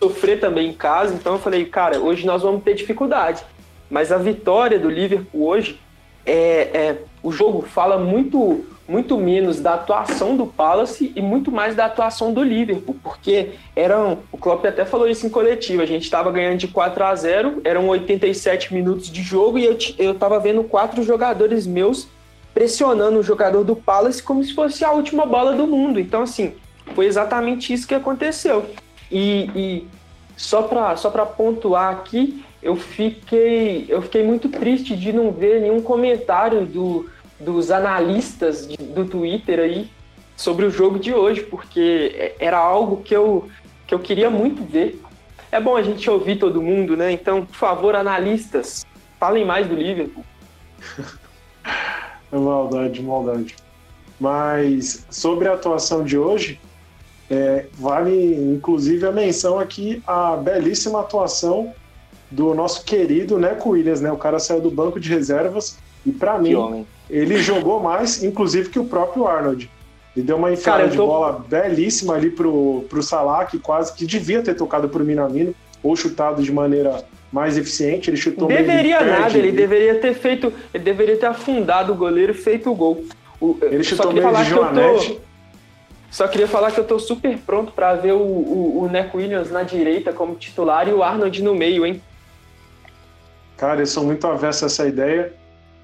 sofrer 0.00 0.40
também 0.40 0.70
em 0.70 0.72
casa. 0.72 1.14
Então 1.14 1.34
eu 1.34 1.38
falei, 1.38 1.64
cara, 1.66 1.98
hoje 1.98 2.26
nós 2.26 2.42
vamos 2.42 2.62
ter 2.62 2.74
dificuldade. 2.74 3.44
Mas 3.90 4.10
a 4.10 4.18
vitória 4.18 4.78
do 4.78 4.88
Liverpool 4.88 5.46
hoje 5.46 5.78
é, 6.24 6.34
é 6.72 6.98
o 7.22 7.30
jogo 7.30 7.62
fala 7.62 7.98
muito 7.98 8.64
muito 8.90 9.16
menos 9.16 9.60
da 9.60 9.74
atuação 9.74 10.36
do 10.36 10.44
Palace 10.44 11.12
e 11.14 11.22
muito 11.22 11.52
mais 11.52 11.76
da 11.76 11.84
atuação 11.84 12.32
do 12.32 12.42
Liverpool, 12.42 12.96
porque 13.04 13.50
eram, 13.76 14.18
o 14.32 14.36
Klopp 14.36 14.64
até 14.66 14.84
falou 14.84 15.08
isso 15.08 15.24
em 15.24 15.30
coletivo, 15.30 15.80
a 15.80 15.86
gente 15.86 16.02
estava 16.02 16.32
ganhando 16.32 16.58
de 16.58 16.66
4 16.66 17.04
a 17.04 17.14
0, 17.14 17.60
eram 17.62 17.86
87 17.86 18.74
minutos 18.74 19.08
de 19.08 19.22
jogo 19.22 19.60
e 19.60 19.64
eu 19.64 19.78
eu 19.96 20.10
estava 20.10 20.40
vendo 20.40 20.64
quatro 20.64 21.04
jogadores 21.04 21.68
meus 21.68 22.08
pressionando 22.52 23.20
o 23.20 23.22
jogador 23.22 23.62
do 23.62 23.76
Palace 23.76 24.20
como 24.20 24.42
se 24.42 24.52
fosse 24.52 24.84
a 24.84 24.90
última 24.90 25.24
bola 25.24 25.52
do 25.52 25.68
mundo. 25.68 26.00
Então 26.00 26.22
assim, 26.22 26.54
foi 26.92 27.06
exatamente 27.06 27.72
isso 27.72 27.86
que 27.86 27.94
aconteceu. 27.94 28.66
E, 29.10 29.50
e 29.54 29.88
só 30.36 30.62
para 30.62 30.96
só 30.96 31.10
pontuar 31.10 31.92
aqui, 31.92 32.44
eu 32.62 32.76
fiquei, 32.76 33.86
eu 33.88 34.02
fiquei 34.02 34.22
muito 34.22 34.48
triste 34.48 34.96
de 34.96 35.12
não 35.12 35.32
ver 35.32 35.60
nenhum 35.60 35.82
comentário 35.82 36.64
do, 36.66 37.10
dos 37.38 37.70
analistas 37.70 38.66
de, 38.66 38.76
do 38.76 39.04
Twitter 39.04 39.58
aí 39.58 39.90
sobre 40.36 40.64
o 40.64 40.70
jogo 40.70 40.98
de 40.98 41.12
hoje, 41.12 41.42
porque 41.42 42.34
era 42.38 42.58
algo 42.58 43.02
que 43.02 43.14
eu, 43.14 43.48
que 43.86 43.94
eu 43.94 43.98
queria 43.98 44.30
muito 44.30 44.62
ver. 44.64 45.00
É 45.52 45.60
bom 45.60 45.76
a 45.76 45.82
gente 45.82 46.08
ouvir 46.08 46.38
todo 46.38 46.62
mundo, 46.62 46.96
né? 46.96 47.12
Então, 47.12 47.44
por 47.44 47.56
favor, 47.56 47.96
analistas, 47.96 48.86
falem 49.18 49.44
mais 49.44 49.66
do 49.66 49.74
Liverpool. 49.74 50.24
É 52.30 52.36
maldade, 52.38 53.02
maldade. 53.02 53.56
Mas 54.18 55.06
sobre 55.10 55.48
a 55.48 55.54
atuação 55.54 56.04
de 56.04 56.16
hoje, 56.16 56.60
é, 57.30 57.66
vale, 57.78 58.34
inclusive, 58.52 59.06
a 59.06 59.12
menção 59.12 59.58
aqui 59.60 60.02
a 60.04 60.36
belíssima 60.36 61.00
atuação 61.00 61.72
do 62.28 62.52
nosso 62.54 62.84
querido 62.84 63.38
Neco 63.38 63.70
Williams, 63.70 64.00
né? 64.00 64.10
O 64.10 64.16
cara 64.16 64.40
saiu 64.40 64.60
do 64.60 64.70
banco 64.70 64.98
de 64.98 65.08
reservas 65.08 65.78
e, 66.04 66.10
para 66.10 66.38
mim, 66.38 66.54
homem. 66.54 66.86
ele 67.08 67.40
jogou 67.40 67.78
mais, 67.78 68.24
inclusive, 68.24 68.68
que 68.68 68.80
o 68.80 68.84
próprio 68.84 69.28
Arnold. 69.28 69.70
Ele 70.16 70.26
deu 70.26 70.36
uma 70.36 70.52
enfiada 70.52 70.84
tô... 70.84 70.90
de 70.90 70.96
bola 70.96 71.44
belíssima 71.48 72.14
ali 72.14 72.30
pro, 72.30 72.84
pro 72.88 73.00
Salah, 73.00 73.44
que 73.44 73.60
quase 73.60 73.94
que 73.94 74.04
devia 74.04 74.42
ter 74.42 74.54
tocado 74.54 74.88
pro 74.88 75.04
Minamino, 75.04 75.54
ou 75.84 75.94
chutado 75.94 76.42
de 76.42 76.50
maneira 76.50 77.04
mais 77.32 77.56
eficiente. 77.56 78.10
Ele 78.10 78.16
chutou 78.16 78.48
Deveria 78.48 79.00
nada, 79.02 79.38
ele 79.38 79.52
deveria 79.52 79.94
ter 80.00 80.14
feito. 80.14 80.52
Ele 80.74 80.82
deveria 80.82 81.16
ter 81.16 81.26
afundado 81.26 81.92
o 81.92 81.96
goleiro 81.96 82.32
e 82.32 82.34
feito 82.34 82.72
o 82.72 82.74
gol. 82.74 83.04
O, 83.40 83.56
ele 83.62 83.84
chutou 83.84 84.12
meio 84.12 84.34
de 84.34 84.44
Joanete. 84.44 85.20
Só 86.10 86.26
queria 86.26 86.48
falar 86.48 86.72
que 86.72 86.80
eu 86.80 86.84
tô 86.84 86.98
super 86.98 87.38
pronto 87.38 87.72
para 87.72 87.94
ver 87.94 88.12
o, 88.12 88.18
o, 88.18 88.82
o 88.82 88.88
Neco 88.88 89.18
Williams 89.18 89.50
na 89.50 89.62
direita 89.62 90.12
como 90.12 90.34
titular 90.34 90.88
e 90.88 90.92
o 90.92 91.02
Arnold 91.02 91.42
no 91.42 91.54
meio, 91.54 91.86
hein? 91.86 92.02
Cara, 93.56 93.80
eu 93.80 93.86
sou 93.86 94.04
muito 94.04 94.26
avesso 94.26 94.64
a 94.64 94.66
essa 94.66 94.88
ideia, 94.88 95.32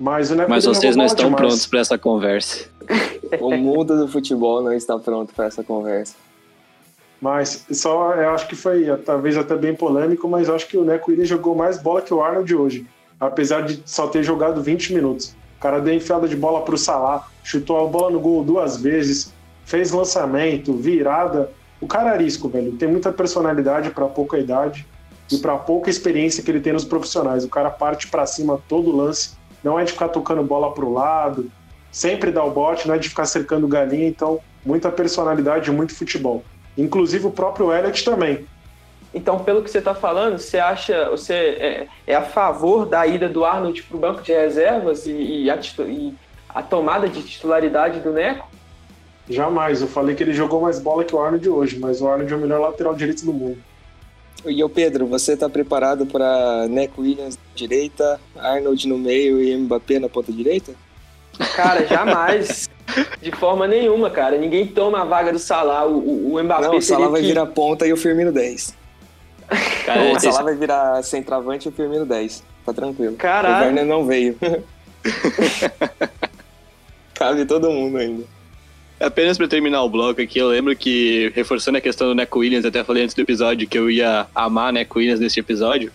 mas 0.00 0.30
o 0.30 0.34
Neco 0.34 0.50
Mas 0.50 0.64
vocês 0.64 0.96
não 0.96 1.04
estão 1.04 1.26
demais. 1.26 1.40
prontos 1.40 1.66
para 1.66 1.80
essa 1.80 1.96
conversa. 1.96 2.68
o 3.40 3.56
mundo 3.56 3.96
do 3.96 4.08
futebol 4.08 4.62
não 4.62 4.72
está 4.72 4.98
pronto 4.98 5.32
para 5.32 5.46
essa 5.46 5.62
conversa. 5.62 6.16
Mas 7.20 7.64
só 7.70 8.14
eu 8.14 8.30
acho 8.30 8.48
que 8.48 8.56
foi 8.56 8.84
talvez 9.04 9.36
até 9.36 9.54
bem 9.54 9.74
polêmico, 9.74 10.28
mas 10.28 10.48
eu 10.48 10.54
acho 10.54 10.66
que 10.66 10.76
o 10.76 10.84
Neco 10.84 11.10
Williams 11.10 11.28
jogou 11.28 11.54
mais 11.54 11.80
bola 11.80 12.02
que 12.02 12.12
o 12.12 12.22
Arnold 12.22 12.54
hoje, 12.54 12.86
apesar 13.18 13.62
de 13.62 13.80
só 13.86 14.08
ter 14.08 14.22
jogado 14.22 14.62
20 14.62 14.92
minutos. 14.92 15.34
O 15.56 15.60
cara 15.60 15.80
deu 15.80 15.94
enfiada 15.94 16.28
de 16.28 16.36
bola 16.36 16.62
para 16.62 16.74
o 16.74 16.78
Salah, 16.78 17.26
chutou 17.42 17.84
a 17.84 17.88
bola 17.88 18.10
no 18.10 18.20
gol 18.20 18.44
duas 18.44 18.76
vezes, 18.76 19.32
fez 19.66 19.90
lançamento, 19.90 20.72
virada. 20.72 21.50
O 21.80 21.86
cara 21.86 22.10
é 22.10 22.12
arisco, 22.14 22.48
velho. 22.48 22.72
Tem 22.72 22.88
muita 22.88 23.12
personalidade 23.12 23.90
para 23.90 24.06
pouca 24.06 24.38
idade 24.38 24.86
e 25.30 25.36
para 25.36 25.58
pouca 25.58 25.90
experiência 25.90 26.42
que 26.42 26.50
ele 26.50 26.60
tem 26.60 26.72
nos 26.72 26.84
profissionais. 26.84 27.44
O 27.44 27.48
cara 27.48 27.68
parte 27.68 28.06
para 28.06 28.24
cima 28.24 28.62
todo 28.68 28.96
lance, 28.96 29.32
não 29.62 29.78
é 29.78 29.84
de 29.84 29.92
ficar 29.92 30.08
tocando 30.08 30.42
bola 30.44 30.72
pro 30.72 30.92
lado, 30.92 31.50
sempre 31.90 32.30
dá 32.30 32.42
o 32.44 32.50
bote, 32.50 32.86
não 32.86 32.94
é 32.94 32.98
de 32.98 33.08
ficar 33.08 33.26
cercando 33.26 33.66
galinha, 33.66 34.06
então 34.06 34.38
muita 34.64 34.90
personalidade, 34.90 35.70
muito 35.70 35.94
futebol. 35.94 36.44
Inclusive 36.78 37.26
o 37.26 37.30
próprio 37.32 37.72
Elliot 37.72 38.04
também. 38.04 38.46
Então, 39.12 39.40
pelo 39.40 39.62
que 39.62 39.70
você 39.70 39.78
está 39.78 39.94
falando, 39.94 40.38
você 40.38 40.58
acha, 40.58 41.08
você 41.10 41.32
é, 41.34 41.86
é, 42.06 42.14
a 42.14 42.22
favor 42.22 42.86
da 42.86 43.06
ida 43.06 43.28
do 43.28 43.44
Arnold 43.44 43.82
para 43.82 43.96
o 43.96 44.00
banco 44.00 44.22
de 44.22 44.32
reservas 44.32 45.06
e, 45.06 45.44
e, 45.44 45.50
a, 45.50 45.58
e 45.86 46.14
a 46.50 46.62
tomada 46.62 47.08
de 47.08 47.22
titularidade 47.22 48.00
do 48.00 48.12
Neco? 48.12 48.55
Jamais. 49.28 49.80
Eu 49.80 49.88
falei 49.88 50.14
que 50.14 50.22
ele 50.22 50.32
jogou 50.32 50.60
mais 50.60 50.78
bola 50.78 51.04
que 51.04 51.14
o 51.14 51.20
Arnold 51.20 51.48
hoje, 51.48 51.78
mas 51.78 52.00
o 52.00 52.08
Arnold 52.08 52.32
é 52.32 52.36
o 52.36 52.40
melhor 52.40 52.60
lateral 52.60 52.94
direito 52.94 53.24
do 53.24 53.32
mundo. 53.32 53.58
E 54.44 54.62
o 54.62 54.68
Pedro, 54.68 55.06
você 55.06 55.32
está 55.32 55.48
preparado 55.48 56.06
para 56.06 56.68
Neco 56.68 57.02
Williams 57.02 57.36
na 57.36 57.54
direita, 57.54 58.20
Arnold 58.36 58.86
no 58.86 58.98
meio 58.98 59.42
e 59.42 59.56
Mbappé 59.56 59.98
na 59.98 60.08
ponta 60.08 60.32
direita? 60.32 60.72
Cara, 61.54 61.84
jamais. 61.86 62.68
De 63.20 63.32
forma 63.32 63.66
nenhuma, 63.66 64.08
cara. 64.08 64.38
Ninguém 64.38 64.66
toma 64.66 65.02
a 65.02 65.04
vaga 65.04 65.32
do 65.32 65.38
Salah. 65.38 65.84
O, 65.86 66.34
o 66.34 66.42
Mbappé 66.42 66.68
Não, 66.68 66.76
o 66.76 66.82
Salah 66.82 67.08
vai 67.08 67.20
que... 67.20 67.26
virar 67.26 67.46
ponta 67.46 67.86
e 67.86 67.92
o 67.92 67.96
Firmino 67.96 68.30
10. 68.30 68.74
Cara, 69.84 70.12
o 70.12 70.20
Salah 70.20 70.42
vai 70.42 70.54
virar 70.54 71.02
centroavante 71.02 71.66
e 71.66 71.70
o 71.70 71.72
Firmino 71.72 72.06
10. 72.06 72.44
Tá 72.64 72.72
tranquilo. 72.72 73.16
Caralho. 73.16 73.56
O 73.56 73.66
Werner 73.66 73.84
não 73.84 74.06
veio. 74.06 74.36
Cabe 77.14 77.44
todo 77.46 77.70
mundo 77.70 77.96
ainda. 77.96 78.35
Apenas 78.98 79.36
para 79.36 79.46
terminar 79.46 79.82
o 79.82 79.90
bloco 79.90 80.22
aqui, 80.22 80.38
eu 80.38 80.48
lembro 80.48 80.74
que, 80.74 81.30
reforçando 81.34 81.76
a 81.76 81.82
questão 81.82 82.08
do 82.08 82.14
Neco 82.14 82.38
Williams, 82.38 82.64
até 82.64 82.82
falei 82.82 83.02
antes 83.02 83.14
do 83.14 83.20
episódio 83.20 83.68
que 83.68 83.78
eu 83.78 83.90
ia 83.90 84.26
amar 84.34 84.72
Neco 84.72 84.98
Williams 84.98 85.20
nesse 85.20 85.38
episódio. 85.38 85.92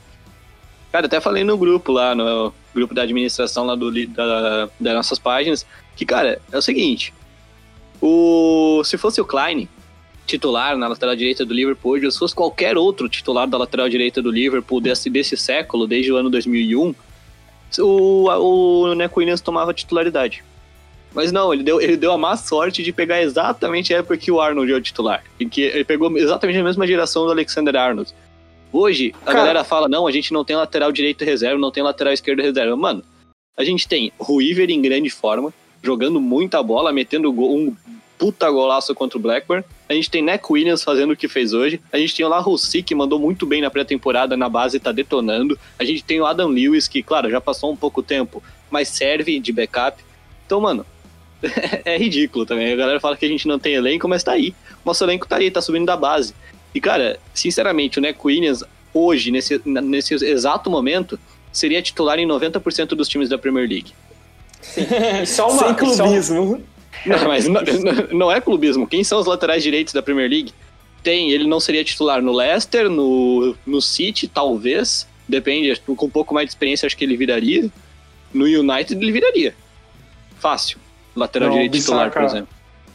Cara, 0.91 1.07
até 1.07 1.19
falei 1.19 1.43
no 1.43 1.57
grupo 1.57 1.91
lá, 1.91 2.13
no 2.13 2.53
grupo 2.75 2.93
da 2.93 3.01
administração 3.01 3.65
lá 3.65 3.73
do, 3.73 3.91
da, 4.07 4.69
das 4.79 4.93
nossas 4.93 5.17
páginas, 5.17 5.65
que, 5.95 6.05
cara, 6.05 6.39
é 6.51 6.57
o 6.57 6.61
seguinte: 6.61 7.11
o, 7.99 8.83
se 8.83 8.99
fosse 8.99 9.19
o 9.19 9.25
Klein, 9.25 9.67
titular 10.27 10.77
na 10.77 10.87
lateral 10.87 11.15
direita 11.15 11.43
do 11.43 11.55
Liverpool 11.55 11.93
hoje, 11.93 12.11
se 12.11 12.19
fosse 12.19 12.35
qualquer 12.35 12.77
outro 12.77 13.09
titular 13.09 13.47
da 13.47 13.57
lateral 13.57 13.89
direita 13.89 14.21
do 14.21 14.29
Liverpool 14.29 14.79
desse, 14.79 15.09
desse 15.09 15.35
século, 15.35 15.87
desde 15.87 16.11
o 16.11 16.17
ano 16.17 16.29
2001, 16.29 16.93
o, 17.79 18.29
o 18.29 18.93
Neco 18.93 19.19
Williams 19.19 19.41
tomava 19.41 19.73
titularidade. 19.73 20.43
Mas 21.13 21.31
não, 21.31 21.53
ele 21.53 21.63
deu, 21.63 21.81
ele 21.81 21.97
deu 21.97 22.11
a 22.11 22.17
má 22.17 22.37
sorte 22.37 22.81
de 22.81 22.93
pegar 22.93 23.21
exatamente 23.21 23.93
a 23.93 23.97
época 23.97 24.17
que 24.17 24.31
o 24.31 24.39
Arnold 24.39 24.71
é 24.71 24.75
o 24.75 24.81
titular. 24.81 25.23
Em 25.39 25.49
que 25.49 25.61
ele 25.61 25.83
pegou 25.83 26.15
exatamente 26.17 26.59
a 26.59 26.63
mesma 26.63 26.87
geração 26.87 27.25
do 27.25 27.31
Alexander 27.31 27.75
Arnold. 27.75 28.13
Hoje, 28.71 29.13
a 29.21 29.25
Cara. 29.25 29.37
galera 29.39 29.63
fala: 29.63 29.89
não, 29.89 30.07
a 30.07 30.11
gente 30.11 30.31
não 30.31 30.45
tem 30.45 30.55
lateral 30.55 30.91
direito 30.91 31.25
reserva, 31.25 31.59
não 31.59 31.71
tem 31.71 31.83
lateral 31.83 32.13
esquerdo 32.13 32.41
reserva. 32.41 32.75
Mano, 32.75 33.03
a 33.57 33.63
gente 33.63 33.87
tem 33.87 34.11
Ruiver 34.17 34.69
em 34.69 34.81
grande 34.81 35.09
forma, 35.09 35.53
jogando 35.83 36.21
muita 36.21 36.63
bola, 36.63 36.93
metendo 36.93 37.31
gol, 37.33 37.57
um 37.57 37.75
puta 38.17 38.49
golaço 38.51 38.93
contra 38.93 39.17
o 39.17 39.21
Blackburn. 39.21 39.65
A 39.89 39.93
gente 39.93 40.09
tem 40.09 40.21
Neck 40.21 40.45
Williams 40.49 40.83
fazendo 40.83 41.11
o 41.11 41.17
que 41.17 41.27
fez 41.27 41.53
hoje. 41.53 41.81
A 41.91 41.97
gente 41.97 42.15
tem 42.15 42.23
o 42.23 42.29
Larossi, 42.29 42.83
que 42.83 42.93
mandou 42.93 43.17
muito 43.17 43.47
bem 43.47 43.61
na 43.61 43.69
pré-temporada 43.71 44.37
na 44.37 44.47
base 44.47 44.77
e 44.77 44.79
tá 44.79 44.91
detonando. 44.91 45.59
A 45.79 45.83
gente 45.83 46.03
tem 46.03 46.21
o 46.21 46.25
Adam 46.25 46.47
Lewis, 46.47 46.87
que, 46.87 47.01
claro, 47.01 47.31
já 47.31 47.41
passou 47.41 47.71
um 47.71 47.75
pouco 47.75 48.03
tempo, 48.03 48.41
mas 48.69 48.89
serve 48.89 49.39
de 49.39 49.51
backup. 49.51 50.03
Então, 50.45 50.61
mano, 50.61 50.85
é 51.85 51.97
ridículo 51.97 52.45
também. 52.45 52.71
A 52.71 52.75
galera 52.75 52.99
fala 52.99 53.17
que 53.17 53.25
a 53.25 53.29
gente 53.29 53.47
não 53.47 53.59
tem 53.59 53.73
elenco, 53.73 54.07
mas 54.07 54.23
tá 54.23 54.33
aí. 54.33 54.53
O 54.83 54.87
nosso 54.87 55.03
elenco 55.03 55.27
tá 55.27 55.37
aí, 55.37 55.49
tá 55.49 55.61
subindo 55.61 55.85
da 55.85 55.97
base. 55.97 56.33
E, 56.73 56.79
cara, 56.79 57.19
sinceramente, 57.33 57.99
o 57.99 58.01
Neck 58.01 58.19
Williams, 58.23 58.63
hoje, 58.93 59.31
nesse, 59.31 59.61
nesse 59.65 60.13
exato 60.25 60.69
momento, 60.69 61.19
seria 61.51 61.81
titular 61.81 62.17
em 62.19 62.27
90% 62.27 62.89
dos 62.89 63.07
times 63.07 63.29
da 63.29 63.37
Premier 63.37 63.67
League. 63.67 63.91
Sim. 64.61 64.85
Só 65.25 65.49
uma, 65.49 65.65
Sem 65.65 65.75
clubismo. 65.75 66.63
Não, 67.05 67.27
mas 67.27 67.47
não, 67.47 67.61
não, 68.11 68.31
é 68.31 68.39
clubismo. 68.39 68.87
Quem 68.87 69.03
são 69.03 69.19
os 69.19 69.25
laterais 69.25 69.63
direitos 69.63 69.93
da 69.93 70.01
Premier 70.01 70.29
League? 70.29 70.53
Tem, 71.01 71.31
ele 71.31 71.47
não 71.47 71.59
seria 71.59 71.83
titular 71.83 72.21
no 72.21 72.31
Leicester, 72.31 72.89
no, 72.89 73.55
no 73.65 73.81
City, 73.81 74.27
talvez. 74.27 75.07
Depende, 75.27 75.79
com 75.79 76.05
um 76.05 76.09
pouco 76.09 76.33
mais 76.33 76.45
de 76.45 76.51
experiência, 76.51 76.85
acho 76.85 76.95
que 76.95 77.03
ele 77.03 77.17
viraria. 77.17 77.69
No 78.33 78.45
United, 78.45 79.01
ele 79.01 79.11
viraria. 79.11 79.55
Fácil. 80.39 80.77
Lateral 81.15 81.47
Não, 81.49 81.53
direito 81.55 81.71
Bissaka- 81.73 82.09
titular, 82.09 82.11
por 82.11 82.23
exemplo. 82.23 82.47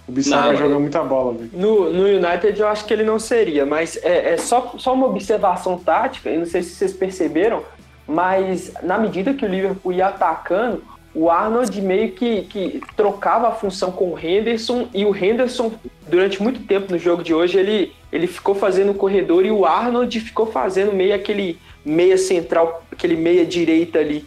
O 0.08 0.12
Bissaka 0.12 0.46
Não, 0.52 0.56
joga 0.56 0.78
muita 0.78 1.02
bola, 1.02 1.34
velho. 1.34 1.50
No, 1.52 1.92
no 1.92 2.04
United 2.04 2.58
eu 2.60 2.68
acho 2.68 2.84
que 2.84 2.92
ele 2.92 3.02
não 3.02 3.18
seria, 3.18 3.66
mas 3.66 3.96
é, 4.02 4.34
é 4.34 4.36
só, 4.36 4.74
só 4.78 4.94
uma 4.94 5.06
observação 5.06 5.78
tática, 5.78 6.30
eu 6.30 6.38
não 6.38 6.46
sei 6.46 6.62
se 6.62 6.70
vocês 6.70 6.92
perceberam, 6.92 7.62
mas 8.06 8.72
na 8.82 8.98
medida 8.98 9.34
que 9.34 9.44
o 9.44 9.48
Liverpool 9.48 9.92
ia 9.92 10.06
atacando, 10.06 10.82
o 11.12 11.30
Arnold 11.30 11.80
meio 11.80 12.12
que, 12.12 12.42
que 12.42 12.80
trocava 12.94 13.48
a 13.48 13.52
função 13.52 13.90
com 13.90 14.12
o 14.12 14.18
Henderson 14.18 14.86
e 14.94 15.04
o 15.04 15.16
Henderson, 15.16 15.72
durante 16.06 16.42
muito 16.42 16.60
tempo 16.60 16.92
no 16.92 16.98
jogo 16.98 17.22
de 17.22 17.34
hoje, 17.34 17.58
ele, 17.58 17.92
ele 18.12 18.26
ficou 18.26 18.54
fazendo 18.54 18.90
o 18.92 18.94
corredor 18.94 19.44
e 19.44 19.50
o 19.50 19.64
Arnold 19.64 20.20
ficou 20.20 20.46
fazendo 20.46 20.92
meio 20.92 21.14
aquele 21.14 21.58
meia 21.84 22.18
central, 22.18 22.84
aquele 22.92 23.16
meia 23.16 23.46
direita 23.46 23.98
ali. 23.98 24.26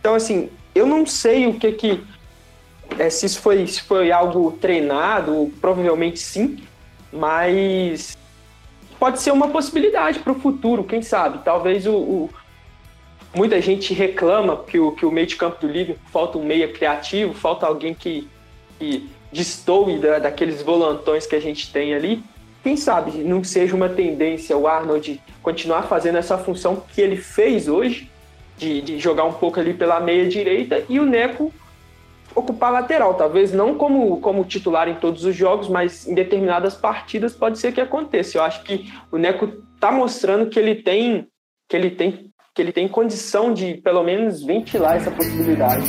Então, 0.00 0.14
assim, 0.14 0.48
eu 0.74 0.86
não 0.86 1.04
sei 1.04 1.46
o 1.46 1.54
que 1.54 1.70
que 1.72 2.00
é, 2.98 3.08
se 3.10 3.26
isso 3.26 3.40
foi, 3.40 3.66
se 3.66 3.82
foi 3.82 4.10
algo 4.12 4.52
treinado, 4.52 5.52
provavelmente 5.60 6.18
sim, 6.18 6.58
mas 7.12 8.16
pode 8.98 9.20
ser 9.20 9.30
uma 9.32 9.48
possibilidade 9.48 10.18
para 10.18 10.32
o 10.32 10.38
futuro, 10.38 10.84
quem 10.84 11.02
sabe? 11.02 11.40
Talvez 11.44 11.86
o, 11.86 11.94
o- 11.94 12.30
muita 13.34 13.60
gente 13.60 13.94
reclama 13.94 14.56
que 14.64 14.78
o, 14.78 14.92
que 14.92 15.06
o 15.06 15.10
meio 15.10 15.26
de 15.26 15.36
campo 15.36 15.60
do 15.60 15.72
Liverpool 15.72 16.02
falta 16.12 16.38
um 16.38 16.44
meia 16.44 16.68
criativo, 16.68 17.32
falta 17.32 17.66
alguém 17.66 17.94
que, 17.94 18.28
que 18.78 19.08
destoe 19.32 19.98
da, 19.98 20.18
daqueles 20.18 20.62
volantões 20.62 21.26
que 21.26 21.36
a 21.36 21.40
gente 21.40 21.72
tem 21.72 21.94
ali. 21.94 22.22
Quem 22.62 22.76
sabe 22.76 23.12
não 23.22 23.42
seja 23.42 23.74
uma 23.74 23.88
tendência 23.88 24.56
o 24.56 24.66
Arnold 24.66 25.20
continuar 25.42 25.84
fazendo 25.84 26.18
essa 26.18 26.36
função 26.36 26.82
que 26.92 27.00
ele 27.00 27.16
fez 27.16 27.68
hoje, 27.68 28.10
de, 28.58 28.82
de 28.82 28.98
jogar 28.98 29.24
um 29.24 29.32
pouco 29.32 29.58
ali 29.58 29.72
pela 29.72 29.98
meia 30.00 30.28
direita, 30.28 30.84
e 30.86 31.00
o 31.00 31.06
Neco 31.06 31.50
ocupar 32.34 32.72
lateral, 32.72 33.14
talvez 33.14 33.52
não 33.52 33.74
como, 33.74 34.20
como 34.20 34.44
titular 34.44 34.88
em 34.88 34.94
todos 34.94 35.24
os 35.24 35.34
jogos, 35.34 35.68
mas 35.68 36.06
em 36.06 36.14
determinadas 36.14 36.74
partidas 36.74 37.34
pode 37.34 37.58
ser 37.58 37.72
que 37.72 37.80
aconteça. 37.80 38.38
Eu 38.38 38.42
acho 38.42 38.62
que 38.62 38.92
o 39.10 39.18
Neco 39.18 39.50
está 39.74 39.90
mostrando 39.90 40.48
que 40.48 40.58
ele 40.58 40.76
tem 40.76 41.26
que 41.68 41.76
ele 41.76 41.90
tem 41.90 42.30
que 42.52 42.60
ele 42.60 42.72
tem 42.72 42.88
condição 42.88 43.54
de 43.54 43.74
pelo 43.74 44.02
menos 44.02 44.42
ventilar 44.42 44.96
essa 44.96 45.10
possibilidade. 45.10 45.86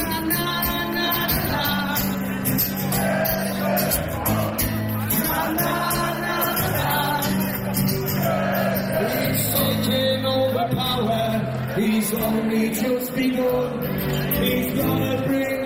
He's 11.78 12.14
only 12.14 12.74
just 12.74 13.16
begun. 13.16 13.82
He's 14.44 14.74
gonna 14.76 15.24
bring 15.26 15.61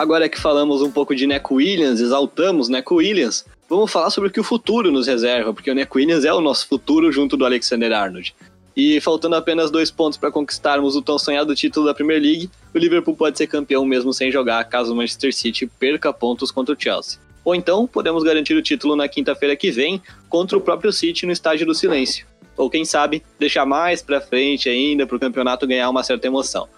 Agora 0.00 0.30
que 0.30 0.40
falamos 0.40 0.80
um 0.80 0.90
pouco 0.90 1.14
de 1.14 1.26
Neco 1.26 1.56
Williams, 1.56 2.00
exaltamos 2.00 2.70
Neco 2.70 2.94
Williams, 2.96 3.44
vamos 3.68 3.92
falar 3.92 4.08
sobre 4.08 4.30
o 4.30 4.32
que 4.32 4.40
o 4.40 4.42
futuro 4.42 4.90
nos 4.90 5.06
reserva, 5.06 5.52
porque 5.52 5.70
o 5.70 5.74
Neco 5.74 5.98
Williams 5.98 6.24
é 6.24 6.32
o 6.32 6.40
nosso 6.40 6.66
futuro 6.66 7.12
junto 7.12 7.36
do 7.36 7.44
Alexander 7.44 7.92
Arnold. 7.92 8.34
E 8.74 8.98
faltando 9.00 9.36
apenas 9.36 9.70
dois 9.70 9.90
pontos 9.90 10.18
para 10.18 10.32
conquistarmos 10.32 10.96
o 10.96 11.02
tão 11.02 11.18
sonhado 11.18 11.54
título 11.54 11.84
da 11.84 11.92
Premier 11.92 12.20
League, 12.20 12.50
o 12.74 12.78
Liverpool 12.78 13.14
pode 13.14 13.36
ser 13.36 13.46
campeão 13.46 13.84
mesmo 13.84 14.10
sem 14.12 14.32
jogar, 14.32 14.64
caso 14.64 14.94
o 14.94 14.96
Manchester 14.96 15.34
City 15.34 15.66
perca 15.66 16.12
pontos 16.14 16.50
contra 16.50 16.74
o 16.74 16.80
Chelsea. 16.80 17.20
Ou 17.44 17.54
então, 17.54 17.86
podemos 17.86 18.22
garantir 18.22 18.54
o 18.54 18.62
título 18.62 18.94
na 18.94 19.08
quinta-feira 19.08 19.56
que 19.56 19.70
vem 19.70 20.02
contra 20.28 20.56
o 20.56 20.60
próprio 20.60 20.92
City 20.92 21.26
no 21.26 21.32
Estádio 21.32 21.66
do 21.66 21.74
Silêncio. 21.74 22.26
Ou 22.56 22.68
quem 22.68 22.84
sabe, 22.84 23.22
deixar 23.38 23.64
mais 23.64 24.02
para 24.02 24.20
frente 24.20 24.68
ainda 24.68 25.06
para 25.06 25.16
o 25.16 25.20
campeonato 25.20 25.66
ganhar 25.66 25.88
uma 25.88 26.02
certa 26.02 26.26
emoção. 26.26 26.68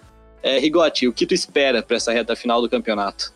É, 0.41 0.57
Rigotti, 0.57 1.07
o 1.07 1.13
que 1.13 1.25
tu 1.25 1.33
espera 1.33 1.81
para 1.81 1.97
essa 1.97 2.11
reta 2.11 2.35
final 2.35 2.61
do 2.61 2.69
campeonato? 2.69 3.33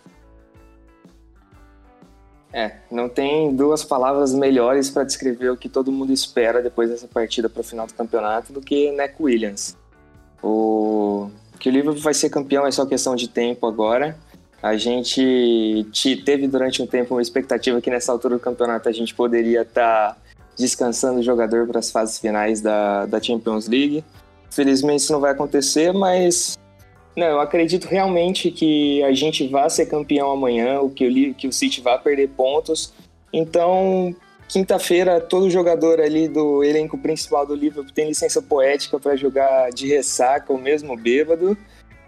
É, 2.52 2.78
não 2.90 3.10
tem 3.10 3.54
duas 3.56 3.84
palavras 3.84 4.34
melhores 4.34 4.90
para 4.90 5.04
descrever 5.04 5.50
o 5.52 5.58
que 5.58 5.68
todo 5.68 5.92
mundo 5.92 6.13
espera 6.13 6.62
depois 6.62 6.90
dessa 6.90 7.08
partida 7.08 7.50
para 7.50 7.62
o 7.62 7.63
final 7.63 7.86
do 7.86 7.94
campeonato 7.94 8.54
do 8.54 8.62
que 8.62 8.92
Neck 8.92 9.16
Williams. 9.20 9.78
O 10.42 11.30
que 11.60 11.70
o 11.70 11.72
Liverpool 11.72 12.02
vai 12.02 12.13
ser 12.13 12.30
campeão 12.30 12.66
é 12.66 12.72
só 12.72 12.86
questão 12.86 13.16
de 13.16 13.28
tempo 13.28 13.68
agora. 13.68 14.18
A 14.62 14.76
gente 14.76 15.86
te- 15.91 16.15
teve 16.17 16.48
durante 16.48 16.82
um 16.82 16.88
tempo 16.88 17.15
uma 17.15 17.22
expectativa 17.22 17.80
que 17.80 17.89
nessa 17.89 18.12
altura 18.12 18.36
do 18.36 18.39
campeonato 18.39 18.89
a 18.89 18.91
gente 18.91 19.13
poderia 19.13 19.62
estar 19.62 20.17
descansando 20.58 21.20
o 21.20 21.24
jogador 21.24 21.67
para 21.67 21.80
as 21.80 21.91
fases 21.91 22.17
finais 22.17 22.60
da, 22.60 23.06
da 23.06 23.22
Champions 23.22 23.67
League. 23.67 24.04
Felizmente 24.50 25.04
isso 25.04 25.13
não 25.13 25.20
vai 25.20 25.32
acontecer, 25.32 25.93
mas 25.93 26.58
não, 27.15 27.26
eu 27.26 27.39
acredito 27.39 27.86
realmente 27.86 28.52
que 28.52 29.04
a 29.04 29.12
gente 29.12 29.48
vai 29.48 29.70
ser 29.70 29.88
campeão 29.88 30.32
amanhã, 30.32 30.80
o 30.82 30.89
que 30.89 31.34
que 31.34 31.48
o 31.48 31.52
City 31.52 31.82
vai 31.82 32.00
perder 32.00 32.30
pontos. 32.30 32.93
Então, 33.34 34.15
quinta-feira, 34.48 35.20
todo 35.20 35.50
jogador 35.50 36.00
ali 36.00 36.28
do 36.28 36.63
elenco 36.63 36.98
principal 36.98 37.46
do 37.46 37.56
Liverpool 37.56 37.91
tem 37.93 38.08
licença 38.08 38.41
poética 38.41 39.00
para 39.00 39.15
jogar 39.15 39.72
de 39.72 39.88
ressaca 39.88 40.54
ou 40.54 40.60
mesmo 40.60 40.96
bêbado. 40.96 41.58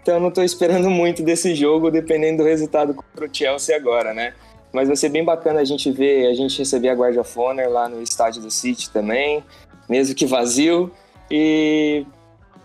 Então, 0.02 0.14
eu 0.14 0.20
não 0.20 0.28
estou 0.28 0.44
esperando 0.44 0.88
muito 0.90 1.22
desse 1.22 1.54
jogo, 1.54 1.90
dependendo 1.90 2.42
do 2.42 2.48
resultado 2.48 2.94
contra 2.94 3.26
o 3.26 3.28
Chelsea 3.32 3.76
agora, 3.76 4.14
né? 4.14 4.34
Mas 4.72 4.86
vai 4.86 4.96
ser 4.96 5.08
bem 5.08 5.24
bacana 5.24 5.60
a 5.60 5.64
gente 5.64 5.90
ver, 5.90 6.28
a 6.28 6.34
gente 6.34 6.58
receber 6.58 6.90
a 6.90 6.94
Guard 6.94 7.16
of 7.16 7.38
Honor 7.38 7.68
lá 7.68 7.88
no 7.88 8.00
estádio 8.00 8.40
do 8.40 8.50
City 8.50 8.90
também, 8.90 9.42
mesmo 9.88 10.14
que 10.14 10.26
vazio. 10.26 10.90
E 11.30 12.06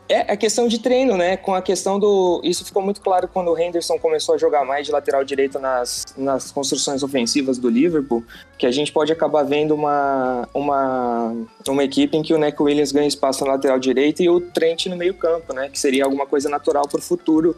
é 0.07 0.31
a 0.31 0.37
questão 0.37 0.67
de 0.67 0.79
treino, 0.79 1.17
né? 1.17 1.35
Com 1.35 1.53
a 1.55 1.61
questão 1.61 1.99
do. 1.99 2.39
Isso 2.43 2.63
ficou 2.63 2.81
muito 2.81 3.01
claro 3.01 3.27
quando 3.27 3.51
o 3.51 3.57
Henderson 3.57 3.97
começou 3.97 4.35
a 4.35 4.37
jogar 4.37 4.63
mais 4.63 4.85
de 4.85 4.91
lateral 4.91 5.23
direito 5.23 5.59
nas, 5.59 6.05
nas 6.15 6.51
construções 6.51 7.01
ofensivas 7.01 7.57
do 7.57 7.69
Liverpool, 7.69 8.23
que 8.57 8.67
a 8.67 8.71
gente 8.71 8.91
pode 8.91 9.11
acabar 9.11 9.43
vendo 9.43 9.73
uma, 9.73 10.47
uma, 10.53 11.35
uma 11.67 11.83
equipe 11.83 12.15
em 12.15 12.21
que 12.21 12.33
o 12.33 12.37
Neco 12.37 12.65
Williams 12.65 12.91
ganha 12.91 13.07
espaço 13.07 13.43
na 13.43 13.53
lateral 13.53 13.79
direita 13.79 14.21
e 14.21 14.29
o 14.29 14.39
Trent 14.39 14.85
no 14.85 14.95
meio-campo, 14.95 15.53
né? 15.53 15.69
Que 15.69 15.79
seria 15.79 16.05
alguma 16.05 16.27
coisa 16.27 16.49
natural 16.49 16.87
para 16.87 16.99
o 16.99 17.03
futuro, 17.03 17.55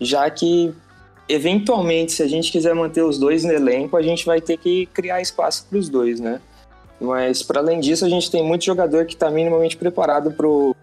já 0.00 0.28
que 0.28 0.74
eventualmente, 1.28 2.12
se 2.12 2.22
a 2.22 2.28
gente 2.28 2.50
quiser 2.50 2.74
manter 2.74 3.02
os 3.02 3.18
dois 3.18 3.44
no 3.44 3.52
elenco, 3.52 3.96
a 3.96 4.02
gente 4.02 4.26
vai 4.26 4.40
ter 4.40 4.58
que 4.58 4.86
criar 4.86 5.22
espaço 5.22 5.64
para 5.70 5.78
os 5.78 5.88
dois, 5.88 6.18
né? 6.18 6.40
Mas 7.00 7.42
para 7.42 7.60
além 7.60 7.80
disso, 7.80 8.04
a 8.04 8.08
gente 8.08 8.30
tem 8.30 8.44
muito 8.44 8.64
jogador 8.64 9.04
que 9.06 9.14
está 9.14 9.30
minimamente 9.30 9.76
preparado 9.76 10.32
pro, 10.32 10.74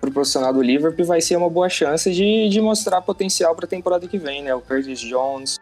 pro, 0.00 0.10
pro 0.10 0.12
profissional 0.12 0.52
do 0.52 0.62
Liverpool 0.62 1.04
vai 1.04 1.20
ser 1.20 1.36
uma 1.36 1.50
boa 1.50 1.68
chance 1.68 2.10
de, 2.10 2.48
de 2.48 2.60
mostrar 2.60 3.00
potencial 3.02 3.54
para 3.54 3.66
a 3.66 3.68
temporada 3.68 4.08
que 4.08 4.18
vem, 4.18 4.42
né? 4.42 4.54
O 4.54 4.60
Curtis 4.60 5.00
Jones, 5.00 5.58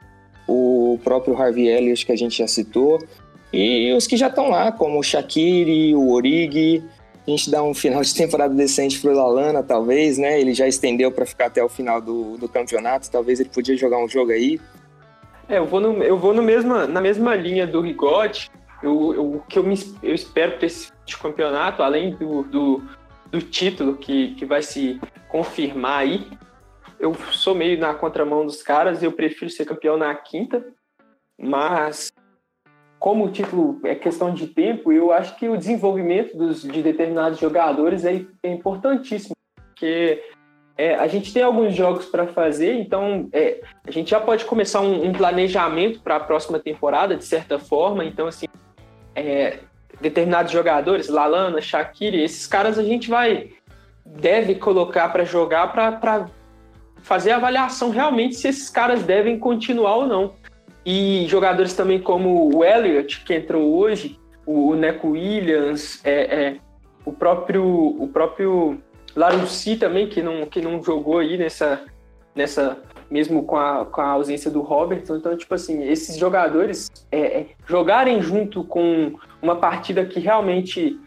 o 0.47 0.99
próprio 1.03 1.37
Harvey 1.37 1.69
Elliott 1.69 2.07
que 2.07 2.13
a 2.13 2.17
gente 2.17 2.39
já 2.39 2.49
citou 2.49 2.99
e 3.53 3.93
os 3.93 4.07
que 4.07 4.17
já 4.17 4.29
estão 4.29 4.51
lá, 4.51 4.71
como 4.71 4.99
o 4.99 5.03
Shaqiri, 5.03 5.95
o 5.95 6.11
Origi. 6.11 6.83
A 7.27 7.31
gente 7.31 7.51
dá 7.51 7.63
um 7.63 7.75
final 7.75 8.03
de 8.03 8.15
temporada 8.15 8.55
decente 8.55 8.99
pro 9.01 9.15
Lalana, 9.15 9.63
talvez, 9.63 10.17
né? 10.17 10.41
Ele 10.41 10.55
já 10.55 10.67
estendeu 10.67 11.13
para 11.13 11.27
ficar 11.27 11.47
até 11.47 11.63
o 11.63 11.69
final 11.69 12.01
do, 12.01 12.39
do 12.39 12.49
campeonato, 12.49 13.11
talvez 13.11 13.39
ele 13.39 13.51
podia 13.51 13.77
jogar 13.77 13.99
um 13.99 14.09
jogo 14.09 14.33
aí. 14.33 14.59
É, 15.47 15.59
eu 15.59 15.67
vou, 15.67 15.81
no, 15.81 16.03
eu 16.03 16.19
vou 16.19 16.33
no 16.33 16.43
mesma, 16.43 16.87
na 16.87 17.01
mesma 17.01 17.35
linha 17.35 17.67
do 17.67 17.81
Rigotti. 17.81 18.51
O 18.83 19.41
que 19.49 19.59
eu, 19.59 19.65
me, 19.65 19.77
eu 20.03 20.15
espero 20.15 20.57
para 20.57 20.67
esse 20.67 20.89
campeonato, 21.21 21.83
além 21.83 22.15
do, 22.15 22.45
do, 22.45 22.83
do 23.31 23.41
título 23.41 23.97
que, 23.97 24.35
que 24.35 24.45
vai 24.45 24.63
se 24.63 25.01
confirmar 25.29 26.01
aí, 26.01 26.27
eu 26.99 27.15
sou 27.33 27.55
meio 27.55 27.79
na 27.79 27.95
contramão 27.95 28.45
dos 28.45 28.63
caras, 28.63 29.03
eu 29.03 29.13
prefiro 29.13 29.51
ser 29.51 29.65
campeão 29.65 29.97
na 29.97 30.15
quinta, 30.15 30.65
mas 31.41 32.11
como 32.99 33.27
o 33.27 33.31
título 33.31 33.81
é 33.85 33.95
questão 33.95 34.35
de 34.35 34.49
tempo, 34.49 34.93
eu 34.93 35.13
acho 35.13 35.37
que 35.37 35.49
o 35.49 35.57
desenvolvimento 35.57 36.37
dos, 36.37 36.63
de 36.63 36.83
determinados 36.83 37.39
jogadores 37.39 38.05
é, 38.05 38.25
é 38.43 38.51
importantíssimo, 38.51 39.37
porque 39.67 40.21
é, 40.77 40.95
a 40.95 41.07
gente 41.07 41.33
tem 41.33 41.43
alguns 41.43 41.75
jogos 41.75 42.07
para 42.07 42.27
fazer, 42.27 42.75
então 42.75 43.29
é, 43.33 43.61
a 43.87 43.91
gente 43.91 44.11
já 44.11 44.21
pode 44.21 44.45
começar 44.45 44.81
um, 44.81 45.07
um 45.09 45.13
planejamento 45.13 46.01
para 46.01 46.17
a 46.17 46.21
próxima 46.21 46.59
temporada, 46.59 47.17
de 47.17 47.25
certa 47.25 47.59
forma. 47.59 48.05
Então, 48.05 48.27
assim, 48.27 48.47
é, 49.15 49.61
determinados 50.01 50.53
jogadores, 50.53 51.09
Lalana, 51.09 51.61
Shaqiri, 51.61 52.23
esses 52.23 52.47
caras 52.47 52.79
a 52.79 52.83
gente 52.83 53.09
vai 53.09 53.51
deve 54.05 54.55
colocar 54.55 55.09
para 55.11 55.25
jogar 55.25 55.73
para 55.73 56.27
fazer 57.03 57.33
a 57.33 57.37
avaliação 57.37 57.91
realmente 57.91 58.37
se 58.37 58.49
esses 58.49 58.71
caras 58.71 59.03
devem 59.03 59.39
continuar 59.39 59.97
ou 59.97 60.07
não. 60.07 60.35
E 60.85 61.27
jogadores 61.29 61.75
também 61.75 62.01
como 62.01 62.57
o 62.57 62.65
Elliott, 62.65 63.23
que 63.25 63.35
entrou 63.35 63.77
hoje, 63.77 64.19
o, 64.47 64.75
Neco 64.75 65.09
Williams, 65.09 66.01
é, 66.05 66.13
é, 66.13 66.57
o 67.05 67.13
próprio 67.13 67.65
o 67.65 68.09
próprio 68.09 68.83
Larussi 69.15 69.77
também, 69.77 70.09
que 70.09 70.23
não, 70.23 70.47
que 70.47 70.61
não 70.61 70.83
jogou 70.83 71.19
aí 71.19 71.37
nessa, 71.37 71.83
nessa 72.35 72.79
mesmo 73.11 73.43
com 73.45 73.57
a, 73.57 73.87
com 73.87 74.01
a 74.01 74.09
ausência 74.09 74.51
do 74.51 74.61
Robertson. 74.61 75.17
Então, 75.17 75.37
tipo 75.37 75.55
assim, 75.55 75.89
esses 75.89 76.17
jogadores 76.17 76.91
é, 77.11 77.21
é, 77.21 77.47
jogarem 77.67 78.21
junto 78.21 78.65
com 78.65 79.15
uma 79.41 79.57
partida 79.57 80.05
que 80.05 80.21
realmente. 80.21 80.99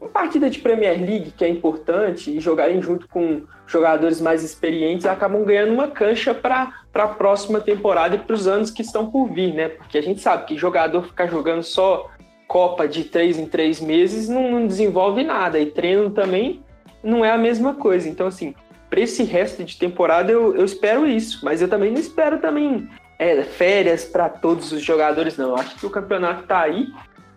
Uma 0.00 0.10
partida 0.10 0.50
de 0.50 0.58
Premier 0.58 1.00
League 1.00 1.32
que 1.34 1.44
é 1.44 1.48
importante 1.48 2.30
e 2.30 2.38
jogarem 2.38 2.82
junto 2.82 3.08
com 3.08 3.42
jogadores 3.66 4.20
mais 4.20 4.44
experientes 4.44 5.06
acabam 5.06 5.42
ganhando 5.44 5.72
uma 5.72 5.88
cancha 5.88 6.34
para 6.34 6.74
a 6.92 7.08
próxima 7.08 7.58
temporada 7.58 8.16
e 8.16 8.18
para 8.18 8.34
os 8.34 8.46
anos 8.46 8.70
que 8.70 8.82
estão 8.82 9.10
por 9.10 9.32
vir, 9.32 9.54
né? 9.54 9.70
Porque 9.70 9.96
a 9.96 10.02
gente 10.02 10.20
sabe 10.20 10.44
que 10.44 10.58
jogador 10.58 11.06
ficar 11.06 11.26
jogando 11.26 11.62
só 11.62 12.10
Copa 12.46 12.86
de 12.86 13.04
três 13.04 13.38
em 13.38 13.46
três 13.46 13.80
meses 13.80 14.28
não, 14.28 14.50
não 14.50 14.66
desenvolve 14.66 15.24
nada 15.24 15.58
e 15.58 15.66
treino 15.66 16.10
também 16.10 16.62
não 17.04 17.24
é 17.24 17.30
a 17.30 17.38
mesma 17.38 17.74
coisa. 17.74 18.08
Então, 18.08 18.26
assim, 18.26 18.54
para 18.94 19.02
esse 19.02 19.24
resto 19.24 19.64
de 19.64 19.76
temporada 19.76 20.30
eu, 20.30 20.54
eu 20.54 20.64
espero 20.64 21.04
isso, 21.04 21.44
mas 21.44 21.60
eu 21.60 21.66
também 21.66 21.90
não 21.90 21.98
espero 21.98 22.38
também 22.38 22.88
é, 23.18 23.42
férias 23.42 24.04
para 24.04 24.28
todos 24.28 24.70
os 24.70 24.80
jogadores, 24.82 25.36
não. 25.36 25.48
Eu 25.48 25.56
acho 25.56 25.74
que 25.74 25.84
o 25.84 25.90
campeonato 25.90 26.42
está 26.42 26.60
aí 26.60 26.86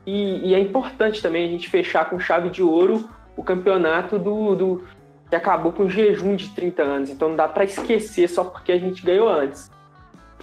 e, 0.05 0.49
e, 0.49 0.53
é 0.53 0.59
importante 0.59 1.19
também 1.19 1.47
a 1.47 1.51
gente 1.51 1.67
fechar 1.67 2.11
com 2.11 2.19
chave 2.19 2.51
de 2.51 2.61
ouro 2.61 3.09
o 3.35 3.43
campeonato 3.43 4.19
do, 4.19 4.53
do 4.53 4.83
que 5.27 5.35
acabou 5.35 5.71
com 5.71 5.89
jejum 5.89 6.35
de 6.35 6.47
30 6.49 6.83
anos. 6.83 7.09
Então 7.09 7.29
não 7.29 7.35
dá 7.35 7.47
para 7.47 7.63
esquecer 7.63 8.29
só 8.29 8.43
porque 8.43 8.71
a 8.71 8.77
gente 8.77 9.03
ganhou 9.03 9.27
antes. 9.27 9.71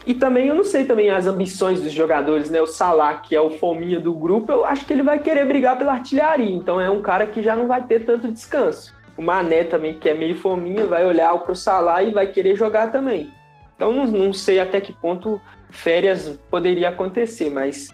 E 0.05 0.15
também 0.15 0.49
eu 0.49 0.55
não 0.57 0.65
sei 0.65 0.85
também 0.85 1.11
as 1.11 1.29
ambições 1.29 1.81
dos 1.81 1.93
jogadores, 1.93 2.51
né? 2.51 2.61
O 2.61 2.67
Salah, 2.67 3.15
que 3.19 3.37
é 3.37 3.41
o 3.41 3.51
fominha 3.51 4.01
do 4.01 4.13
grupo, 4.13 4.51
eu 4.51 4.65
acho 4.65 4.85
que 4.85 4.93
ele 4.93 5.05
vai 5.05 5.21
querer 5.21 5.47
brigar 5.47 5.79
pela 5.79 5.93
artilharia. 5.93 6.51
Então 6.51 6.81
é 6.81 6.91
um 6.91 7.01
cara 7.01 7.25
que 7.25 7.41
já 7.41 7.55
não 7.55 7.69
vai 7.69 7.85
ter 7.85 8.05
tanto 8.05 8.33
descanso 8.33 8.93
o 9.17 9.23
Mané 9.23 9.65
também, 9.65 9.99
que 9.99 10.09
é 10.09 10.15
meio 10.15 10.37
fominha, 10.37 10.87
vai 10.87 11.05
olhar 11.05 11.37
para 11.39 11.53
o 11.53 11.57
Salah 11.57 12.03
e 12.03 12.13
vai 12.13 12.27
querer 12.27 12.57
jogar 12.57 12.91
também. 12.91 13.33
Então 13.77 13.93
não, 13.93 14.07
não, 14.07 14.33
sei 14.33 14.61
até 14.61 14.81
que 14.81 14.93
ponto 14.93 15.41
férias 15.71 16.39
poderia 16.51 16.89
acontecer, 16.89 17.51
mas 17.51 17.89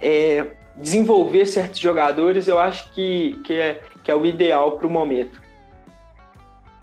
é, 0.00 0.46
desenvolver 0.76 1.46
certos 1.46 1.78
jogadores 1.78 2.48
eu 2.48 2.58
acho 2.58 2.90
que, 2.92 3.40
que, 3.44 3.54
é, 3.54 3.80
que 4.02 4.10
é 4.10 4.14
o 4.14 4.24
ideal 4.24 4.72
para 4.72 4.86
o 4.86 4.90
momento. 4.90 5.40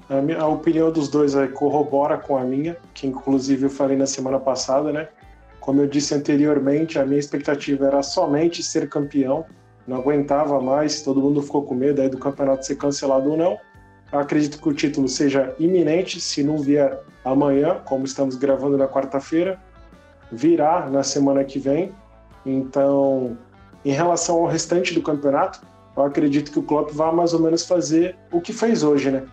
A, 0.09 0.21
minha, 0.21 0.39
a 0.39 0.47
opinião 0.47 0.91
dos 0.91 1.09
dois 1.09 1.35
aí 1.35 1.47
corrobora 1.47 2.17
com 2.17 2.37
a 2.37 2.43
minha, 2.43 2.77
que 2.93 3.07
inclusive 3.07 3.63
eu 3.63 3.69
falei 3.69 3.97
na 3.97 4.05
semana 4.05 4.39
passada, 4.39 4.91
né? 4.91 5.07
Como 5.59 5.81
eu 5.81 5.87
disse 5.87 6.13
anteriormente, 6.13 6.99
a 6.99 7.05
minha 7.05 7.19
expectativa 7.19 7.87
era 7.87 8.03
somente 8.03 8.61
ser 8.61 8.89
campeão, 8.89 9.45
não 9.87 9.97
aguentava 9.97 10.59
mais, 10.61 11.01
todo 11.01 11.21
mundo 11.21 11.41
ficou 11.41 11.63
com 11.63 11.73
medo 11.73 12.01
aí 12.01 12.09
do 12.09 12.17
campeonato 12.17 12.65
ser 12.65 12.75
cancelado 12.75 13.31
ou 13.31 13.37
não. 13.37 13.57
Acredito 14.13 14.61
que 14.61 14.69
o 14.69 14.73
título 14.73 15.07
seja 15.09 15.55
iminente, 15.57 16.21
se 16.21 16.43
não 16.43 16.59
vier 16.59 16.99
amanhã, 17.25 17.81
como 17.83 18.05
estamos 18.05 18.35
gravando 18.35 18.77
na 18.77 18.87
quarta-feira, 18.87 19.59
virá 20.31 20.87
na 20.87 21.01
semana 21.01 21.43
que 21.43 21.57
vem. 21.57 21.91
Então, 22.45 23.35
em 23.83 23.91
relação 23.91 24.35
ao 24.35 24.45
restante 24.45 24.93
do 24.93 25.01
campeonato, 25.01 25.61
eu 25.97 26.03
acredito 26.03 26.51
que 26.51 26.59
o 26.59 26.63
Klopp 26.63 26.91
vai 26.91 27.11
mais 27.11 27.33
ou 27.33 27.39
menos 27.39 27.65
fazer 27.65 28.15
o 28.31 28.39
que 28.39 28.53
fez 28.53 28.83
hoje, 28.83 29.09
né? 29.09 29.23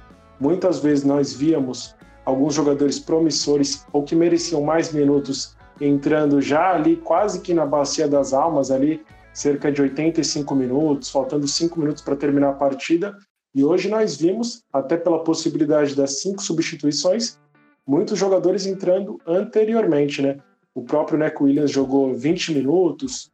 Muitas 0.40 0.78
vezes 0.78 1.04
nós 1.04 1.34
víamos 1.34 1.94
alguns 2.24 2.54
jogadores 2.54 2.98
promissores 2.98 3.84
ou 3.92 4.02
que 4.02 4.14
mereciam 4.16 4.62
mais 4.62 4.94
minutos 4.94 5.56
entrando 5.78 6.40
já 6.40 6.74
ali 6.74 6.96
quase 6.96 7.40
que 7.42 7.52
na 7.52 7.66
bacia 7.66 8.08
das 8.08 8.32
almas 8.32 8.70
ali, 8.70 9.04
cerca 9.34 9.70
de 9.70 9.82
85 9.82 10.54
minutos, 10.54 11.10
faltando 11.10 11.46
5 11.46 11.78
minutos 11.78 12.02
para 12.02 12.16
terminar 12.16 12.50
a 12.50 12.54
partida, 12.54 13.14
e 13.54 13.64
hoje 13.64 13.88
nós 13.88 14.16
vimos, 14.16 14.62
até 14.72 14.96
pela 14.96 15.24
possibilidade 15.24 15.94
das 15.94 16.20
cinco 16.20 16.42
substituições, 16.42 17.38
muitos 17.86 18.18
jogadores 18.18 18.66
entrando 18.66 19.20
anteriormente, 19.26 20.22
né? 20.22 20.38
O 20.74 20.82
próprio 20.82 21.18
Neco 21.18 21.44
Williams 21.44 21.70
jogou 21.70 22.14
20 22.14 22.54
minutos, 22.54 23.30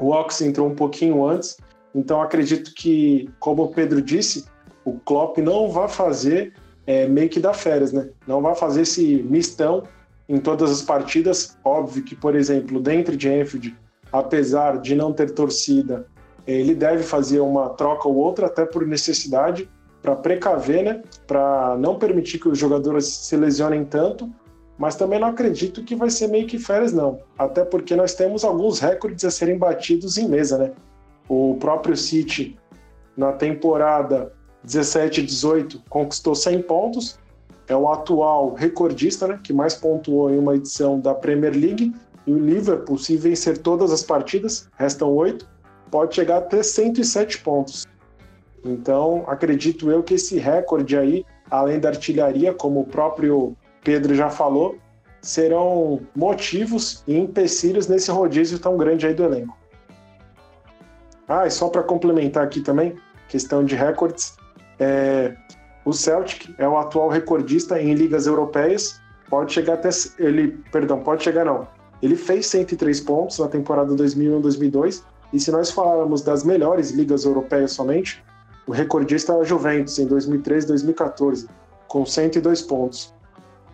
o 0.00 0.10
Ox 0.10 0.40
entrou 0.40 0.68
um 0.68 0.74
pouquinho 0.74 1.24
antes, 1.24 1.56
então 1.94 2.20
acredito 2.20 2.74
que, 2.74 3.30
como 3.38 3.62
o 3.62 3.68
Pedro 3.68 4.02
disse, 4.02 4.44
o 4.84 4.94
Klopp 4.98 5.38
não 5.38 5.70
vai 5.70 5.88
fazer 5.88 6.52
é, 6.86 7.06
meio 7.06 7.28
que 7.28 7.40
dar 7.40 7.54
férias, 7.54 7.92
né? 7.92 8.08
Não 8.26 8.42
vai 8.42 8.54
fazer 8.54 8.82
esse 8.82 9.22
mistão 9.22 9.84
em 10.28 10.38
todas 10.38 10.70
as 10.70 10.82
partidas. 10.82 11.56
Óbvio 11.64 12.02
que, 12.02 12.14
por 12.14 12.34
exemplo, 12.34 12.80
dentro 12.80 13.16
de 13.16 13.28
Enfield, 13.28 13.76
apesar 14.12 14.80
de 14.80 14.94
não 14.94 15.12
ter 15.12 15.30
torcida, 15.30 16.06
ele 16.46 16.74
deve 16.74 17.02
fazer 17.02 17.40
uma 17.40 17.70
troca 17.70 18.08
ou 18.08 18.14
outra, 18.16 18.46
até 18.46 18.64
por 18.64 18.86
necessidade, 18.86 19.68
para 20.00 20.14
precaver, 20.14 20.84
né? 20.84 21.02
Para 21.26 21.76
não 21.78 21.98
permitir 21.98 22.38
que 22.38 22.48
os 22.48 22.58
jogadores 22.58 23.06
se 23.06 23.36
lesionem 23.36 23.84
tanto. 23.84 24.30
Mas 24.78 24.94
também 24.94 25.18
não 25.18 25.28
acredito 25.28 25.82
que 25.82 25.96
vai 25.96 26.10
ser 26.10 26.28
meio 26.28 26.46
que 26.46 26.58
férias, 26.58 26.92
não. 26.92 27.18
Até 27.38 27.64
porque 27.64 27.96
nós 27.96 28.14
temos 28.14 28.44
alguns 28.44 28.78
recordes 28.78 29.24
a 29.24 29.30
serem 29.30 29.58
batidos 29.58 30.18
em 30.18 30.28
mesa, 30.28 30.58
né? 30.58 30.72
O 31.28 31.56
próprio 31.58 31.96
City, 31.96 32.56
na 33.16 33.32
temporada 33.32 34.32
17-18, 34.66 35.80
conquistou 35.88 36.34
100 36.34 36.62
pontos. 36.62 37.18
É 37.66 37.74
o 37.74 37.90
atual 37.90 38.54
recordista, 38.54 39.26
né? 39.26 39.40
Que 39.42 39.52
mais 39.52 39.74
pontuou 39.74 40.30
em 40.30 40.38
uma 40.38 40.54
edição 40.54 41.00
da 41.00 41.14
Premier 41.14 41.52
League. 41.52 41.92
E 42.26 42.32
o 42.32 42.38
Liverpool, 42.38 42.98
se 42.98 43.16
vencer 43.16 43.58
todas 43.58 43.90
as 43.90 44.02
partidas, 44.02 44.68
restam 44.76 45.10
oito, 45.14 45.48
pode 45.90 46.14
chegar 46.14 46.38
até 46.38 46.62
107 46.62 47.38
pontos. 47.38 47.86
Então, 48.64 49.24
acredito 49.26 49.90
eu 49.90 50.02
que 50.02 50.14
esse 50.14 50.38
recorde 50.38 50.96
aí, 50.96 51.24
além 51.50 51.78
da 51.78 51.90
artilharia, 51.90 52.52
como 52.52 52.80
o 52.80 52.86
próprio 52.86 53.56
Pedro 53.82 54.14
já 54.14 54.28
falou, 54.28 54.76
serão 55.22 56.00
motivos 56.14 57.02
e 57.06 57.16
empecilhos 57.16 57.86
nesse 57.86 58.10
rodízio 58.10 58.58
tão 58.58 58.76
grande 58.76 59.06
aí 59.06 59.14
do 59.14 59.24
elenco. 59.24 59.56
Ah, 61.28 61.46
e 61.46 61.50
só 61.50 61.68
para 61.68 61.82
complementar 61.82 62.44
aqui 62.44 62.60
também, 62.60 62.96
questão 63.28 63.64
de 63.64 63.74
recordes, 63.74 64.36
é, 64.78 65.34
o 65.84 65.92
Celtic 65.92 66.54
é 66.58 66.68
o 66.68 66.76
atual 66.76 67.08
recordista 67.08 67.80
em 67.80 67.94
ligas 67.94 68.26
europeias, 68.26 69.00
pode 69.28 69.52
chegar 69.52 69.74
até 69.74 69.88
ele, 70.18 70.58
perdão, 70.70 71.00
pode 71.00 71.24
chegar 71.24 71.44
não. 71.44 71.66
Ele 72.02 72.14
fez 72.14 72.46
103 72.46 73.00
pontos 73.00 73.38
na 73.38 73.48
temporada 73.48 73.94
2001-2002 73.94 75.02
e 75.32 75.40
se 75.40 75.50
nós 75.50 75.70
falarmos 75.70 76.22
das 76.22 76.44
melhores 76.44 76.90
ligas 76.90 77.24
europeias 77.24 77.72
somente, 77.72 78.22
o 78.66 78.72
recordista 78.72 79.32
é 79.32 79.40
a 79.40 79.44
Juventus 79.44 79.98
em 79.98 80.06
2013 80.06 80.66
2014, 80.66 81.48
com 81.88 82.04
102 82.04 82.62
pontos. 82.62 83.14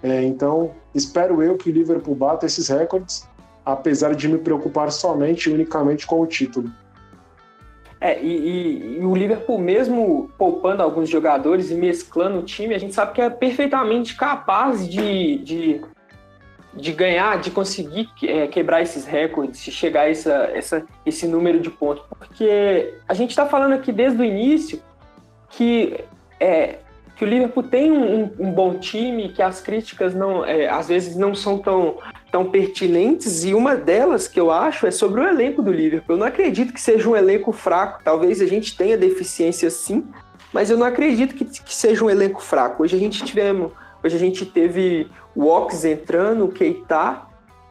É, 0.02 0.22
então, 0.22 0.72
espero 0.94 1.42
eu 1.42 1.56
que 1.56 1.70
o 1.70 1.72
Liverpool 1.72 2.14
bata 2.14 2.46
esses 2.46 2.68
recordes, 2.68 3.28
apesar 3.64 4.14
de 4.14 4.28
me 4.28 4.38
preocupar 4.38 4.90
somente 4.90 5.48
e 5.48 5.52
unicamente 5.54 6.06
com 6.06 6.20
o 6.20 6.26
título. 6.26 6.70
É, 8.00 8.20
e, 8.20 8.26
e, 8.26 8.98
e, 8.98 9.04
o 9.04 9.14
Liverpool, 9.14 9.58
mesmo 9.58 10.28
poupando 10.36 10.82
alguns 10.82 11.08
jogadores 11.08 11.70
e 11.70 11.74
mesclando 11.76 12.40
o 12.40 12.42
time, 12.42 12.74
a 12.74 12.78
gente 12.78 12.92
sabe 12.92 13.12
que 13.12 13.20
é 13.20 13.30
perfeitamente 13.30 14.16
capaz 14.16 14.88
de, 14.88 15.38
de 15.38 15.80
de 16.74 16.92
ganhar, 16.92 17.38
de 17.38 17.50
conseguir 17.50 18.08
é, 18.22 18.46
quebrar 18.46 18.82
esses 18.82 19.04
recordes, 19.04 19.62
de 19.62 19.70
chegar 19.70 20.02
a 20.02 20.10
essa, 20.10 20.50
essa, 20.54 20.84
esse 21.04 21.26
número 21.26 21.60
de 21.60 21.70
pontos. 21.70 22.04
Porque 22.18 22.94
a 23.06 23.14
gente 23.14 23.30
está 23.30 23.46
falando 23.46 23.74
aqui 23.74 23.92
desde 23.92 24.20
o 24.20 24.24
início 24.24 24.80
que, 25.50 26.00
é, 26.40 26.78
que 27.16 27.24
o 27.24 27.28
Liverpool 27.28 27.62
tem 27.62 27.90
um, 27.92 28.30
um 28.38 28.50
bom 28.50 28.78
time, 28.78 29.28
que 29.28 29.42
as 29.42 29.60
críticas 29.60 30.14
não, 30.14 30.44
é, 30.44 30.68
às 30.68 30.88
vezes 30.88 31.14
não 31.14 31.34
são 31.34 31.58
tão, 31.58 31.98
tão 32.30 32.50
pertinentes, 32.50 33.44
e 33.44 33.54
uma 33.54 33.76
delas 33.76 34.26
que 34.26 34.40
eu 34.40 34.50
acho 34.50 34.86
é 34.86 34.90
sobre 34.90 35.20
o 35.20 35.28
elenco 35.28 35.62
do 35.62 35.70
Liverpool. 35.70 36.16
Eu 36.16 36.20
não 36.20 36.26
acredito 36.26 36.72
que 36.72 36.80
seja 36.80 37.08
um 37.08 37.16
elenco 37.16 37.52
fraco, 37.52 38.00
talvez 38.02 38.40
a 38.40 38.46
gente 38.46 38.76
tenha 38.76 38.96
deficiência 38.96 39.68
sim, 39.68 40.06
mas 40.52 40.70
eu 40.70 40.78
não 40.78 40.86
acredito 40.86 41.34
que, 41.34 41.44
que 41.44 41.74
seja 41.74 42.02
um 42.02 42.10
elenco 42.10 42.42
fraco. 42.42 42.82
Hoje 42.82 42.96
a 42.96 42.98
gente 42.98 43.22
tivemos 43.24 43.72
Hoje 44.04 44.16
a 44.16 44.18
gente 44.18 44.44
teve 44.44 45.08
o 45.34 45.46
Ox 45.46 45.84
entrando, 45.84 46.44
o 46.44 46.52
Keita, 46.52 47.22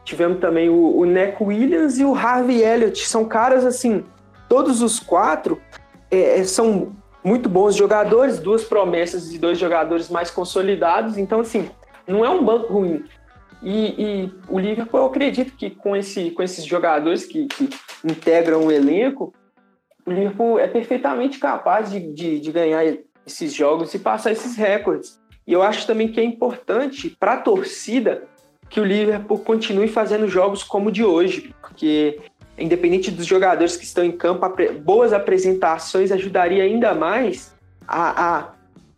tivemos 0.04 0.40
também 0.40 0.68
o, 0.68 0.98
o 0.98 1.04
Neco 1.04 1.46
Williams 1.46 1.98
e 1.98 2.04
o 2.04 2.14
Harvey 2.14 2.62
Elliott. 2.62 3.06
São 3.06 3.24
caras 3.24 3.64
assim, 3.64 4.04
todos 4.48 4.82
os 4.82 4.98
quatro 4.98 5.60
é, 6.10 6.40
é, 6.40 6.44
são 6.44 6.92
muito 7.24 7.48
bons 7.48 7.74
jogadores, 7.76 8.38
duas 8.38 8.64
promessas 8.64 9.32
e 9.32 9.38
dois 9.38 9.58
jogadores 9.58 10.08
mais 10.08 10.30
consolidados. 10.30 11.16
Então, 11.16 11.40
assim, 11.40 11.70
não 12.06 12.24
é 12.24 12.30
um 12.30 12.44
banco 12.44 12.72
ruim. 12.72 13.04
E, 13.62 14.24
e 14.24 14.34
o 14.48 14.58
Liverpool, 14.58 15.00
eu 15.00 15.06
acredito 15.06 15.54
que 15.56 15.70
com, 15.70 15.94
esse, 15.94 16.32
com 16.32 16.42
esses 16.42 16.64
jogadores 16.64 17.24
que, 17.24 17.46
que 17.46 17.70
integram 18.04 18.66
o 18.66 18.72
elenco, 18.72 19.32
o 20.04 20.10
Liverpool 20.10 20.58
é 20.58 20.66
perfeitamente 20.66 21.38
capaz 21.38 21.90
de, 21.90 22.12
de, 22.12 22.40
de 22.40 22.50
ganhar 22.50 22.84
esses 23.24 23.54
jogos 23.54 23.94
e 23.94 24.00
passar 24.00 24.32
esses 24.32 24.56
recordes. 24.56 25.21
E 25.46 25.52
eu 25.52 25.62
acho 25.62 25.86
também 25.86 26.08
que 26.08 26.20
é 26.20 26.24
importante 26.24 27.16
para 27.18 27.34
a 27.34 27.36
torcida 27.38 28.24
que 28.68 28.80
o 28.80 28.84
Liverpool 28.84 29.38
continue 29.40 29.88
fazendo 29.88 30.26
jogos 30.28 30.62
como 30.62 30.88
o 30.88 30.92
de 30.92 31.04
hoje, 31.04 31.54
porque 31.60 32.20
independente 32.58 33.10
dos 33.10 33.26
jogadores 33.26 33.76
que 33.76 33.84
estão 33.84 34.04
em 34.04 34.12
campo, 34.12 34.46
boas 34.82 35.12
apresentações 35.12 36.12
ajudaria 36.12 36.62
ainda 36.62 36.94
mais 36.94 37.54
a, 37.86 38.38
a 38.38 38.52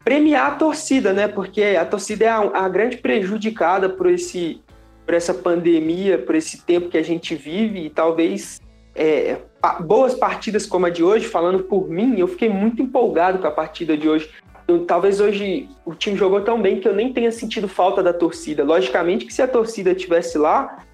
premiar 0.05 0.53
a 0.53 0.55
torcida, 0.57 1.13
né? 1.13 1.27
Porque 1.27 1.63
a 1.63 1.85
torcida 1.85 2.25
é 2.25 2.29
a, 2.29 2.39
a, 2.39 2.69
grande 2.69 2.99
prejudicada 2.99 3.89
por 3.89 4.09
esse 4.09 4.61
por 5.05 5.13
essa 5.13 5.35
pandemia, 5.35 6.19
por 6.19 6.35
esse 6.35 6.63
tempo 6.63 6.89
que 6.89 6.97
a 6.97 7.03
gente 7.03 7.35
vive 7.35 7.85
e 7.85 7.91
talvez 7.91 8.59
é, 8.95 9.37
boas 9.81 10.15
partidas 10.15 10.65
como 10.65 10.87
a 10.87 10.91
de 10.91 11.05
hoje, 11.05 11.27
falando 11.27 11.65
por 11.65 11.91
mim, 11.91 12.19
eu 12.19 12.27
fiquei 12.27 12.49
muito 12.49 12.81
empolgado 12.81 13.39
com 13.39 13.47
a 13.47 13.51
partida 13.51 13.99
de 13.99 14.09
hoje. 14.09 14.31
Eu, 14.67 14.87
talvez 14.87 15.21
hoje 15.21 15.69
o 15.85 15.95
time 15.95 16.17
jogou 16.17 16.41
tão 16.41 16.61
bem 16.61 16.81
que 16.81 16.89
eu 16.89 16.95
nem 16.95 17.13
tenha 17.13 17.31
sentido 17.31 17.69
falta 17.69 18.03
da 18.03 18.13
torcida. 18.13 18.65
Logicamente 18.65 19.27
que 19.27 19.35
se 19.35 19.43
a 19.43 19.49
torcida 19.49 19.91
estivesse 19.91 20.39
lá, 20.39 20.85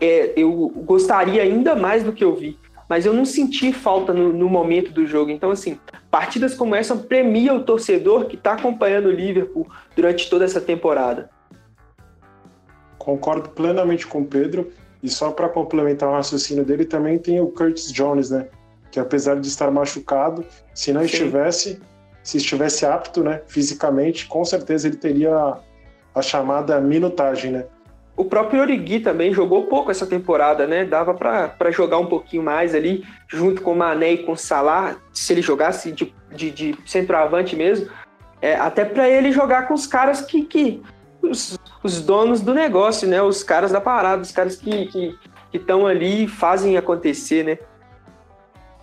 é, 0.00 0.32
eu 0.36 0.52
gostaria 0.84 1.42
ainda 1.42 1.74
mais 1.74 2.02
do 2.02 2.12
que 2.12 2.22
eu 2.22 2.34
vi. 2.34 2.58
Mas 2.88 3.04
eu 3.04 3.12
não 3.12 3.24
senti 3.24 3.72
falta 3.72 4.12
no, 4.12 4.32
no 4.32 4.48
momento 4.48 4.92
do 4.92 5.06
jogo. 5.06 5.30
Então, 5.30 5.50
assim, 5.50 5.78
partidas 6.10 6.54
como 6.54 6.74
essa 6.74 6.94
premia 6.94 7.54
o 7.54 7.64
torcedor 7.64 8.26
que 8.26 8.36
está 8.36 8.52
acompanhando 8.52 9.06
o 9.06 9.12
Liverpool 9.12 9.66
durante 9.94 10.30
toda 10.30 10.44
essa 10.44 10.60
temporada. 10.60 11.30
Concordo 12.98 13.48
plenamente 13.50 14.06
com 14.06 14.20
o 14.20 14.26
Pedro. 14.26 14.70
E 15.02 15.08
só 15.08 15.30
para 15.30 15.48
complementar 15.48 16.08
o 16.08 16.12
raciocínio 16.12 16.64
dele, 16.64 16.84
também 16.84 17.18
tem 17.18 17.40
o 17.40 17.48
Curtis 17.48 17.92
Jones, 17.92 18.30
né? 18.30 18.48
Que 18.90 18.98
apesar 18.98 19.38
de 19.38 19.46
estar 19.46 19.70
machucado, 19.70 20.44
se 20.74 20.92
não 20.92 21.02
Sim. 21.02 21.06
estivesse, 21.06 21.80
se 22.26 22.38
estivesse 22.38 22.84
apto, 22.84 23.22
né, 23.22 23.40
fisicamente, 23.46 24.26
com 24.26 24.44
certeza 24.44 24.88
ele 24.88 24.96
teria 24.96 25.58
a 26.12 26.20
chamada 26.20 26.80
minutagem, 26.80 27.52
né? 27.52 27.66
O 28.16 28.24
próprio 28.24 28.62
Origui 28.62 28.98
também 28.98 29.32
jogou 29.32 29.66
pouco 29.66 29.92
essa 29.92 30.06
temporada, 30.06 30.66
né? 30.66 30.84
Dava 30.84 31.14
para 31.14 31.70
jogar 31.70 31.98
um 31.98 32.06
pouquinho 32.06 32.42
mais 32.42 32.74
ali, 32.74 33.04
junto 33.28 33.62
com 33.62 33.72
o 33.72 33.76
Mané 33.76 34.12
e 34.12 34.18
com 34.24 34.32
o 34.32 34.36
Salah, 34.36 34.96
se 35.12 35.32
ele 35.32 35.42
jogasse 35.42 35.92
de, 35.92 36.12
de, 36.34 36.50
de 36.50 36.78
centroavante 36.84 37.54
mesmo. 37.54 37.88
É, 38.42 38.56
até 38.56 38.84
para 38.84 39.08
ele 39.08 39.30
jogar 39.30 39.68
com 39.68 39.74
os 39.74 39.86
caras 39.86 40.22
que, 40.22 40.42
que 40.42 40.82
os, 41.22 41.56
os, 41.82 42.00
donos 42.00 42.40
do 42.40 42.52
negócio, 42.52 43.06
né? 43.06 43.22
Os 43.22 43.44
caras 43.44 43.70
da 43.70 43.80
parada, 43.80 44.22
os 44.22 44.32
caras 44.32 44.56
que 44.56 45.16
estão 45.52 45.86
ali 45.86 46.24
e 46.24 46.28
fazem 46.28 46.76
acontecer, 46.76 47.44
né? 47.44 47.58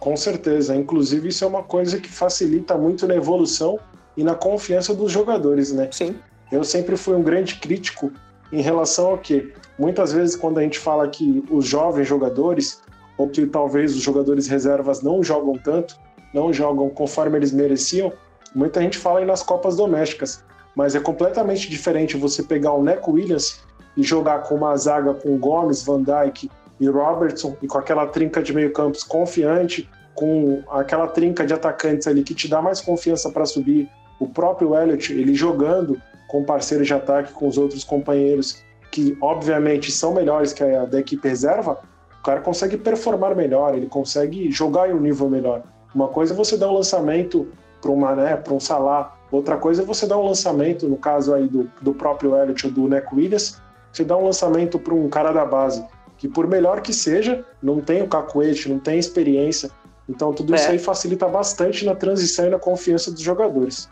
Com 0.04 0.18
certeza. 0.18 0.76
Inclusive, 0.76 1.30
isso 1.30 1.46
é 1.46 1.48
uma 1.48 1.64
coisa 1.64 1.98
que 1.98 2.10
facilita 2.10 2.78
muito 2.78 3.08
na 3.08 3.16
evolução 3.16 3.80
e 4.18 4.24
na 4.24 4.36
confiança 4.36 4.94
dos 4.94 5.10
jogadores, 5.10 5.72
né? 5.72 5.88
Sim. 5.94 6.16
Eu 6.52 6.66
sempre 6.66 6.98
fui 6.98 7.16
um 7.16 7.24
grande 7.24 7.56
crítico 7.56 8.12
em 8.52 8.62
relação 8.62 9.12
ao 9.12 9.18
que 9.18 9.54
muitas 9.80 10.12
vezes 10.12 10.36
quando 10.36 10.58
a 10.58 10.62
gente 10.62 10.78
fala 10.78 11.08
que 11.08 11.42
os 11.50 11.66
jovens 11.66 12.06
jogadores 12.06 12.82
ou 13.18 13.30
que 13.30 13.46
talvez 13.46 13.96
os 13.96 14.02
jogadores 14.02 14.46
reservas 14.46 15.02
não 15.02 15.24
jogam 15.24 15.54
tanto, 15.54 15.98
não 16.34 16.52
jogam 16.52 16.90
conforme 16.90 17.38
eles 17.38 17.54
mereciam, 17.54 18.12
muita 18.54 18.82
gente 18.82 18.98
fala 18.98 19.20
aí 19.20 19.26
nas 19.26 19.42
copas 19.42 19.78
domésticas 19.78 20.44
mas 20.76 20.96
é 20.96 21.00
completamente 21.00 21.70
diferente 21.70 22.18
você 22.18 22.42
pegar 22.42 22.74
o 22.74 22.84
Neco 22.84 23.12
Williams 23.12 23.62
e 23.96 24.04
jogar 24.04 24.40
com 24.44 24.56
uma 24.56 24.76
zaga 24.76 25.14
com 25.14 25.38
Gomes, 25.38 25.84
Van 25.84 26.02
Dijk 26.02 26.50
e 26.84 26.90
Robertson 26.90 27.56
e 27.62 27.68
com 27.68 27.78
aquela 27.78 28.08
trinca 28.08 28.42
de 28.42 28.54
meio-campos 28.54 29.04
confiante, 29.04 29.90
com 30.14 30.62
aquela 30.70 31.08
trinca 31.08 31.46
de 31.46 31.54
atacantes 31.54 32.08
ali 32.08 32.24
que 32.24 32.36
te 32.36 32.48
dá 32.48 32.62
mais 32.62 32.82
confiança 32.82 33.30
para 33.30 33.46
subir. 33.46 33.90
O 34.20 34.28
próprio 34.28 34.76
Elliott, 34.76 35.12
ele 35.12 35.34
jogando 35.34 36.00
com 36.28 36.44
parceiro 36.44 36.84
de 36.84 36.94
ataque 36.94 37.34
com 37.34 37.48
os 37.48 37.58
outros 37.58 37.84
companheiros 37.84 38.64
que 38.92 39.18
obviamente 39.22 39.92
são 39.92 40.14
melhores 40.14 40.54
que 40.54 40.64
a 40.64 40.86
da 40.86 41.00
equipe 41.00 41.28
reserva, 41.28 41.80
o 42.20 42.24
cara 42.24 42.42
consegue 42.42 42.78
performar 42.78 43.36
melhor, 43.36 43.76
ele 43.76 43.88
consegue 43.88 44.52
jogar 44.52 44.90
em 44.90 44.94
um 44.94 45.00
nível 45.00 45.28
melhor. 45.30 45.64
Uma 45.94 46.08
coisa 46.08 46.34
é 46.34 46.38
você 46.38 46.56
dar 46.58 46.70
um 46.70 46.74
lançamento 46.74 47.48
para 47.82 47.92
um 47.92 47.96
Mané, 47.96 48.36
para 48.36 48.54
um 48.54 48.60
Salah, 48.60 49.16
Outra 49.34 49.58
coisa 49.58 49.82
é 49.82 49.86
você 49.86 50.06
dar 50.06 50.20
um 50.20 50.28
lançamento, 50.28 50.88
no 50.88 50.96
caso 50.96 51.34
aí 51.34 51.48
do, 51.48 51.68
do 51.82 51.92
próprio 51.92 52.36
Elliott 52.36 52.68
ou 52.68 52.72
do 52.72 52.88
Neco 52.88 53.16
Williams, 53.16 53.60
você 53.92 54.04
dá 54.04 54.16
um 54.16 54.26
lançamento 54.26 54.78
para 54.78 54.94
um 54.94 55.10
cara 55.10 55.32
da 55.32 55.44
base, 55.44 55.84
que 56.24 56.28
por 56.30 56.48
melhor 56.48 56.80
que 56.80 56.94
seja, 56.94 57.44
não 57.62 57.82
tem 57.82 58.02
o 58.02 58.08
cacuete, 58.08 58.70
não 58.70 58.80
tem 58.80 58.98
experiência. 58.98 59.70
Então 60.08 60.32
tudo 60.32 60.54
é. 60.54 60.58
isso 60.58 60.72
aí 60.72 60.80
facilita 60.80 61.28
bastante 61.28 61.84
na 61.84 61.96
transição 61.96 62.48
e 62.48 62.50
na 62.50 62.58
confiança 62.58 63.12
dos 63.12 63.20
jogadores. 63.20 63.90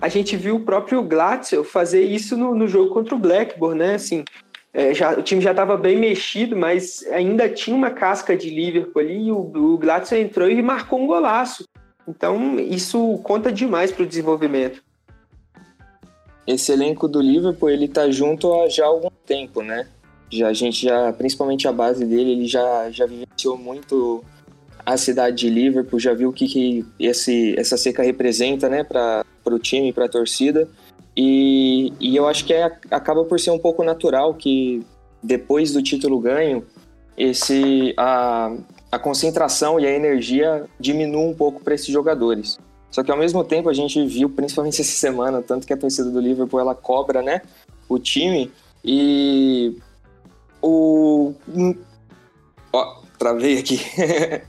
A 0.00 0.06
gente 0.06 0.36
viu 0.36 0.54
o 0.54 0.60
próprio 0.60 1.02
Glatzel 1.02 1.64
fazer 1.64 2.02
isso 2.02 2.36
no, 2.36 2.54
no 2.54 2.68
jogo 2.68 2.94
contra 2.94 3.16
o 3.16 3.18
Blackburn, 3.18 3.80
né? 3.80 3.94
Assim, 3.96 4.24
é, 4.72 4.94
já, 4.94 5.18
o 5.18 5.22
time 5.24 5.40
já 5.40 5.50
estava 5.50 5.76
bem 5.76 5.96
mexido, 5.96 6.56
mas 6.56 7.04
ainda 7.10 7.48
tinha 7.48 7.74
uma 7.74 7.90
casca 7.90 8.36
de 8.36 8.48
Liverpool 8.48 9.02
ali 9.02 9.26
e 9.26 9.32
o, 9.32 9.40
o 9.40 9.76
Glatzel 9.76 10.20
entrou 10.20 10.48
e 10.48 10.62
marcou 10.62 11.00
um 11.00 11.06
golaço. 11.08 11.64
Então, 12.06 12.60
isso 12.60 13.18
conta 13.24 13.50
demais 13.50 13.90
para 13.90 14.04
o 14.04 14.06
desenvolvimento. 14.06 14.80
Esse 16.46 16.70
elenco 16.70 17.08
do 17.08 17.20
Liverpool, 17.20 17.70
ele 17.70 17.88
tá 17.88 18.08
junto 18.08 18.54
há 18.54 18.68
já 18.68 18.86
algum 18.86 19.10
tempo, 19.26 19.62
né? 19.62 19.88
Já, 20.32 20.48
a 20.48 20.52
gente 20.52 20.86
já, 20.86 21.12
principalmente 21.12 21.68
a 21.68 21.72
base 21.72 22.06
dele, 22.06 22.32
ele 22.32 22.46
já, 22.46 22.90
já 22.90 23.04
vivenciou 23.04 23.58
muito 23.58 24.24
a 24.84 24.96
cidade 24.96 25.36
de 25.36 25.50
Liverpool, 25.50 26.00
já 26.00 26.14
viu 26.14 26.30
o 26.30 26.32
que, 26.32 26.48
que 26.48 26.86
esse, 26.98 27.54
essa 27.58 27.76
seca 27.76 28.02
representa, 28.02 28.68
né, 28.68 28.82
para 28.82 29.24
o 29.46 29.58
time, 29.58 29.92
para 29.92 30.06
a 30.06 30.08
torcida. 30.08 30.66
E, 31.14 31.92
e 32.00 32.16
eu 32.16 32.26
acho 32.26 32.46
que 32.46 32.54
é, 32.54 32.64
acaba 32.90 33.24
por 33.24 33.38
ser 33.38 33.50
um 33.50 33.58
pouco 33.58 33.84
natural 33.84 34.34
que 34.34 34.82
depois 35.22 35.72
do 35.72 35.82
título 35.82 36.18
ganho, 36.18 36.64
esse, 37.16 37.94
a, 37.98 38.56
a 38.90 38.98
concentração 38.98 39.78
e 39.78 39.86
a 39.86 39.90
energia 39.90 40.64
diminuam 40.80 41.28
um 41.28 41.34
pouco 41.34 41.62
para 41.62 41.74
esses 41.74 41.88
jogadores. 41.88 42.58
Só 42.90 43.02
que 43.02 43.10
ao 43.10 43.18
mesmo 43.18 43.44
tempo 43.44 43.68
a 43.68 43.72
gente 43.74 44.04
viu, 44.06 44.30
principalmente 44.30 44.80
essa 44.80 44.92
semana, 44.92 45.42
tanto 45.42 45.66
que 45.66 45.72
a 45.72 45.76
torcida 45.76 46.10
do 46.10 46.20
Liverpool 46.20 46.58
ela 46.58 46.74
cobra, 46.74 47.22
né, 47.22 47.42
o 47.86 47.98
time 47.98 48.50
e 48.84 49.76
o 50.62 51.34
ó, 52.72 53.02
travei 53.18 53.58
aqui. 53.58 53.80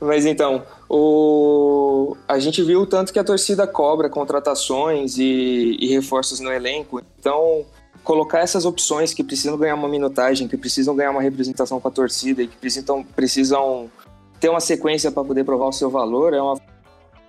Mas 0.00 0.26
então, 0.26 0.62
o... 0.88 2.16
a 2.26 2.38
gente 2.38 2.62
viu 2.62 2.86
tanto 2.86 3.12
que 3.12 3.18
a 3.18 3.24
torcida 3.24 3.66
cobra 3.66 4.10
contratações 4.10 5.16
e, 5.18 5.76
e 5.80 5.88
reforços 5.88 6.40
no 6.40 6.52
elenco. 6.52 7.00
Então, 7.18 7.64
colocar 8.04 8.40
essas 8.40 8.64
opções 8.64 9.14
que 9.14 9.24
precisam 9.24 9.56
ganhar 9.56 9.74
uma 9.74 9.88
minutagem, 9.88 10.48
que 10.48 10.56
precisam 10.56 10.94
ganhar 10.94 11.10
uma 11.10 11.22
representação 11.22 11.80
com 11.80 11.88
a 11.88 11.90
torcida 11.90 12.42
e 12.42 12.48
que 12.48 12.56
precisam, 12.56 13.04
precisam 13.04 13.90
ter 14.40 14.48
uma 14.48 14.60
sequência 14.60 15.10
para 15.10 15.24
poder 15.24 15.44
provar 15.44 15.66
o 15.66 15.72
seu 15.72 15.90
valor, 15.90 16.32
é 16.32 16.40
uma 16.40 16.60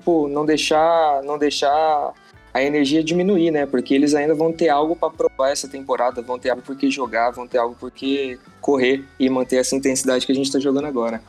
pô, 0.04 0.28
não 0.28 0.46
deixar, 0.46 1.22
não 1.24 1.38
deixar 1.38 2.14
a 2.54 2.64
energia 2.64 3.04
diminuir, 3.04 3.52
né? 3.52 3.66
Porque 3.66 3.94
eles 3.94 4.14
ainda 4.16 4.34
vão 4.34 4.52
ter 4.52 4.70
algo 4.70 4.96
para 4.96 5.10
provar 5.10 5.52
essa 5.52 5.68
temporada, 5.68 6.22
vão 6.22 6.40
ter 6.40 6.50
algo 6.50 6.62
por 6.62 6.76
que 6.76 6.90
jogar, 6.90 7.32
vão 7.32 7.48
ter 7.48 7.58
algo 7.58 7.76
por 7.76 7.92
que 7.92 8.40
correr 8.60 9.04
e 9.20 9.30
manter 9.30 9.58
essa 9.58 9.76
intensidade 9.76 10.26
que 10.26 10.32
a 10.32 10.36
gente 10.36 10.48
está 10.48 10.60
jogando 10.60 10.86
agora. 10.86 11.22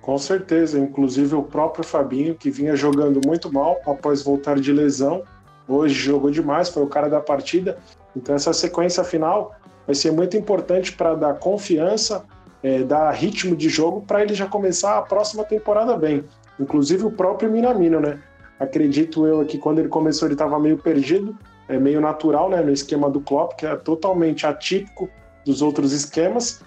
Com 0.00 0.16
certeza, 0.16 0.78
inclusive 0.78 1.34
o 1.34 1.42
próprio 1.42 1.84
Fabinho, 1.84 2.34
que 2.34 2.50
vinha 2.50 2.74
jogando 2.74 3.20
muito 3.26 3.52
mal 3.52 3.78
após 3.86 4.22
voltar 4.22 4.58
de 4.58 4.72
lesão, 4.72 5.22
hoje 5.68 5.94
jogou 5.94 6.30
demais, 6.30 6.70
foi 6.70 6.82
o 6.82 6.86
cara 6.86 7.08
da 7.08 7.20
partida. 7.20 7.78
Então 8.16 8.34
essa 8.34 8.52
sequência 8.52 9.04
final 9.04 9.54
vai 9.86 9.94
ser 9.94 10.10
muito 10.10 10.36
importante 10.36 10.92
para 10.92 11.14
dar 11.14 11.34
confiança, 11.34 12.24
é, 12.62 12.82
dar 12.82 13.10
ritmo 13.10 13.54
de 13.54 13.68
jogo 13.68 14.00
para 14.00 14.22
ele 14.22 14.34
já 14.34 14.46
começar 14.46 14.96
a 14.96 15.02
próxima 15.02 15.44
temporada 15.44 15.96
bem. 15.96 16.24
Inclusive 16.58 17.04
o 17.04 17.10
próprio 17.10 17.50
Minamino, 17.50 18.00
né? 18.00 18.18
Acredito 18.58 19.26
eu 19.26 19.44
que 19.44 19.58
quando 19.58 19.78
ele 19.78 19.88
começou 19.88 20.26
ele 20.26 20.34
estava 20.34 20.58
meio 20.58 20.78
perdido, 20.78 21.36
é 21.68 21.78
meio 21.78 22.00
natural, 22.00 22.50
né? 22.50 22.60
No 22.60 22.72
esquema 22.72 23.10
do 23.10 23.20
Klopp, 23.20 23.56
que 23.56 23.66
é 23.66 23.76
totalmente 23.76 24.46
atípico 24.46 25.08
dos 25.44 25.62
outros 25.62 25.92
esquemas. 25.92 26.62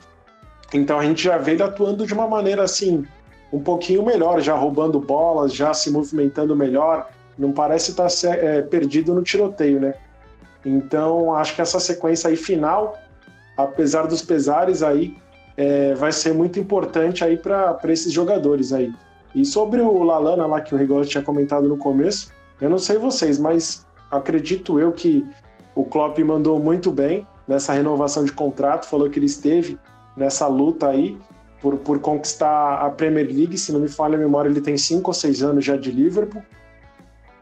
Então 0.73 0.99
a 0.99 1.05
gente 1.05 1.23
já 1.23 1.37
vê 1.37 1.51
ele 1.51 1.63
atuando 1.63 2.05
de 2.05 2.13
uma 2.13 2.27
maneira 2.27 2.63
assim, 2.63 3.05
um 3.51 3.59
pouquinho 3.59 4.05
melhor, 4.05 4.39
já 4.39 4.55
roubando 4.55 4.99
bolas, 4.99 5.53
já 5.53 5.73
se 5.73 5.91
movimentando 5.91 6.55
melhor, 6.55 7.09
não 7.37 7.51
parece 7.51 7.91
estar 7.91 8.07
tá, 8.07 8.35
é, 8.35 8.61
perdido 8.61 9.13
no 9.13 9.21
tiroteio, 9.21 9.79
né? 9.79 9.95
Então, 10.65 11.33
acho 11.33 11.55
que 11.55 11.61
essa 11.61 11.79
sequência 11.79 12.29
aí 12.29 12.37
final 12.37 12.97
apesar 13.63 14.07
dos 14.07 14.21
pesares 14.21 14.83
aí, 14.83 15.15
é, 15.57 15.93
vai 15.93 16.11
ser 16.11 16.33
muito 16.33 16.59
importante 16.59 17.23
aí 17.23 17.37
para 17.37 17.79
esses 17.85 18.11
jogadores 18.11 18.73
aí. 18.73 18.91
E 19.34 19.45
sobre 19.45 19.82
o 19.82 20.03
Lalana 20.03 20.45
lá 20.45 20.61
que 20.61 20.75
o 20.75 20.77
Rigor 20.77 21.05
tinha 21.05 21.23
comentado 21.23 21.67
no 21.67 21.77
começo, 21.77 22.32
eu 22.59 22.69
não 22.69 22.77
sei 22.77 22.97
vocês, 22.97 23.39
mas 23.39 23.86
acredito 24.09 24.79
eu 24.79 24.91
que 24.91 25.25
o 25.73 25.86
Klopp 25.86 26.19
mandou 26.19 26.59
muito 26.59 26.91
bem 26.91 27.25
nessa 27.47 27.73
renovação 27.73 28.23
de 28.23 28.32
contrato, 28.32 28.86
falou 28.86 29.09
que 29.09 29.17
ele 29.17 29.25
esteve 29.25 29.79
nessa 30.15 30.47
luta 30.47 30.89
aí 30.89 31.17
por, 31.61 31.77
por 31.77 31.99
conquistar 31.99 32.75
a 32.86 32.89
Premier 32.89 33.27
League, 33.27 33.57
se 33.57 33.71
não 33.71 33.79
me 33.79 33.88
falha 33.88 34.15
a 34.15 34.19
memória, 34.19 34.49
ele 34.49 34.61
tem 34.61 34.77
cinco 34.77 35.09
ou 35.09 35.13
seis 35.13 35.41
anos 35.41 35.63
já 35.63 35.77
de 35.77 35.91
Liverpool, 35.91 36.41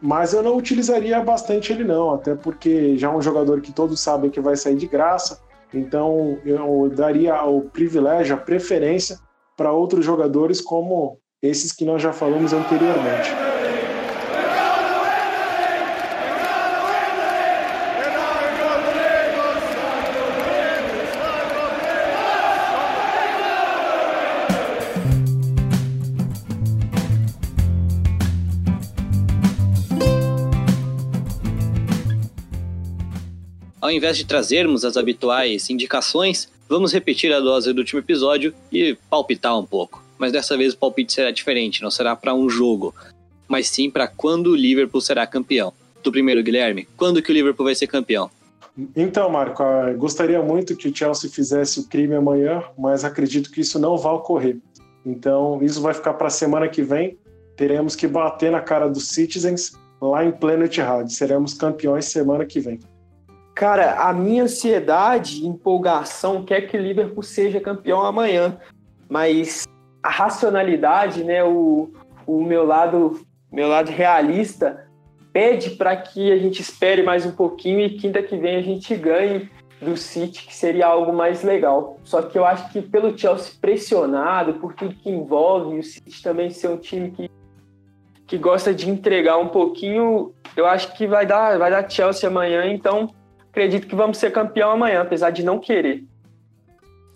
mas 0.01 0.33
eu 0.33 0.43
não 0.43 0.55
utilizaria 0.55 1.19
bastante 1.21 1.73
ele 1.73 1.83
não, 1.83 2.13
até 2.13 2.35
porque 2.35 2.97
já 2.97 3.07
é 3.07 3.15
um 3.15 3.21
jogador 3.21 3.61
que 3.61 3.71
todos 3.71 3.99
sabem 3.99 4.29
que 4.29 4.39
vai 4.39 4.55
sair 4.55 4.75
de 4.75 4.87
graça, 4.87 5.41
então 5.73 6.37
eu 6.45 6.89
daria 6.89 7.43
o 7.43 7.61
privilégio, 7.61 8.35
a 8.35 8.39
preferência 8.39 9.19
para 9.55 9.71
outros 9.71 10.05
jogadores 10.05 10.61
como 10.61 11.19
esses 11.41 11.71
que 11.71 11.85
nós 11.85 12.01
já 12.01 12.11
falamos 12.11 12.51
anteriormente. 12.51 13.29
Ao 33.81 33.89
invés 33.89 34.17
de 34.17 34.25
trazermos 34.25 34.85
as 34.85 34.97
habituais 34.97 35.67
indicações, 35.69 36.47
vamos 36.67 36.93
repetir 36.93 37.33
a 37.33 37.39
dose 37.39 37.73
do 37.73 37.79
último 37.79 37.99
episódio 37.99 38.53
e 38.71 38.95
palpitar 39.09 39.57
um 39.57 39.65
pouco. 39.65 40.08
Mas 40.19 40.31
dessa 40.31 40.55
vez 40.55 40.73
o 40.73 40.77
palpite 40.77 41.13
será 41.13 41.31
diferente, 41.31 41.81
não 41.81 41.89
será 41.89 42.15
para 42.15 42.35
um 42.35 42.49
jogo, 42.49 42.93
mas 43.47 43.67
sim 43.69 43.89
para 43.89 44.07
quando 44.07 44.51
o 44.51 44.55
Liverpool 44.55 45.01
será 45.01 45.25
campeão. 45.25 45.73
Do 46.03 46.11
primeiro, 46.11 46.43
Guilherme, 46.43 46.87
quando 46.95 47.21
que 47.21 47.31
o 47.31 47.33
Liverpool 47.33 47.65
vai 47.65 47.73
ser 47.73 47.87
campeão? 47.87 48.29
Então, 48.95 49.29
Marco, 49.29 49.63
ah, 49.63 49.91
gostaria 49.93 50.41
muito 50.41 50.75
que 50.75 50.87
o 50.87 50.95
Chelsea 50.95 51.29
fizesse 51.29 51.79
o 51.79 51.87
crime 51.87 52.15
amanhã, 52.15 52.63
mas 52.77 53.03
acredito 53.03 53.51
que 53.51 53.61
isso 53.61 53.79
não 53.79 53.97
vai 53.97 54.13
ocorrer. 54.13 54.57
Então, 55.05 55.59
isso 55.61 55.81
vai 55.81 55.93
ficar 55.93 56.13
para 56.13 56.27
a 56.27 56.29
semana 56.31 56.67
que 56.67 56.81
vem. 56.81 57.17
Teremos 57.55 57.95
que 57.95 58.07
bater 58.07 58.51
na 58.51 58.61
cara 58.61 58.87
dos 58.87 59.09
Citizens 59.09 59.73
lá 60.01 60.23
em 60.23 60.31
Planet 60.31 60.67
Etihad. 60.67 61.11
Seremos 61.11 61.53
campeões 61.53 62.05
semana 62.05 62.45
que 62.45 62.59
vem. 62.59 62.79
Cara, 63.53 64.07
a 64.07 64.13
minha 64.13 64.43
ansiedade, 64.43 65.45
empolgação 65.45 66.45
quer 66.45 66.61
que 66.61 66.77
o 66.77 66.81
Liverpool 66.81 67.23
seja 67.23 67.59
campeão 67.59 68.01
amanhã, 68.01 68.57
mas 69.09 69.65
a 70.01 70.09
racionalidade, 70.09 71.23
né, 71.23 71.43
o, 71.43 71.91
o 72.25 72.43
meu 72.43 72.65
lado, 72.65 73.21
meu 73.51 73.67
lado 73.67 73.91
realista 73.91 74.87
pede 75.31 75.71
para 75.71 75.95
que 75.95 76.31
a 76.31 76.37
gente 76.37 76.61
espere 76.61 77.03
mais 77.03 77.25
um 77.25 77.31
pouquinho 77.31 77.81
e 77.81 77.91
quinta 77.91 78.21
que 78.21 78.35
vem 78.37 78.55
a 78.55 78.61
gente 78.61 78.95
ganhe 78.95 79.49
do 79.81 79.95
City, 79.95 80.45
que 80.45 80.55
seria 80.55 80.87
algo 80.87 81.13
mais 81.13 81.43
legal. 81.43 81.97
Só 82.03 82.21
que 82.21 82.37
eu 82.37 82.45
acho 82.45 82.71
que 82.71 82.81
pelo 82.81 83.17
Chelsea 83.17 83.53
pressionado, 83.61 84.55
por 84.55 84.73
tudo 84.73 84.95
que 84.95 85.09
envolve, 85.09 85.79
o 85.79 85.83
City 85.83 86.21
também 86.21 86.49
ser 86.49 86.69
um 86.69 86.77
time 86.77 87.11
que, 87.11 87.29
que 88.27 88.37
gosta 88.37 88.73
de 88.73 88.89
entregar 88.89 89.37
um 89.37 89.47
pouquinho, 89.47 90.33
eu 90.55 90.65
acho 90.65 90.93
que 90.97 91.07
vai 91.07 91.25
dar, 91.25 91.57
vai 91.57 91.71
dar 91.71 91.89
Chelsea 91.89 92.27
amanhã, 92.27 92.65
então 92.65 93.09
acredito 93.49 93.87
que 93.87 93.95
vamos 93.95 94.17
ser 94.17 94.31
campeão 94.31 94.71
amanhã, 94.71 95.01
apesar 95.01 95.29
de 95.29 95.43
não 95.43 95.59
querer. 95.59 96.03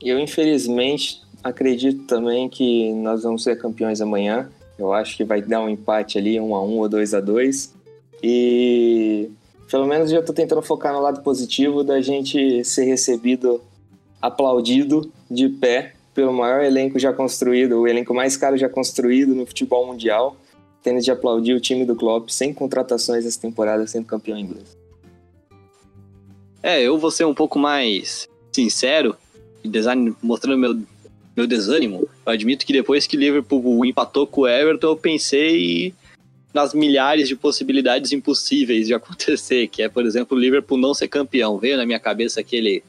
Eu, 0.02 0.20
infelizmente, 0.20 1.22
acredito 1.44 2.06
também 2.06 2.48
que 2.48 2.94
nós 2.94 3.24
vamos 3.24 3.44
ser 3.44 3.58
campeões 3.58 4.02
amanhã. 4.02 4.50
Eu 4.78 4.94
acho 4.94 5.18
que 5.18 5.24
vai 5.24 5.42
dar 5.42 5.62
um 5.62 5.70
empate 5.70 6.18
ali, 6.18 6.40
um 6.40 6.56
a 6.56 6.64
um 6.64 6.80
ou 6.80 6.90
dois 6.90 7.14
a 7.14 7.20
dois. 7.20 7.74
E 8.22 9.30
pelo 9.70 9.86
menos 9.86 10.10
já 10.10 10.20
estou 10.20 10.34
tentando 10.34 10.62
focar 10.62 10.94
no 10.94 11.02
lado 11.02 11.22
positivo 11.22 11.84
da 11.84 12.00
gente 12.02 12.64
ser 12.64 12.86
recebido, 12.86 13.62
aplaudido 14.22 15.12
de 15.30 15.50
pé 15.50 15.94
pelo 16.14 16.32
maior 16.32 16.64
elenco 16.64 17.00
já 17.00 17.12
construído, 17.12 17.82
o 17.82 17.88
elenco 17.88 18.14
mais 18.14 18.38
caro 18.38 18.56
já 18.56 18.70
construído 18.70 19.34
no 19.34 19.46
futebol 19.46 19.88
mundial, 19.88 20.38
tendo 20.84 21.02
de 21.02 21.10
aplaudir 21.10 21.54
o 21.54 21.60
time 21.60 21.86
do 21.86 21.96
Klopp 21.96 22.30
sem 22.30 22.54
contratações 22.54 23.26
essa 23.26 23.42
temporada 23.42 23.86
sendo 23.88 24.06
campeão 24.06 24.38
inglês. 24.38 24.78
É, 26.62 26.82
eu 26.82 26.98
vou 26.98 27.10
ser 27.10 27.26
um 27.26 27.34
pouco 27.34 27.58
mais 27.58 28.30
sincero, 28.52 29.18
mostrando 30.22 30.58
meu, 30.58 30.80
meu 31.36 31.48
desânimo. 31.48 32.08
Eu 32.26 32.34
admito 32.34 32.66
que 32.66 32.74
depois 32.74 33.08
que 33.08 33.18
Liverpool 33.18 33.86
empatou 33.86 34.28
com 34.28 34.42
o 34.42 34.48
Everton, 34.48 34.88
eu 34.88 34.98
pensei 34.98 35.94
nas 36.54 36.74
milhares 36.74 37.28
de 37.28 37.36
possibilidades 37.36 38.12
impossíveis 38.12 38.88
de 38.88 38.94
acontecer, 38.96 39.68
que 39.68 39.82
é, 39.82 39.90
por 39.90 40.06
exemplo, 40.06 40.38
o 40.38 40.40
Liverpool 40.40 40.78
não 40.78 40.94
ser 40.94 41.08
campeão. 41.08 41.58
Veio 41.58 41.78
na 41.78 41.86
minha 41.86 42.00
cabeça 42.00 42.40
aquele 42.40 42.84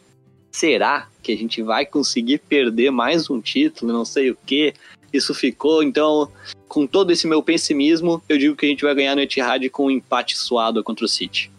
será 0.53 1.09
que 1.21 1.33
a 1.33 1.37
gente 1.37 1.63
vai 1.63 1.85
conseguir 1.85 2.39
perder 2.39 2.91
mais 2.91 3.29
um 3.29 3.41
título, 3.41 3.93
não 3.93 4.05
sei 4.05 4.31
o 4.31 4.39
que. 4.47 4.75
Isso 5.13 5.35
ficou, 5.35 5.83
então, 5.83 6.31
com 6.69 6.87
todo 6.87 7.11
esse 7.11 7.27
meu 7.27 7.43
pessimismo, 7.43 8.23
eu 8.29 8.37
digo 8.37 8.55
que 8.55 8.67
a 8.67 8.69
gente 8.69 8.85
vai 8.85 8.95
ganhar 8.95 9.15
no 9.15 9.23
Etihad 9.23 9.69
com 9.71 9.87
um 9.87 9.91
empate 9.91 10.37
suado 10.37 10.83
contra 10.85 11.05
o 11.05 11.09
City. 11.09 11.51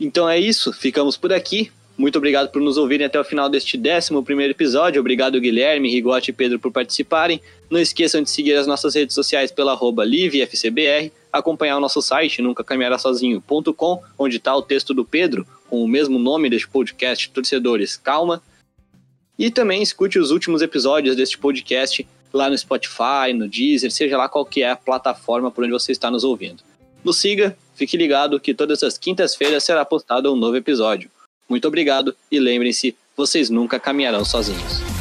Então 0.00 0.28
é 0.28 0.38
isso, 0.38 0.72
ficamos 0.72 1.16
por 1.16 1.32
aqui. 1.32 1.72
Muito 1.98 2.16
obrigado 2.16 2.52
por 2.52 2.62
nos 2.62 2.76
ouvirem 2.76 3.04
até 3.04 3.18
o 3.18 3.24
final 3.24 3.48
deste 3.48 3.76
11 3.76 4.14
episódio. 4.48 5.00
Obrigado, 5.00 5.40
Guilherme, 5.40 5.90
Rigote 5.90 6.30
e 6.30 6.32
Pedro, 6.32 6.60
por 6.60 6.70
participarem. 6.70 7.40
Não 7.68 7.80
esqueçam 7.80 8.22
de 8.22 8.30
seguir 8.30 8.54
as 8.54 8.68
nossas 8.68 8.94
redes 8.94 9.16
sociais 9.16 9.50
pela 9.50 9.72
arroba 9.72 10.04
LiveFCBR, 10.04 11.10
acompanhar 11.32 11.76
o 11.76 11.80
nosso 11.80 12.00
site 12.00 12.40
nuncacaminharasozinho.com, 12.40 14.00
onde 14.16 14.36
está 14.36 14.54
o 14.54 14.62
texto 14.62 14.94
do 14.94 15.04
Pedro, 15.04 15.44
com 15.68 15.82
o 15.82 15.88
mesmo 15.88 16.20
nome 16.20 16.48
deste 16.48 16.68
podcast, 16.68 17.30
Torcedores 17.30 17.96
Calma. 17.96 18.40
E 19.36 19.50
também 19.50 19.82
escute 19.82 20.20
os 20.20 20.30
últimos 20.30 20.62
episódios 20.62 21.16
deste 21.16 21.36
podcast 21.36 22.06
lá 22.32 22.48
no 22.48 22.56
Spotify, 22.56 23.32
no 23.34 23.48
Deezer, 23.48 23.90
seja 23.90 24.16
lá 24.16 24.28
qual 24.28 24.46
que 24.46 24.62
é 24.62 24.70
a 24.70 24.76
plataforma 24.76 25.50
por 25.50 25.64
onde 25.64 25.72
você 25.72 25.90
está 25.90 26.12
nos 26.12 26.22
ouvindo. 26.22 26.62
Nos 27.02 27.16
siga, 27.16 27.58
fique 27.74 27.96
ligado 27.96 28.38
que 28.38 28.54
todas 28.54 28.84
as 28.84 28.96
quintas-feiras 28.96 29.64
será 29.64 29.84
postado 29.84 30.32
um 30.32 30.36
novo 30.36 30.56
episódio. 30.56 31.10
Muito 31.48 31.66
obrigado 31.66 32.14
e 32.30 32.38
lembrem-se, 32.38 32.96
vocês 33.16 33.48
nunca 33.48 33.80
caminharão 33.80 34.24
sozinhos. 34.24 34.97